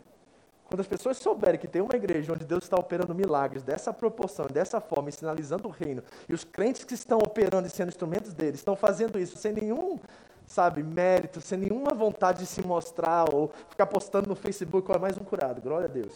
Quando 0.70 0.80
as 0.80 0.86
pessoas 0.86 1.16
souberem 1.16 1.58
que 1.58 1.66
tem 1.66 1.82
uma 1.82 1.96
igreja 1.96 2.32
onde 2.32 2.44
Deus 2.44 2.62
está 2.62 2.76
operando 2.76 3.14
milagres 3.14 3.62
dessa 3.62 3.92
proporção, 3.92 4.46
dessa 4.46 4.80
forma, 4.80 5.08
e 5.08 5.12
sinalizando 5.12 5.66
o 5.66 5.70
reino, 5.70 6.02
e 6.28 6.32
os 6.32 6.44
crentes 6.44 6.84
que 6.84 6.94
estão 6.94 7.18
operando 7.18 7.66
e 7.66 7.70
sendo 7.70 7.88
instrumentos 7.88 8.32
dele, 8.32 8.54
estão 8.54 8.76
fazendo 8.76 9.18
isso 9.18 9.36
sem 9.36 9.52
nenhum, 9.52 9.98
sabe, 10.46 10.82
mérito, 10.82 11.40
sem 11.40 11.58
nenhuma 11.58 11.92
vontade 11.92 12.40
de 12.40 12.46
se 12.46 12.62
mostrar 12.62 13.34
ou 13.34 13.50
ficar 13.68 13.86
postando 13.86 14.28
no 14.28 14.36
Facebook, 14.36 14.88
olha, 14.90 15.00
mais 15.00 15.18
um 15.18 15.24
curado, 15.24 15.60
glória 15.60 15.86
a 15.86 15.90
Deus. 15.90 16.14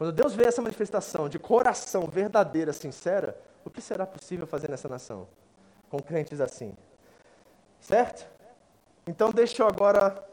Quando 0.00 0.12
Deus 0.12 0.34
vê 0.34 0.46
essa 0.46 0.62
manifestação 0.62 1.28
de 1.28 1.38
coração 1.38 2.06
verdadeira, 2.06 2.72
sincera, 2.72 3.38
o 3.62 3.68
que 3.68 3.82
será 3.82 4.06
possível 4.06 4.46
fazer 4.46 4.70
nessa 4.70 4.88
nação? 4.88 5.28
Com 5.90 5.98
crentes 5.98 6.40
assim. 6.40 6.72
Certo? 7.78 8.26
Então 9.06 9.30
deixa 9.30 9.62
eu 9.62 9.68
agora 9.68 10.26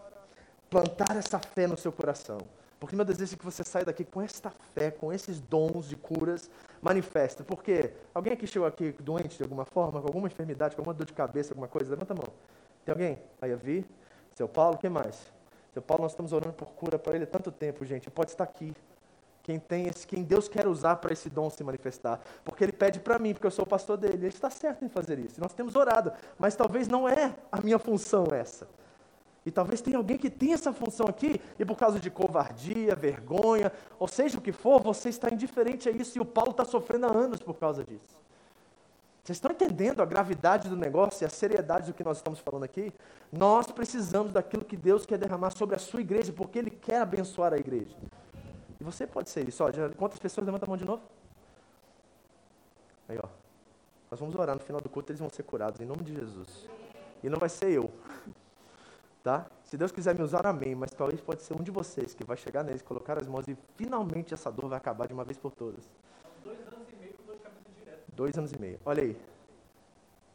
plantar 0.69 1.17
essa 1.17 1.37
fé 1.37 1.67
no 1.67 1.77
seu 1.77 1.91
coração. 1.91 2.37
Porque 2.79 2.95
meu 2.95 3.03
desejo 3.03 3.35
é 3.35 3.37
que 3.37 3.43
você 3.43 3.61
saia 3.61 3.83
daqui 3.83 4.05
com 4.05 4.21
esta 4.21 4.49
fé, 4.73 4.89
com 4.89 5.11
esses 5.11 5.41
dons 5.41 5.89
de 5.89 5.97
curas 5.97 6.49
manifesta. 6.81 7.43
Porque 7.43 7.91
alguém 8.15 8.31
aqui 8.31 8.47
chegou 8.47 8.69
aqui 8.69 8.93
doente 9.01 9.35
de 9.35 9.43
alguma 9.43 9.65
forma, 9.65 9.99
com 9.99 10.07
alguma 10.07 10.27
enfermidade, 10.27 10.77
com 10.77 10.81
alguma 10.81 10.93
dor 10.93 11.05
de 11.05 11.11
cabeça, 11.11 11.51
alguma 11.51 11.67
coisa? 11.67 11.89
Levanta 11.89 12.13
a 12.13 12.15
mão. 12.15 12.29
Tem 12.85 12.93
alguém? 12.93 13.21
Aí 13.41 13.51
eu 13.51 13.57
vi. 13.57 13.85
Seu 14.33 14.47
Paulo, 14.47 14.77
quem 14.77 14.89
mais? 14.89 15.29
Seu 15.73 15.81
Paulo, 15.81 16.03
nós 16.03 16.13
estamos 16.13 16.31
orando 16.31 16.53
por 16.53 16.69
cura 16.69 16.97
para 16.97 17.15
ele 17.15 17.25
há 17.25 17.27
tanto 17.27 17.51
tempo, 17.51 17.83
gente. 17.83 18.09
Pode 18.09 18.31
estar 18.31 18.45
aqui 18.45 18.73
quem 19.47 19.59
tem 19.59 19.87
esse, 19.87 20.05
quem 20.05 20.23
Deus 20.23 20.49
quer 20.49 20.67
usar 20.67 20.97
para 20.97 21.13
esse 21.13 21.29
dom 21.29 21.49
se 21.49 21.63
manifestar. 21.63 22.19
Porque 22.43 22.65
ele 22.65 22.73
pede 22.73 22.99
para 22.99 23.17
mim, 23.17 23.31
porque 23.31 23.47
eu 23.47 23.51
sou 23.51 23.63
o 23.63 23.67
pastor 23.67 23.95
dele. 23.95 24.15
Ele 24.15 24.27
está 24.27 24.49
certo 24.49 24.83
em 24.83 24.89
fazer 24.89 25.17
isso. 25.19 25.39
nós 25.39 25.53
temos 25.53 25.73
orado, 25.73 26.11
mas 26.37 26.53
talvez 26.53 26.89
não 26.89 27.07
é 27.07 27.33
a 27.49 27.61
minha 27.61 27.79
função 27.79 28.25
essa. 28.33 28.67
E 29.45 29.49
talvez 29.49 29.79
tenha 29.79 29.95
alguém 29.95 30.17
que 30.17 30.29
tem 30.29 30.51
essa 30.51 30.73
função 30.73 31.07
aqui, 31.07 31.39
e 31.57 31.63
por 31.63 31.77
causa 31.77 31.97
de 31.97 32.11
covardia, 32.11 32.93
vergonha, 32.93 33.71
ou 33.97 34.05
seja 34.05 34.37
o 34.37 34.41
que 34.41 34.51
for, 34.51 34.81
você 34.81 35.07
está 35.07 35.29
indiferente 35.33 35.87
a 35.87 35.93
isso, 35.93 36.17
e 36.17 36.21
o 36.21 36.25
Paulo 36.25 36.51
está 36.51 36.65
sofrendo 36.65 37.05
há 37.05 37.17
anos 37.17 37.39
por 37.39 37.53
causa 37.53 37.85
disso. 37.85 38.19
Vocês 39.23 39.37
estão 39.37 39.51
entendendo 39.51 40.01
a 40.01 40.05
gravidade 40.05 40.67
do 40.67 40.75
negócio 40.75 41.23
e 41.23 41.25
a 41.25 41.29
seriedade 41.29 41.89
do 41.89 41.93
que 41.93 42.03
nós 42.03 42.17
estamos 42.17 42.39
falando 42.39 42.65
aqui? 42.65 42.91
Nós 43.31 43.71
precisamos 43.71 44.33
daquilo 44.33 44.65
que 44.65 44.75
Deus 44.75 45.05
quer 45.05 45.17
derramar 45.17 45.51
sobre 45.51 45.77
a 45.77 45.79
sua 45.79 46.01
igreja, 46.01 46.33
porque 46.33 46.59
Ele 46.59 46.69
quer 46.69 46.99
abençoar 46.99 47.53
a 47.53 47.57
igreja. 47.57 47.95
E 48.79 48.83
você 48.83 49.07
pode 49.07 49.29
ser 49.29 49.47
isso. 49.47 49.63
Ó, 49.63 49.71
já, 49.71 49.89
quantas 49.89 50.19
pessoas 50.19 50.45
levantam 50.45 50.67
a 50.67 50.69
mão 50.69 50.77
de 50.77 50.85
novo? 50.85 51.01
Aí, 53.09 53.17
ó. 53.21 53.27
Nós 54.09 54.19
vamos 54.19 54.35
orar 54.35 54.55
no 54.55 54.61
final 54.61 54.79
do 54.79 54.89
culto, 54.89 55.11
eles 55.11 55.19
vão 55.19 55.29
ser 55.29 55.43
curados, 55.43 55.81
em 55.81 55.85
nome 55.85 56.03
de 56.03 56.13
Jesus. 56.13 56.69
E 57.23 57.29
não 57.29 57.39
vai 57.39 57.49
ser 57.49 57.71
eu. 57.71 57.91
Tá? 59.23 59.45
Se 59.65 59.75
Deus 59.75 59.91
quiser 59.91 60.15
me 60.15 60.23
usar, 60.23 60.47
amém. 60.47 60.73
Mas 60.73 60.91
talvez 60.91 61.19
pode 61.19 61.41
ser 61.41 61.53
um 61.53 61.61
de 61.61 61.69
vocês 61.69 62.13
que 62.13 62.23
vai 62.23 62.37
chegar 62.37 62.63
neles, 62.63 62.81
colocar 62.81 63.21
as 63.21 63.27
mãos 63.27 63.45
e 63.49 63.57
finalmente 63.75 64.33
essa 64.33 64.49
dor 64.49 64.69
vai 64.69 64.77
acabar 64.77 65.05
de 65.05 65.13
uma 65.13 65.25
vez 65.25 65.37
por 65.37 65.51
todas. 65.51 65.83
Dois 66.41 66.57
anos 66.65 66.87
e 66.93 66.95
meio 66.95 67.13
com 67.15 67.23
dor 67.25 67.35
de 67.35 67.41
cabeça 67.41 67.65
direto. 67.77 68.03
Dois 68.15 68.37
anos 68.37 68.53
e 68.53 68.57
meio. 68.57 68.79
Olha 68.85 69.03
aí. 69.03 69.17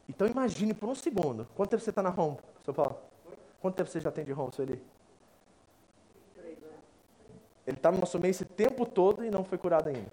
Então 0.07 0.27
imagine 0.27 0.75
por 0.75 0.89
um 0.89 0.93
segundo. 0.93 1.47
Quanto 1.55 1.71
tempo 1.71 1.81
você 1.81 1.89
está 1.89 2.03
na 2.03 2.11
home, 2.11 2.37
seu 2.63 2.71
Paulo? 2.71 2.99
Quanto 3.59 3.75
tempo 3.75 3.89
você 3.89 3.99
já 3.99 4.11
tem 4.11 4.23
de 4.23 4.31
home, 4.31 4.53
seu 4.53 4.63
Eli? 4.63 4.79
Ele 7.65 7.77
está 7.77 7.91
no 7.91 7.99
nosso 7.99 8.19
meio 8.19 8.31
esse 8.31 8.45
tempo 8.45 8.85
todo 8.85 9.23
e 9.23 9.31
não 9.31 9.43
foi 9.43 9.57
curado 9.57 9.87
ainda. 9.87 10.11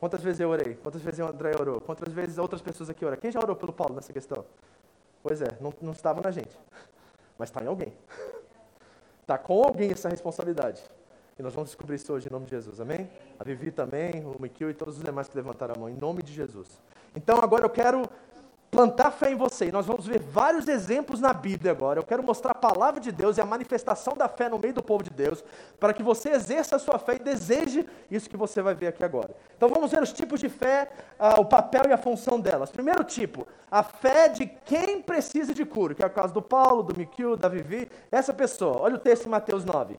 Quantas 0.00 0.22
vezes 0.22 0.40
eu 0.40 0.48
orei? 0.48 0.74
Quantas 0.76 1.02
vezes 1.02 1.20
o 1.20 1.24
André 1.24 1.52
orou? 1.58 1.80
Quantas 1.80 2.12
vezes 2.12 2.38
outras 2.38 2.62
pessoas 2.62 2.88
aqui 2.88 3.04
oraram? 3.04 3.20
Quem 3.20 3.32
já 3.32 3.40
orou 3.40 3.56
pelo 3.56 3.72
Paulo 3.72 3.96
nessa 3.96 4.12
questão? 4.12 4.44
Pois 5.22 5.42
é, 5.42 5.48
não, 5.60 5.74
não 5.82 5.92
estava 5.92 6.20
na 6.20 6.30
gente. 6.30 6.56
Mas 7.36 7.48
está 7.48 7.62
em 7.62 7.66
alguém. 7.66 7.92
Está 9.20 9.36
com 9.38 9.62
alguém 9.62 9.90
essa 9.90 10.08
responsabilidade. 10.08 10.82
E 11.38 11.42
nós 11.42 11.54
vamos 11.54 11.70
descobrir 11.70 11.96
isso 11.96 12.12
hoje 12.12 12.28
em 12.28 12.32
nome 12.32 12.46
de 12.46 12.50
Jesus, 12.50 12.80
amém? 12.80 13.08
A 13.38 13.44
Vivi 13.44 13.70
também, 13.70 14.24
o 14.24 14.36
Mikil 14.40 14.70
e 14.70 14.74
todos 14.74 14.98
os 14.98 15.04
demais 15.04 15.28
que 15.28 15.36
levantaram 15.36 15.74
a 15.76 15.78
mão, 15.78 15.88
em 15.88 15.94
nome 15.94 16.20
de 16.22 16.32
Jesus. 16.32 16.80
Então 17.14 17.38
agora 17.40 17.64
eu 17.64 17.70
quero 17.70 18.02
plantar 18.78 19.10
fé 19.10 19.32
em 19.32 19.34
você. 19.34 19.66
E 19.66 19.72
nós 19.72 19.86
vamos 19.86 20.06
ver 20.06 20.20
vários 20.20 20.68
exemplos 20.68 21.18
na 21.18 21.32
Bíblia 21.32 21.72
agora. 21.72 21.98
Eu 21.98 22.04
quero 22.04 22.22
mostrar 22.22 22.52
a 22.52 22.54
palavra 22.54 23.00
de 23.00 23.10
Deus 23.10 23.36
e 23.36 23.40
a 23.40 23.44
manifestação 23.44 24.14
da 24.16 24.28
fé 24.28 24.48
no 24.48 24.56
meio 24.56 24.72
do 24.72 24.84
povo 24.84 25.02
de 25.02 25.10
Deus, 25.10 25.42
para 25.80 25.92
que 25.92 26.00
você 26.00 26.30
exerça 26.30 26.76
a 26.76 26.78
sua 26.78 26.96
fé 26.96 27.16
e 27.16 27.18
deseje 27.18 27.84
isso 28.08 28.30
que 28.30 28.36
você 28.36 28.62
vai 28.62 28.76
ver 28.76 28.86
aqui 28.86 29.02
agora. 29.02 29.30
Então 29.56 29.68
vamos 29.68 29.90
ver 29.90 30.00
os 30.00 30.12
tipos 30.12 30.38
de 30.38 30.48
fé, 30.48 30.88
uh, 31.18 31.40
o 31.40 31.44
papel 31.44 31.86
e 31.88 31.92
a 31.92 31.98
função 31.98 32.38
delas. 32.38 32.70
Primeiro 32.70 33.02
tipo, 33.02 33.48
a 33.68 33.82
fé 33.82 34.28
de 34.28 34.46
quem 34.46 35.02
precisa 35.02 35.52
de 35.52 35.64
cura, 35.64 35.92
que 35.92 36.04
é 36.04 36.06
o 36.06 36.10
caso 36.10 36.32
do 36.32 36.40
Paulo, 36.40 36.84
do 36.84 36.96
Miquil, 36.96 37.36
da 37.36 37.48
Vivi, 37.48 37.90
essa 38.12 38.32
pessoa. 38.32 38.82
Olha 38.82 38.94
o 38.94 39.00
texto 39.00 39.26
em 39.26 39.28
Mateus 39.28 39.64
9. 39.64 39.98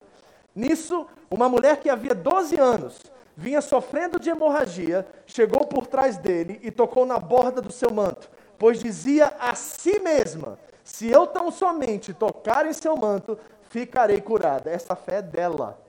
Nisso, 0.56 1.06
uma 1.30 1.50
mulher 1.50 1.76
que 1.80 1.90
havia 1.90 2.14
12 2.14 2.58
anos 2.58 2.98
vinha 3.36 3.60
sofrendo 3.60 4.18
de 4.18 4.28
hemorragia, 4.28 5.06
chegou 5.26 5.66
por 5.66 5.86
trás 5.86 6.16
dele 6.16 6.58
e 6.62 6.70
tocou 6.70 7.06
na 7.06 7.18
borda 7.18 7.60
do 7.62 7.72
seu 7.72 7.90
manto, 7.90 8.30
pois 8.60 8.78
dizia 8.78 9.32
a 9.40 9.54
si 9.54 9.98
mesma: 9.98 10.58
Se 10.84 11.10
eu 11.10 11.26
tão 11.26 11.50
somente 11.50 12.12
tocar 12.12 12.66
em 12.66 12.72
seu 12.74 12.94
manto, 12.94 13.36
ficarei 13.70 14.20
curada. 14.20 14.70
Essa 14.70 14.94
fé 14.94 15.16
é 15.16 15.22
dela. 15.22 15.80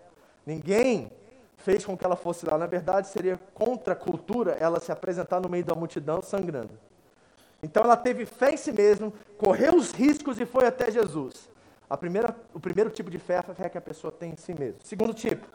Ninguém 0.46 1.12
fez 1.58 1.86
com 1.86 1.98
que 1.98 2.06
ela 2.06 2.16
fosse 2.16 2.46
lá. 2.46 2.58
Na 2.58 2.66
verdade, 2.66 3.10
seria 3.10 3.38
contra 3.54 3.94
a 3.94 3.96
cultura 3.96 4.54
ela 4.54 4.80
se 4.80 4.92
apresentar 4.92 5.42
no 5.42 5.50
meio 5.50 5.66
da 5.66 5.76
multidão 5.76 6.22
sangrando. 6.22 6.72
Então 7.62 7.84
ela 7.84 7.98
teve 7.98 8.26
fé 8.26 8.54
em 8.54 8.58
si 8.58 8.72
mesma, 8.72 9.12
correu 9.38 9.76
os 9.76 9.92
riscos 9.92 10.40
e 10.40 10.46
foi 10.46 10.66
até 10.66 10.90
Jesus. 10.90 11.50
A 11.90 11.98
primeira, 11.98 12.36
o 12.54 12.60
primeiro 12.60 12.90
tipo 12.90 13.12
de 13.12 13.20
fé 13.20 13.34
é 13.34 13.40
a 13.40 13.44
fé 13.44 13.70
que 13.70 13.78
a 13.78 13.82
pessoa 13.82 14.12
tem 14.12 14.32
em 14.32 14.38
si 14.38 14.54
mesma. 14.54 14.80
Segundo 14.82 15.14
tipo, 15.14 15.46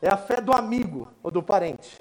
é 0.00 0.08
a 0.08 0.16
fé 0.16 0.40
do 0.40 0.52
amigo 0.52 1.08
ou 1.22 1.30
do 1.30 1.42
parente. 1.42 2.00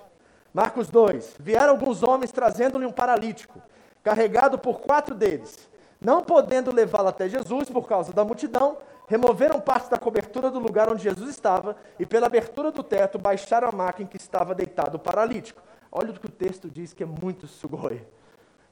Marcos 0.53 0.88
2: 0.88 1.36
Vieram 1.39 1.72
alguns 1.72 2.03
homens 2.03 2.32
trazendo-lhe 2.32 2.86
um 2.86 2.91
paralítico, 2.91 3.62
carregado 4.04 4.58
por 4.58 4.82
quatro 4.82 5.16
deles. 5.16 5.70
Não 5.99 6.24
podendo 6.24 6.74
levá-lo 6.74 7.10
até 7.10 7.30
Jesus 7.30 7.70
por 7.70 7.88
causa 7.88 8.12
da 8.12 8.26
multidão, 8.26 8.78
removeram 9.08 9.60
parte 9.60 9.89
da 9.89 9.97
cobertura 9.97 10.49
do 10.49 10.58
lugar 10.58 10.91
onde 10.91 11.04
Jesus 11.04 11.30
estava 11.30 11.76
e, 11.99 12.06
pela 12.06 12.28
abertura 12.28 12.72
do 12.72 12.82
teto, 12.82 13.20
baixaram 13.20 13.68
a 13.68 13.72
maca 13.72 14.02
em 14.02 14.08
que 14.08 14.18
estava 14.18 14.56
deitado 14.56 14.95
o 14.95 14.99
paralítico. 14.99 15.62
Olha 15.91 16.12
o 16.12 16.14
que 16.14 16.26
o 16.26 16.32
texto 16.32 16.70
diz 16.70 16.93
que 16.93 17.04
é 17.04 17.06
muito 17.06 17.45
sugoi. 17.45 18.02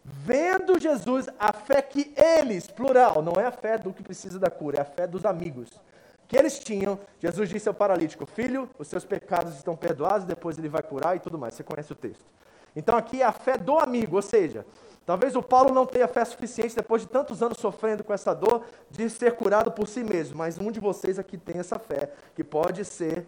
Vendo 0.03 0.79
Jesus 0.79 1.27
a 1.37 1.53
fé 1.53 1.81
que 1.81 2.13
eles, 2.15 2.67
plural, 2.67 3.21
não 3.21 3.33
é 3.33 3.45
a 3.45 3.51
fé 3.51 3.77
do 3.77 3.93
que 3.93 4.01
precisa 4.01 4.39
da 4.39 4.49
cura, 4.49 4.77
é 4.77 4.81
a 4.81 4.85
fé 4.85 5.05
dos 5.05 5.25
amigos, 5.25 5.69
que 6.27 6.37
eles 6.37 6.57
tinham, 6.57 6.97
Jesus 7.19 7.49
disse 7.49 7.67
ao 7.67 7.73
paralítico: 7.73 8.25
Filho, 8.25 8.69
os 8.79 8.87
seus 8.87 9.03
pecados 9.03 9.55
estão 9.55 9.75
perdoados, 9.75 10.25
depois 10.25 10.57
ele 10.57 10.69
vai 10.69 10.81
curar 10.81 11.15
e 11.15 11.19
tudo 11.19 11.37
mais. 11.37 11.53
Você 11.53 11.63
conhece 11.63 11.91
o 11.91 11.95
texto. 11.95 12.25
Então 12.75 12.95
aqui 12.95 13.21
é 13.21 13.25
a 13.25 13.31
fé 13.31 13.57
do 13.57 13.77
amigo, 13.77 14.15
ou 14.15 14.21
seja, 14.21 14.65
Talvez 15.09 15.35
o 15.35 15.41
Paulo 15.41 15.73
não 15.73 15.87
tenha 15.87 16.07
fé 16.07 16.23
suficiente, 16.23 16.75
depois 16.75 17.01
de 17.01 17.07
tantos 17.07 17.41
anos 17.41 17.57
sofrendo 17.57 18.03
com 18.03 18.13
essa 18.13 18.31
dor, 18.31 18.63
de 18.91 19.09
ser 19.09 19.31
curado 19.31 19.71
por 19.71 19.87
si 19.87 20.03
mesmo. 20.03 20.37
Mas 20.37 20.59
um 20.59 20.71
de 20.71 20.79
vocês 20.79 21.17
aqui 21.17 21.35
tem 21.35 21.57
essa 21.57 21.79
fé, 21.79 22.11
que 22.35 22.43
pode 22.43 22.85
ser 22.85 23.25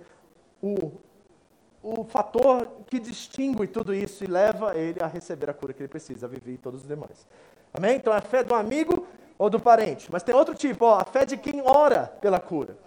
o, 0.61 0.91
o 1.81 2.03
fator 2.03 2.67
que 2.85 2.99
distingue 2.99 3.65
tudo 3.65 3.95
isso 3.95 4.23
e 4.23 4.27
leva 4.27 4.77
ele 4.77 5.01
a 5.01 5.07
receber 5.07 5.49
a 5.49 5.55
cura 5.55 5.73
que 5.73 5.81
ele 5.81 5.87
precisa, 5.87 6.27
a 6.27 6.29
viver 6.29 6.51
e 6.53 6.57
todos 6.59 6.81
os 6.81 6.87
demais. 6.87 7.27
Amém? 7.73 7.95
Então 7.95 8.13
é 8.13 8.17
a 8.17 8.21
fé 8.21 8.43
do 8.43 8.53
amigo 8.53 9.07
ou 9.35 9.49
do 9.49 9.59
parente. 9.59 10.07
Mas 10.11 10.21
tem 10.21 10.35
outro 10.35 10.53
tipo, 10.53 10.85
ó, 10.85 10.99
a 10.99 11.03
fé 11.03 11.25
de 11.25 11.35
quem 11.35 11.63
ora 11.65 12.13
pela 12.21 12.39
cura. 12.39 12.77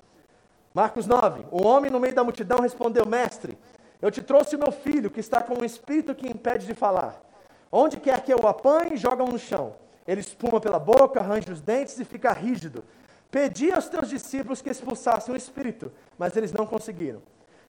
Marcos 0.73 1.05
9. 1.05 1.47
O 1.51 1.67
homem 1.67 1.91
no 1.91 1.99
meio 1.99 2.15
da 2.15 2.23
multidão 2.23 2.61
respondeu: 2.61 3.05
Mestre, 3.05 3.59
eu 4.01 4.13
te 4.13 4.23
trouxe 4.23 4.55
o 4.55 4.59
meu 4.61 4.71
filho, 4.71 5.11
que 5.11 5.19
está 5.19 5.43
com 5.43 5.55
um 5.55 5.65
espírito 5.65 6.15
que 6.15 6.29
impede 6.29 6.65
de 6.65 6.75
falar. 6.75 7.34
Onde 7.71 7.99
quer 7.99 8.23
que 8.23 8.33
eu 8.33 8.41
o 8.43 8.47
apanhe, 8.47 8.97
joga-o 8.97 9.29
no 9.29 9.39
chão. 9.39 9.75
Ele 10.07 10.21
espuma 10.21 10.61
pela 10.61 10.79
boca, 10.79 11.21
arranja 11.21 11.53
os 11.53 11.61
dentes 11.61 11.99
e 11.99 12.05
fica 12.05 12.33
rígido. 12.33 12.85
Pedi 13.31 13.73
aos 13.73 13.89
teus 13.89 14.09
discípulos 14.09 14.63
que 14.63 14.71
expulsassem 14.71 15.35
o 15.35 15.37
espírito, 15.37 15.91
mas 16.19 16.37
eles 16.37 16.53
não 16.53 16.67
conseguiram. 16.67 17.21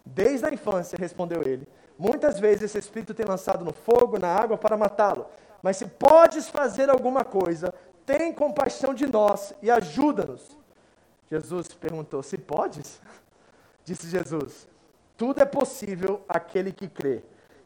Desde 0.06 0.46
a 0.46 0.54
infância, 0.54 0.98
respondeu 1.00 1.42
ele, 1.42 1.68
muitas 1.98 2.40
vezes 2.40 2.64
esse 2.64 2.78
espírito 2.78 3.14
tem 3.14 3.26
lançado 3.26 3.66
no 3.66 3.74
fogo, 3.74 4.20
na 4.20 4.28
água 4.28 4.58
para 4.58 4.78
matá-lo. 4.78 5.26
Mas 5.64 5.78
se 5.78 5.88
podes 5.88 6.48
fazer 6.48 6.90
alguma 6.90 7.24
coisa, 7.24 7.74
tem 8.06 8.32
compaixão 8.32 8.94
de 8.94 9.08
nós 9.08 9.56
e 9.64 9.72
ajuda-nos. 9.72 10.56
Jesus 11.32 11.70
perguntou: 11.70 12.22
Se 12.22 12.38
podes? 12.38 13.02
Disse 13.84 14.08
Jesus: 14.08 14.68
Tudo 15.18 15.42
é 15.42 15.46
possível 15.46 16.24
àquele 16.30 16.72
que 16.72 16.88
crê. 16.88 17.24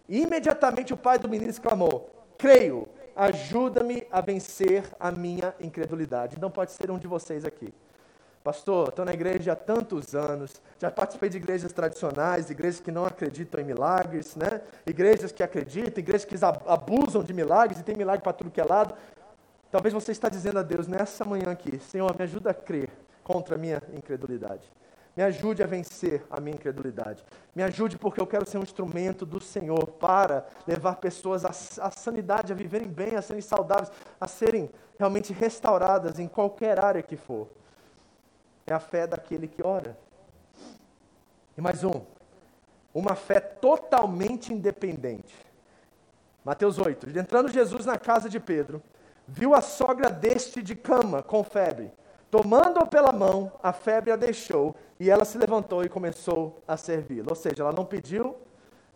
Imediatamente 0.07 0.93
o 0.93 0.97
pai 0.97 1.19
do 1.19 1.27
menino 1.27 1.51
exclamou: 1.51 2.09
creio, 2.39 2.87
ajuda-me 3.15 4.07
a 4.09 4.21
vencer 4.21 4.85
a 4.97 5.11
minha 5.11 5.53
incredulidade. 5.59 6.39
Não 6.39 6.49
pode 6.49 6.71
ser 6.71 6.89
um 6.89 6.97
de 6.97 7.05
vocês 7.05 7.43
aqui. 7.43 7.71
Pastor, 8.41 8.87
estou 8.87 9.03
na 9.03 9.13
igreja 9.13 9.51
há 9.51 9.55
tantos 9.55 10.15
anos, 10.15 10.61
já 10.79 10.89
participei 10.89 11.27
de 11.27 11.35
igrejas 11.35 11.73
tradicionais, 11.73 12.49
igrejas 12.49 12.79
que 12.79 12.89
não 12.89 13.05
acreditam 13.05 13.59
em 13.59 13.65
milagres, 13.65 14.37
né? 14.37 14.61
igrejas 14.87 15.33
que 15.33 15.43
acreditam, 15.43 15.99
igrejas 15.99 16.23
que 16.23 16.35
abusam 16.65 17.21
de 17.21 17.33
milagres 17.33 17.81
e 17.81 17.83
tem 17.83 17.97
milagre 17.97 18.23
para 18.23 18.31
tudo 18.31 18.49
que 18.49 18.61
é 18.61 18.63
lado. 18.63 18.95
Talvez 19.69 19.93
você 19.93 20.13
está 20.13 20.29
dizendo 20.29 20.57
a 20.57 20.63
Deus 20.63 20.87
nessa 20.87 21.25
manhã 21.25 21.51
aqui, 21.51 21.77
Senhor, 21.79 22.15
me 22.17 22.23
ajuda 22.23 22.51
a 22.51 22.53
crer 22.53 22.89
contra 23.21 23.55
a 23.55 23.57
minha 23.57 23.83
incredulidade. 23.93 24.71
Me 25.15 25.23
ajude 25.23 25.61
a 25.61 25.65
vencer 25.65 26.23
a 26.29 26.39
minha 26.39 26.55
incredulidade. 26.55 27.23
Me 27.55 27.63
ajude 27.63 27.97
porque 27.97 28.21
eu 28.21 28.27
quero 28.27 28.45
ser 28.45 28.57
um 28.57 28.63
instrumento 28.63 29.25
do 29.25 29.39
Senhor 29.39 29.87
para 29.87 30.45
levar 30.65 30.95
pessoas 30.95 31.43
à, 31.45 31.91
sanidade, 31.91 32.53
a 32.53 32.55
viverem 32.55 32.87
bem, 32.87 33.15
a 33.15 33.21
serem 33.21 33.41
saudáveis, 33.41 33.91
a 34.19 34.27
serem 34.27 34.69
realmente 34.97 35.33
restauradas 35.33 36.19
em 36.19 36.27
qualquer 36.27 36.83
área 36.83 37.01
que 37.01 37.17
for. 37.17 37.47
É 38.65 38.73
a 38.73 38.79
fé 38.79 39.07
daquele 39.07 39.47
que 39.47 39.65
ora. 39.65 39.97
E 41.57 41.61
mais 41.61 41.83
um. 41.83 42.01
Uma 42.93 43.15
fé 43.15 43.39
totalmente 43.39 44.53
independente. 44.53 45.35
Mateus 46.45 46.77
8. 46.77 47.17
Entrando 47.17 47.51
Jesus 47.51 47.85
na 47.85 47.97
casa 47.97 48.29
de 48.29 48.39
Pedro, 48.39 48.81
viu 49.27 49.53
a 49.53 49.61
sogra 49.61 50.09
deste 50.09 50.61
de 50.61 50.75
cama 50.75 51.21
com 51.21 51.43
febre. 51.43 51.91
Tomando-o 52.31 52.87
pela 52.87 53.11
mão, 53.11 53.51
a 53.61 53.73
febre 53.73 54.11
a 54.11 54.15
deixou 54.15 54.75
e 54.99 55.09
ela 55.09 55.23
se 55.23 55.37
levantou 55.37 55.83
e 55.83 55.89
começou 55.89 56.61
a 56.67 56.75
servi-lo. 56.75 57.27
Ou 57.29 57.35
seja, 57.35 57.63
ela 57.63 57.71
não 57.71 57.85
pediu, 57.85 58.35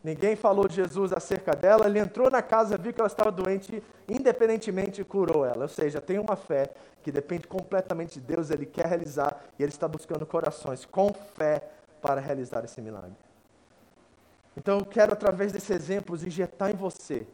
ninguém 0.03 0.35
falou 0.35 0.67
de 0.67 0.75
Jesus 0.75 1.13
acerca 1.13 1.55
dela, 1.55 1.85
ele 1.85 1.99
entrou 1.99 2.29
na 2.29 2.41
casa, 2.41 2.77
viu 2.77 2.91
que 2.91 2.99
ela 2.99 3.07
estava 3.07 3.31
doente, 3.31 3.81
independentemente 4.07 5.03
curou 5.03 5.45
ela. 5.45 5.63
Ou 5.63 5.69
seja, 5.69 6.01
tem 6.01 6.19
uma 6.19 6.35
fé 6.35 6.69
que 7.01 7.11
depende 7.11 7.47
completamente 7.47 8.19
de 8.19 8.25
Deus, 8.25 8.49
ele 8.49 8.65
quer 8.65 8.85
realizar 8.85 9.41
e 9.57 9.63
ele 9.63 9.71
está 9.71 9.87
buscando 9.87 10.25
corações 10.25 10.85
com 10.85 11.13
fé 11.13 11.63
para 12.01 12.19
realizar 12.19 12.65
esse 12.65 12.81
milagre. 12.81 13.15
Então 14.57 14.79
eu 14.79 14.85
quero, 14.85 15.13
através 15.13 15.51
desses 15.51 15.69
exemplos, 15.69 16.23
injetar 16.23 16.69
em 16.69 16.75
você 16.75 17.25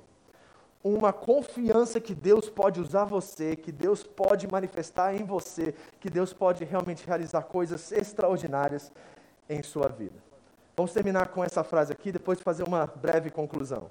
uma 0.84 1.12
confiança 1.12 2.00
que 2.00 2.16
Deus 2.16 2.50
pode 2.50 2.80
usar 2.80 3.04
você, 3.04 3.56
que 3.56 3.72
Deus 3.72 4.04
pode 4.04 4.48
manifestar 4.50 5.14
em 5.14 5.26
você, 5.26 5.74
que 6.00 6.10
Deus 6.10 6.32
pode 6.32 6.64
realmente 6.64 7.06
realizar 7.06 7.44
coisas 7.44 7.92
extraordinárias 7.92 8.92
em 9.50 9.62
sua 9.62 9.90
vida. 9.90 10.16
Vamos 10.78 10.94
terminar 10.94 11.28
com 11.28 11.44
essa 11.44 11.64
frase 11.64 11.92
aqui, 11.92 12.12
depois 12.12 12.40
fazer 12.40 12.64
uma 12.64 12.88
breve 12.88 13.30
conclusão. 13.30 13.90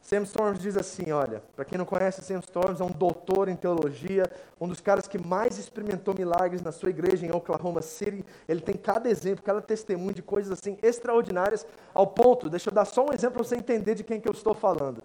Sam 0.00 0.22
Storms 0.22 0.60
diz 0.60 0.76
assim, 0.76 1.10
olha, 1.10 1.42
para 1.56 1.64
quem 1.64 1.76
não 1.76 1.84
conhece, 1.84 2.22
Sam 2.22 2.38
Storms 2.38 2.80
é 2.80 2.84
um 2.84 2.92
doutor 2.92 3.48
em 3.48 3.56
teologia, 3.56 4.30
um 4.60 4.68
dos 4.68 4.80
caras 4.80 5.08
que 5.08 5.18
mais 5.18 5.58
experimentou 5.58 6.14
milagres 6.14 6.62
na 6.62 6.70
sua 6.70 6.90
igreja 6.90 7.26
em 7.26 7.32
Oklahoma 7.32 7.82
City. 7.82 8.24
Ele 8.48 8.60
tem 8.60 8.76
cada 8.76 9.10
exemplo, 9.10 9.42
cada 9.42 9.60
testemunho 9.60 10.14
de 10.14 10.22
coisas 10.22 10.52
assim 10.52 10.78
extraordinárias, 10.80 11.66
ao 11.92 12.06
ponto, 12.06 12.48
deixa 12.48 12.70
eu 12.70 12.74
dar 12.74 12.84
só 12.84 13.04
um 13.04 13.12
exemplo 13.12 13.34
para 13.34 13.44
você 13.44 13.56
entender 13.56 13.96
de 13.96 14.04
quem 14.04 14.20
que 14.20 14.28
eu 14.28 14.32
estou 14.32 14.54
falando. 14.54 15.02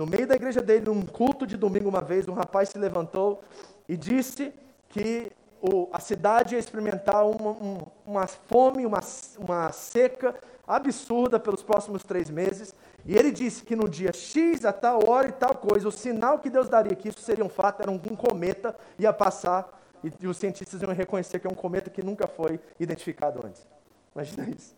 No 0.00 0.06
meio 0.06 0.26
da 0.26 0.34
igreja 0.34 0.62
dele, 0.62 0.86
num 0.86 1.02
culto 1.02 1.46
de 1.46 1.58
domingo, 1.58 1.86
uma 1.86 2.00
vez, 2.00 2.26
um 2.26 2.32
rapaz 2.32 2.70
se 2.70 2.78
levantou 2.78 3.44
e 3.86 3.98
disse 3.98 4.50
que 4.88 5.30
o, 5.60 5.90
a 5.92 6.00
cidade 6.00 6.54
ia 6.54 6.58
experimentar 6.58 7.26
uma, 7.26 7.50
um, 7.50 7.78
uma 8.06 8.26
fome, 8.26 8.86
uma, 8.86 9.00
uma 9.36 9.70
seca 9.72 10.34
absurda 10.66 11.38
pelos 11.38 11.62
próximos 11.62 12.02
três 12.02 12.30
meses. 12.30 12.74
E 13.04 13.14
ele 13.14 13.30
disse 13.30 13.62
que 13.62 13.76
no 13.76 13.86
dia 13.86 14.10
X, 14.10 14.64
a 14.64 14.72
tal 14.72 15.06
hora 15.06 15.28
e 15.28 15.32
tal 15.32 15.54
coisa, 15.54 15.86
o 15.86 15.92
sinal 15.92 16.38
que 16.38 16.48
Deus 16.48 16.66
daria 16.66 16.96
que 16.96 17.10
isso 17.10 17.20
seria 17.20 17.44
um 17.44 17.50
fato 17.50 17.82
era 17.82 17.90
um, 17.90 17.96
um 17.96 18.16
cometa 18.16 18.74
ia 18.98 19.12
passar 19.12 19.68
e, 20.02 20.10
e 20.18 20.26
os 20.26 20.38
cientistas 20.38 20.80
iam 20.80 20.94
reconhecer 20.94 21.40
que 21.40 21.46
é 21.46 21.50
um 21.50 21.54
cometa 21.54 21.90
que 21.90 22.02
nunca 22.02 22.26
foi 22.26 22.58
identificado 22.78 23.46
antes. 23.46 23.68
Imagina 24.14 24.48
isso. 24.48 24.74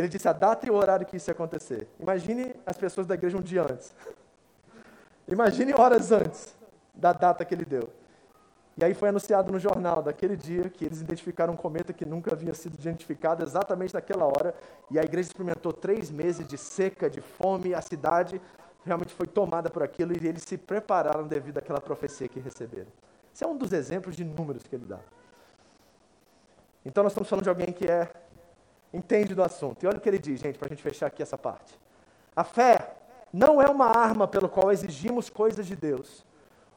Ele 0.00 0.08
disse 0.08 0.26
a 0.26 0.32
data 0.32 0.66
e 0.66 0.70
o 0.70 0.74
horário 0.74 1.04
que 1.04 1.18
isso 1.18 1.28
ia 1.28 1.32
acontecer. 1.32 1.86
Imagine 2.00 2.54
as 2.64 2.74
pessoas 2.74 3.06
da 3.06 3.14
igreja 3.14 3.36
um 3.36 3.42
dia 3.42 3.62
antes. 3.62 3.94
Imagine 5.28 5.74
horas 5.74 6.10
antes 6.10 6.56
da 6.94 7.12
data 7.12 7.44
que 7.44 7.54
ele 7.54 7.66
deu. 7.66 7.90
E 8.78 8.84
aí 8.84 8.94
foi 8.94 9.10
anunciado 9.10 9.52
no 9.52 9.58
jornal 9.58 10.02
daquele 10.02 10.38
dia 10.38 10.70
que 10.70 10.86
eles 10.86 11.02
identificaram 11.02 11.52
um 11.52 11.56
cometa 11.56 11.92
que 11.92 12.06
nunca 12.06 12.32
havia 12.32 12.54
sido 12.54 12.78
identificado 12.78 13.44
exatamente 13.44 13.92
naquela 13.92 14.24
hora. 14.24 14.54
E 14.90 14.98
a 14.98 15.02
igreja 15.02 15.28
experimentou 15.28 15.70
três 15.70 16.10
meses 16.10 16.48
de 16.48 16.56
seca, 16.56 17.10
de 17.10 17.20
fome. 17.20 17.74
A 17.74 17.82
cidade 17.82 18.40
realmente 18.82 19.12
foi 19.12 19.26
tomada 19.26 19.68
por 19.68 19.82
aquilo 19.82 20.14
e 20.14 20.26
eles 20.26 20.44
se 20.44 20.56
prepararam 20.56 21.28
devido 21.28 21.58
àquela 21.58 21.78
profecia 21.78 22.26
que 22.26 22.40
receberam. 22.40 22.88
Esse 23.34 23.44
é 23.44 23.46
um 23.46 23.54
dos 23.54 23.70
exemplos 23.74 24.16
de 24.16 24.24
números 24.24 24.62
que 24.62 24.74
ele 24.74 24.86
dá. 24.86 25.00
Então 26.86 27.02
nós 27.02 27.12
estamos 27.12 27.28
falando 27.28 27.42
de 27.42 27.50
alguém 27.50 27.70
que 27.70 27.86
é 27.86 28.10
entende 28.92 29.34
do 29.34 29.42
assunto. 29.42 29.82
E 29.82 29.86
olha 29.86 29.98
o 29.98 30.00
que 30.00 30.08
ele 30.08 30.18
diz, 30.18 30.40
gente, 30.40 30.58
para 30.58 30.66
a 30.66 30.70
gente 30.70 30.82
fechar 30.82 31.06
aqui 31.06 31.22
essa 31.22 31.38
parte. 31.38 31.78
A 32.34 32.44
fé 32.44 32.94
não 33.32 33.60
é 33.60 33.66
uma 33.66 33.86
arma 33.86 34.26
pelo 34.26 34.48
qual 34.48 34.72
exigimos 34.72 35.30
coisas 35.30 35.66
de 35.66 35.76
Deus 35.76 36.24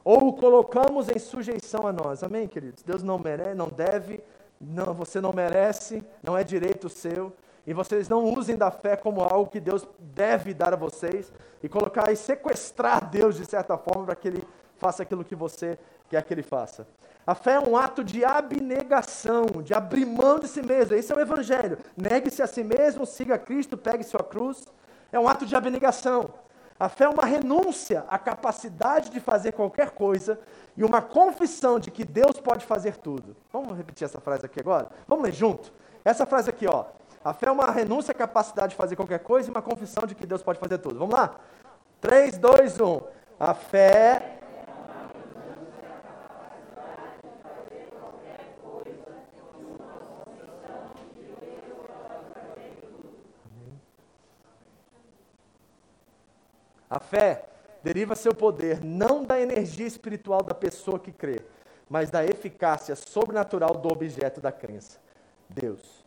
ou 0.04 0.28
o 0.28 0.32
colocamos 0.34 1.08
em 1.08 1.18
sujeição 1.18 1.86
a 1.86 1.92
nós. 1.92 2.22
Amém, 2.22 2.46
queridos? 2.46 2.82
Deus 2.82 3.02
não 3.02 3.18
merece, 3.18 3.54
não 3.54 3.68
deve, 3.68 4.22
não, 4.60 4.92
você 4.92 5.20
não 5.20 5.32
merece, 5.32 6.04
não 6.22 6.36
é 6.36 6.44
direito 6.44 6.88
seu. 6.88 7.32
e 7.66 7.72
vocês 7.72 8.10
não 8.10 8.22
usem 8.24 8.56
da 8.56 8.70
fé 8.70 8.94
como 8.94 9.22
algo 9.22 9.50
que 9.50 9.58
Deus 9.58 9.88
deve 9.98 10.52
dar 10.52 10.74
a 10.74 10.76
vocês 10.76 11.32
e 11.62 11.68
colocar 11.68 12.12
e 12.12 12.16
sequestrar 12.16 13.08
Deus 13.08 13.36
de 13.36 13.46
certa 13.46 13.78
forma 13.78 14.04
para 14.04 14.14
que 14.14 14.28
ele 14.28 14.44
faça 14.76 15.02
aquilo 15.02 15.24
que 15.24 15.34
você 15.34 15.78
quer 16.10 16.22
que 16.22 16.34
ele 16.34 16.42
faça. 16.42 16.86
A 17.26 17.34
fé 17.34 17.54
é 17.54 17.60
um 17.60 17.76
ato 17.76 18.04
de 18.04 18.24
abnegação, 18.24 19.46
de 19.62 19.72
abrir 19.72 20.04
mão 20.04 20.38
de 20.38 20.46
si 20.46 20.60
mesmo. 20.60 20.94
Esse 20.94 21.10
é 21.12 21.16
o 21.16 21.20
evangelho. 21.20 21.78
Negue-se 21.96 22.42
a 22.42 22.46
si 22.46 22.62
mesmo, 22.62 23.06
siga 23.06 23.38
Cristo, 23.38 23.78
pegue 23.78 24.04
sua 24.04 24.22
cruz. 24.22 24.66
É 25.10 25.18
um 25.18 25.26
ato 25.26 25.46
de 25.46 25.56
abnegação. 25.56 26.34
A 26.78 26.88
fé 26.88 27.04
é 27.04 27.08
uma 27.08 27.24
renúncia 27.24 28.04
à 28.08 28.18
capacidade 28.18 29.10
de 29.10 29.20
fazer 29.20 29.52
qualquer 29.52 29.90
coisa 29.90 30.38
e 30.76 30.84
uma 30.84 31.00
confissão 31.00 31.78
de 31.78 31.90
que 31.90 32.04
Deus 32.04 32.40
pode 32.40 32.66
fazer 32.66 32.96
tudo. 32.96 33.34
Vamos 33.52 33.76
repetir 33.76 34.04
essa 34.04 34.20
frase 34.20 34.44
aqui 34.44 34.60
agora? 34.60 34.88
Vamos 35.06 35.24
ler 35.24 35.32
junto? 35.32 35.72
Essa 36.04 36.26
frase 36.26 36.50
aqui, 36.50 36.66
ó. 36.66 36.86
A 37.24 37.32
fé 37.32 37.46
é 37.46 37.50
uma 37.50 37.70
renúncia 37.70 38.12
à 38.12 38.14
capacidade 38.14 38.70
de 38.70 38.76
fazer 38.76 38.96
qualquer 38.96 39.20
coisa 39.20 39.48
e 39.48 39.50
uma 39.50 39.62
confissão 39.62 40.04
de 40.06 40.14
que 40.14 40.26
Deus 40.26 40.42
pode 40.42 40.58
fazer 40.58 40.76
tudo. 40.78 40.98
Vamos 40.98 41.14
lá? 41.14 41.36
3, 42.02 42.36
2, 42.36 42.80
1. 42.80 43.00
A 43.40 43.54
fé 43.54 44.40
A 56.94 57.00
fé 57.00 57.44
deriva 57.82 58.14
seu 58.14 58.32
poder 58.32 58.84
não 58.84 59.24
da 59.24 59.40
energia 59.40 59.84
espiritual 59.84 60.44
da 60.44 60.54
pessoa 60.54 60.96
que 60.96 61.10
crê, 61.10 61.40
mas 61.90 62.08
da 62.08 62.24
eficácia 62.24 62.94
sobrenatural 62.94 63.74
do 63.74 63.88
objeto 63.88 64.40
da 64.40 64.52
crença, 64.52 65.00
Deus. 65.48 66.04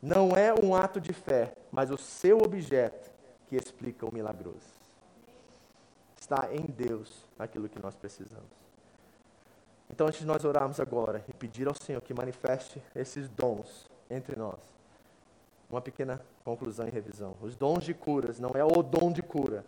Não 0.00 0.30
é 0.30 0.54
um 0.54 0.74
ato 0.74 0.98
de 0.98 1.12
fé, 1.12 1.52
mas 1.70 1.90
o 1.90 1.98
seu 1.98 2.38
objeto 2.38 3.10
que 3.46 3.56
explica 3.56 4.06
o 4.06 4.14
milagroso. 4.14 4.72
Está 6.18 6.48
em 6.50 6.62
Deus 6.62 7.26
aquilo 7.38 7.68
que 7.68 7.78
nós 7.78 7.94
precisamos. 7.94 8.62
Então, 9.90 10.06
antes 10.06 10.20
de 10.20 10.26
nós 10.26 10.46
orarmos 10.46 10.80
agora 10.80 11.22
e 11.28 11.34
pedir 11.34 11.68
ao 11.68 11.74
Senhor 11.74 12.00
que 12.00 12.14
manifeste 12.14 12.82
esses 12.96 13.28
dons 13.28 13.86
entre 14.08 14.34
nós, 14.34 14.58
uma 15.68 15.82
pequena 15.82 16.22
conclusão 16.42 16.88
e 16.88 16.90
revisão. 16.90 17.36
Os 17.42 17.54
dons 17.54 17.84
de 17.84 17.92
curas 17.92 18.40
não 18.40 18.52
é 18.54 18.64
o 18.64 18.82
dom 18.82 19.12
de 19.12 19.22
cura, 19.22 19.62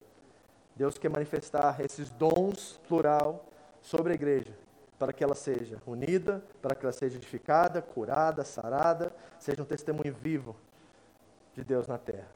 Deus 0.76 0.98
quer 0.98 1.08
manifestar 1.08 1.80
esses 1.80 2.10
dons 2.10 2.80
plural 2.88 3.44
sobre 3.80 4.12
a 4.12 4.14
igreja, 4.14 4.52
para 4.98 5.12
que 5.12 5.22
ela 5.22 5.34
seja 5.34 5.80
unida, 5.86 6.42
para 6.60 6.74
que 6.74 6.84
ela 6.84 6.92
seja 6.92 7.16
edificada, 7.16 7.80
curada, 7.80 8.44
sarada, 8.44 9.14
seja 9.38 9.62
um 9.62 9.64
testemunho 9.64 10.12
vivo 10.12 10.56
de 11.54 11.62
Deus 11.62 11.86
na 11.86 11.98
terra. 11.98 12.28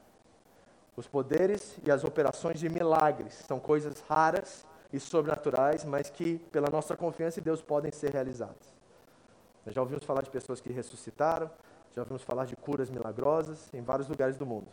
Os 0.96 1.06
poderes 1.06 1.76
e 1.84 1.90
as 1.90 2.04
operações 2.04 2.58
de 2.58 2.68
milagres 2.68 3.34
são 3.46 3.58
coisas 3.58 4.00
raras 4.08 4.66
e 4.92 4.98
sobrenaturais, 4.98 5.84
mas 5.84 6.10
que, 6.10 6.38
pela 6.50 6.68
nossa 6.70 6.96
confiança 6.96 7.40
em 7.40 7.42
Deus, 7.42 7.62
podem 7.62 7.92
ser 7.92 8.10
realizadas. 8.12 8.74
Nós 9.64 9.74
já 9.74 9.80
ouvimos 9.80 10.04
falar 10.04 10.22
de 10.22 10.30
pessoas 10.30 10.60
que 10.60 10.72
ressuscitaram, 10.72 11.50
já 11.94 12.02
ouvimos 12.02 12.22
falar 12.22 12.46
de 12.46 12.56
curas 12.56 12.90
milagrosas 12.90 13.68
em 13.72 13.82
vários 13.82 14.08
lugares 14.08 14.36
do 14.36 14.46
mundo. 14.46 14.68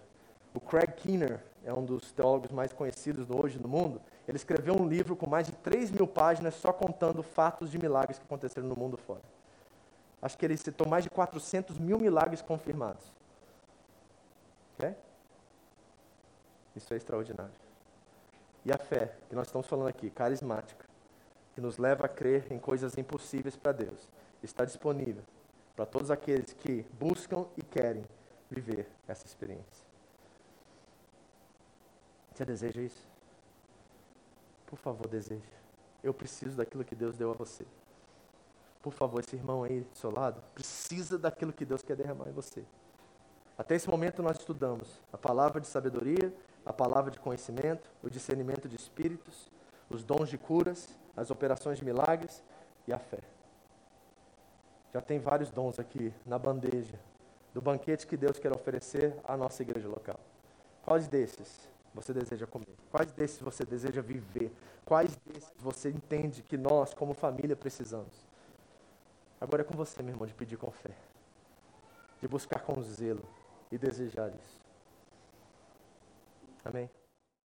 O 0.56 0.60
Craig 0.62 0.94
Keener 0.94 1.44
é 1.66 1.74
um 1.74 1.84
dos 1.84 2.14
teólogos 2.14 2.50
mais 2.50 2.72
conhecidos 2.72 3.30
hoje 3.30 3.60
no 3.60 3.68
mundo. 3.68 4.02
Ele 4.26 4.38
escreveu 4.38 4.74
um 4.74 4.88
livro 4.88 5.14
com 5.14 5.30
mais 5.30 5.48
de 5.48 5.52
3 5.52 5.92
mil 5.92 6.08
páginas 6.08 6.56
só 6.56 6.72
contando 6.72 7.22
fatos 7.22 7.70
de 7.70 7.78
milagres 7.78 8.18
que 8.18 8.24
aconteceram 8.24 8.66
no 8.66 8.76
mundo 8.76 8.96
fora. 8.96 9.22
Acho 10.22 10.38
que 10.38 10.46
ele 10.46 10.56
citou 10.56 10.88
mais 10.88 11.04
de 11.04 11.10
400 11.10 11.78
mil 11.78 12.00
milagres 12.00 12.42
confirmados. 12.42 13.04
Ok? 14.76 14.96
Isso 16.74 16.94
é 16.94 16.98
extraordinário. 16.98 17.54
E 18.64 18.72
a 18.72 18.78
fé, 18.78 19.14
que 19.28 19.36
nós 19.36 19.48
estamos 19.48 19.68
falando 19.68 19.90
aqui, 19.90 20.10
carismática, 20.10 20.86
que 21.54 21.60
nos 21.60 21.78
leva 21.78 22.06
a 22.06 22.10
crer 22.10 22.50
em 22.50 22.58
coisas 22.58 22.98
impossíveis 22.98 23.58
para 23.58 23.74
Deus, 23.74 24.08
está 24.42 24.64
disponível 24.64 25.24
para 25.76 25.86
todos 25.86 26.10
aqueles 26.10 26.54
que 26.54 26.86
buscam 26.98 27.46
e 27.58 27.62
querem 27.62 28.06
viver 28.50 28.90
essa 29.06 29.26
experiência. 29.26 29.85
Você 32.36 32.44
deseja 32.44 32.82
isso? 32.82 33.08
Por 34.68 34.78
favor, 34.78 35.08
deseje. 35.08 35.42
Eu 36.04 36.14
preciso 36.14 36.58
daquilo 36.58 36.84
que 36.84 36.94
Deus 36.94 37.16
deu 37.16 37.32
a 37.32 37.34
você. 37.34 37.66
Por 38.82 38.92
favor, 38.92 39.22
esse 39.22 39.38
irmão 39.38 39.64
aí 39.64 39.80
do 39.80 39.98
seu 39.98 40.12
lado 40.12 40.44
precisa 40.54 41.18
daquilo 41.18 41.54
que 41.54 41.64
Deus 41.64 41.82
quer 41.82 41.96
derramar 41.96 42.28
em 42.28 42.34
você. 42.34 42.66
Até 43.58 43.76
esse 43.76 43.90
momento 43.90 44.22
nós 44.22 44.38
estudamos 44.38 45.02
a 45.14 45.18
palavra 45.18 45.62
de 45.62 45.68
sabedoria, 45.68 46.34
a 46.66 46.74
palavra 46.74 47.10
de 47.10 47.20
conhecimento, 47.20 47.90
o 48.04 48.10
discernimento 48.10 48.68
de 48.68 48.76
espíritos, 48.76 49.50
os 49.90 50.04
dons 50.04 50.28
de 50.28 50.38
curas, 50.38 50.90
as 51.16 51.32
operações 51.32 51.80
de 51.80 51.86
milagres 51.86 52.44
e 52.86 52.92
a 52.92 53.00
fé. 53.00 53.22
Já 54.94 55.00
tem 55.00 55.20
vários 55.20 55.50
dons 55.52 55.80
aqui 55.80 56.14
na 56.26 56.38
bandeja 56.38 57.00
do 57.54 57.62
banquete 57.62 58.06
que 58.06 58.18
Deus 58.18 58.38
quer 58.38 58.54
oferecer 58.54 59.16
à 59.24 59.38
nossa 59.38 59.64
igreja 59.64 59.88
local. 59.88 60.20
Quais 60.84 61.08
desses 61.08 61.74
você 61.96 62.14
deseja 62.14 62.46
comer? 62.46 62.76
Quais 62.92 63.12
desses 63.14 63.40
você 63.40 63.64
deseja 63.66 64.02
viver? 64.02 64.52
Quais 64.84 65.16
desses 65.26 65.54
você 65.58 65.90
entende 65.90 66.44
que 66.44 66.58
nós, 66.58 66.94
como 66.94 67.14
família, 67.14 67.56
precisamos? 67.56 68.28
Agora 69.40 69.62
é 69.62 69.66
com 69.66 69.74
você, 69.74 70.04
meu 70.04 70.14
irmão, 70.14 70.28
de 70.28 70.34
pedir 70.34 70.58
com 70.58 70.70
fé, 70.70 70.96
de 72.20 72.28
buscar 72.28 72.60
com 72.60 72.82
zelo 72.82 73.24
e 73.72 73.78
desejar 73.78 74.30
isso. 74.30 74.62
Amém? 76.66 76.90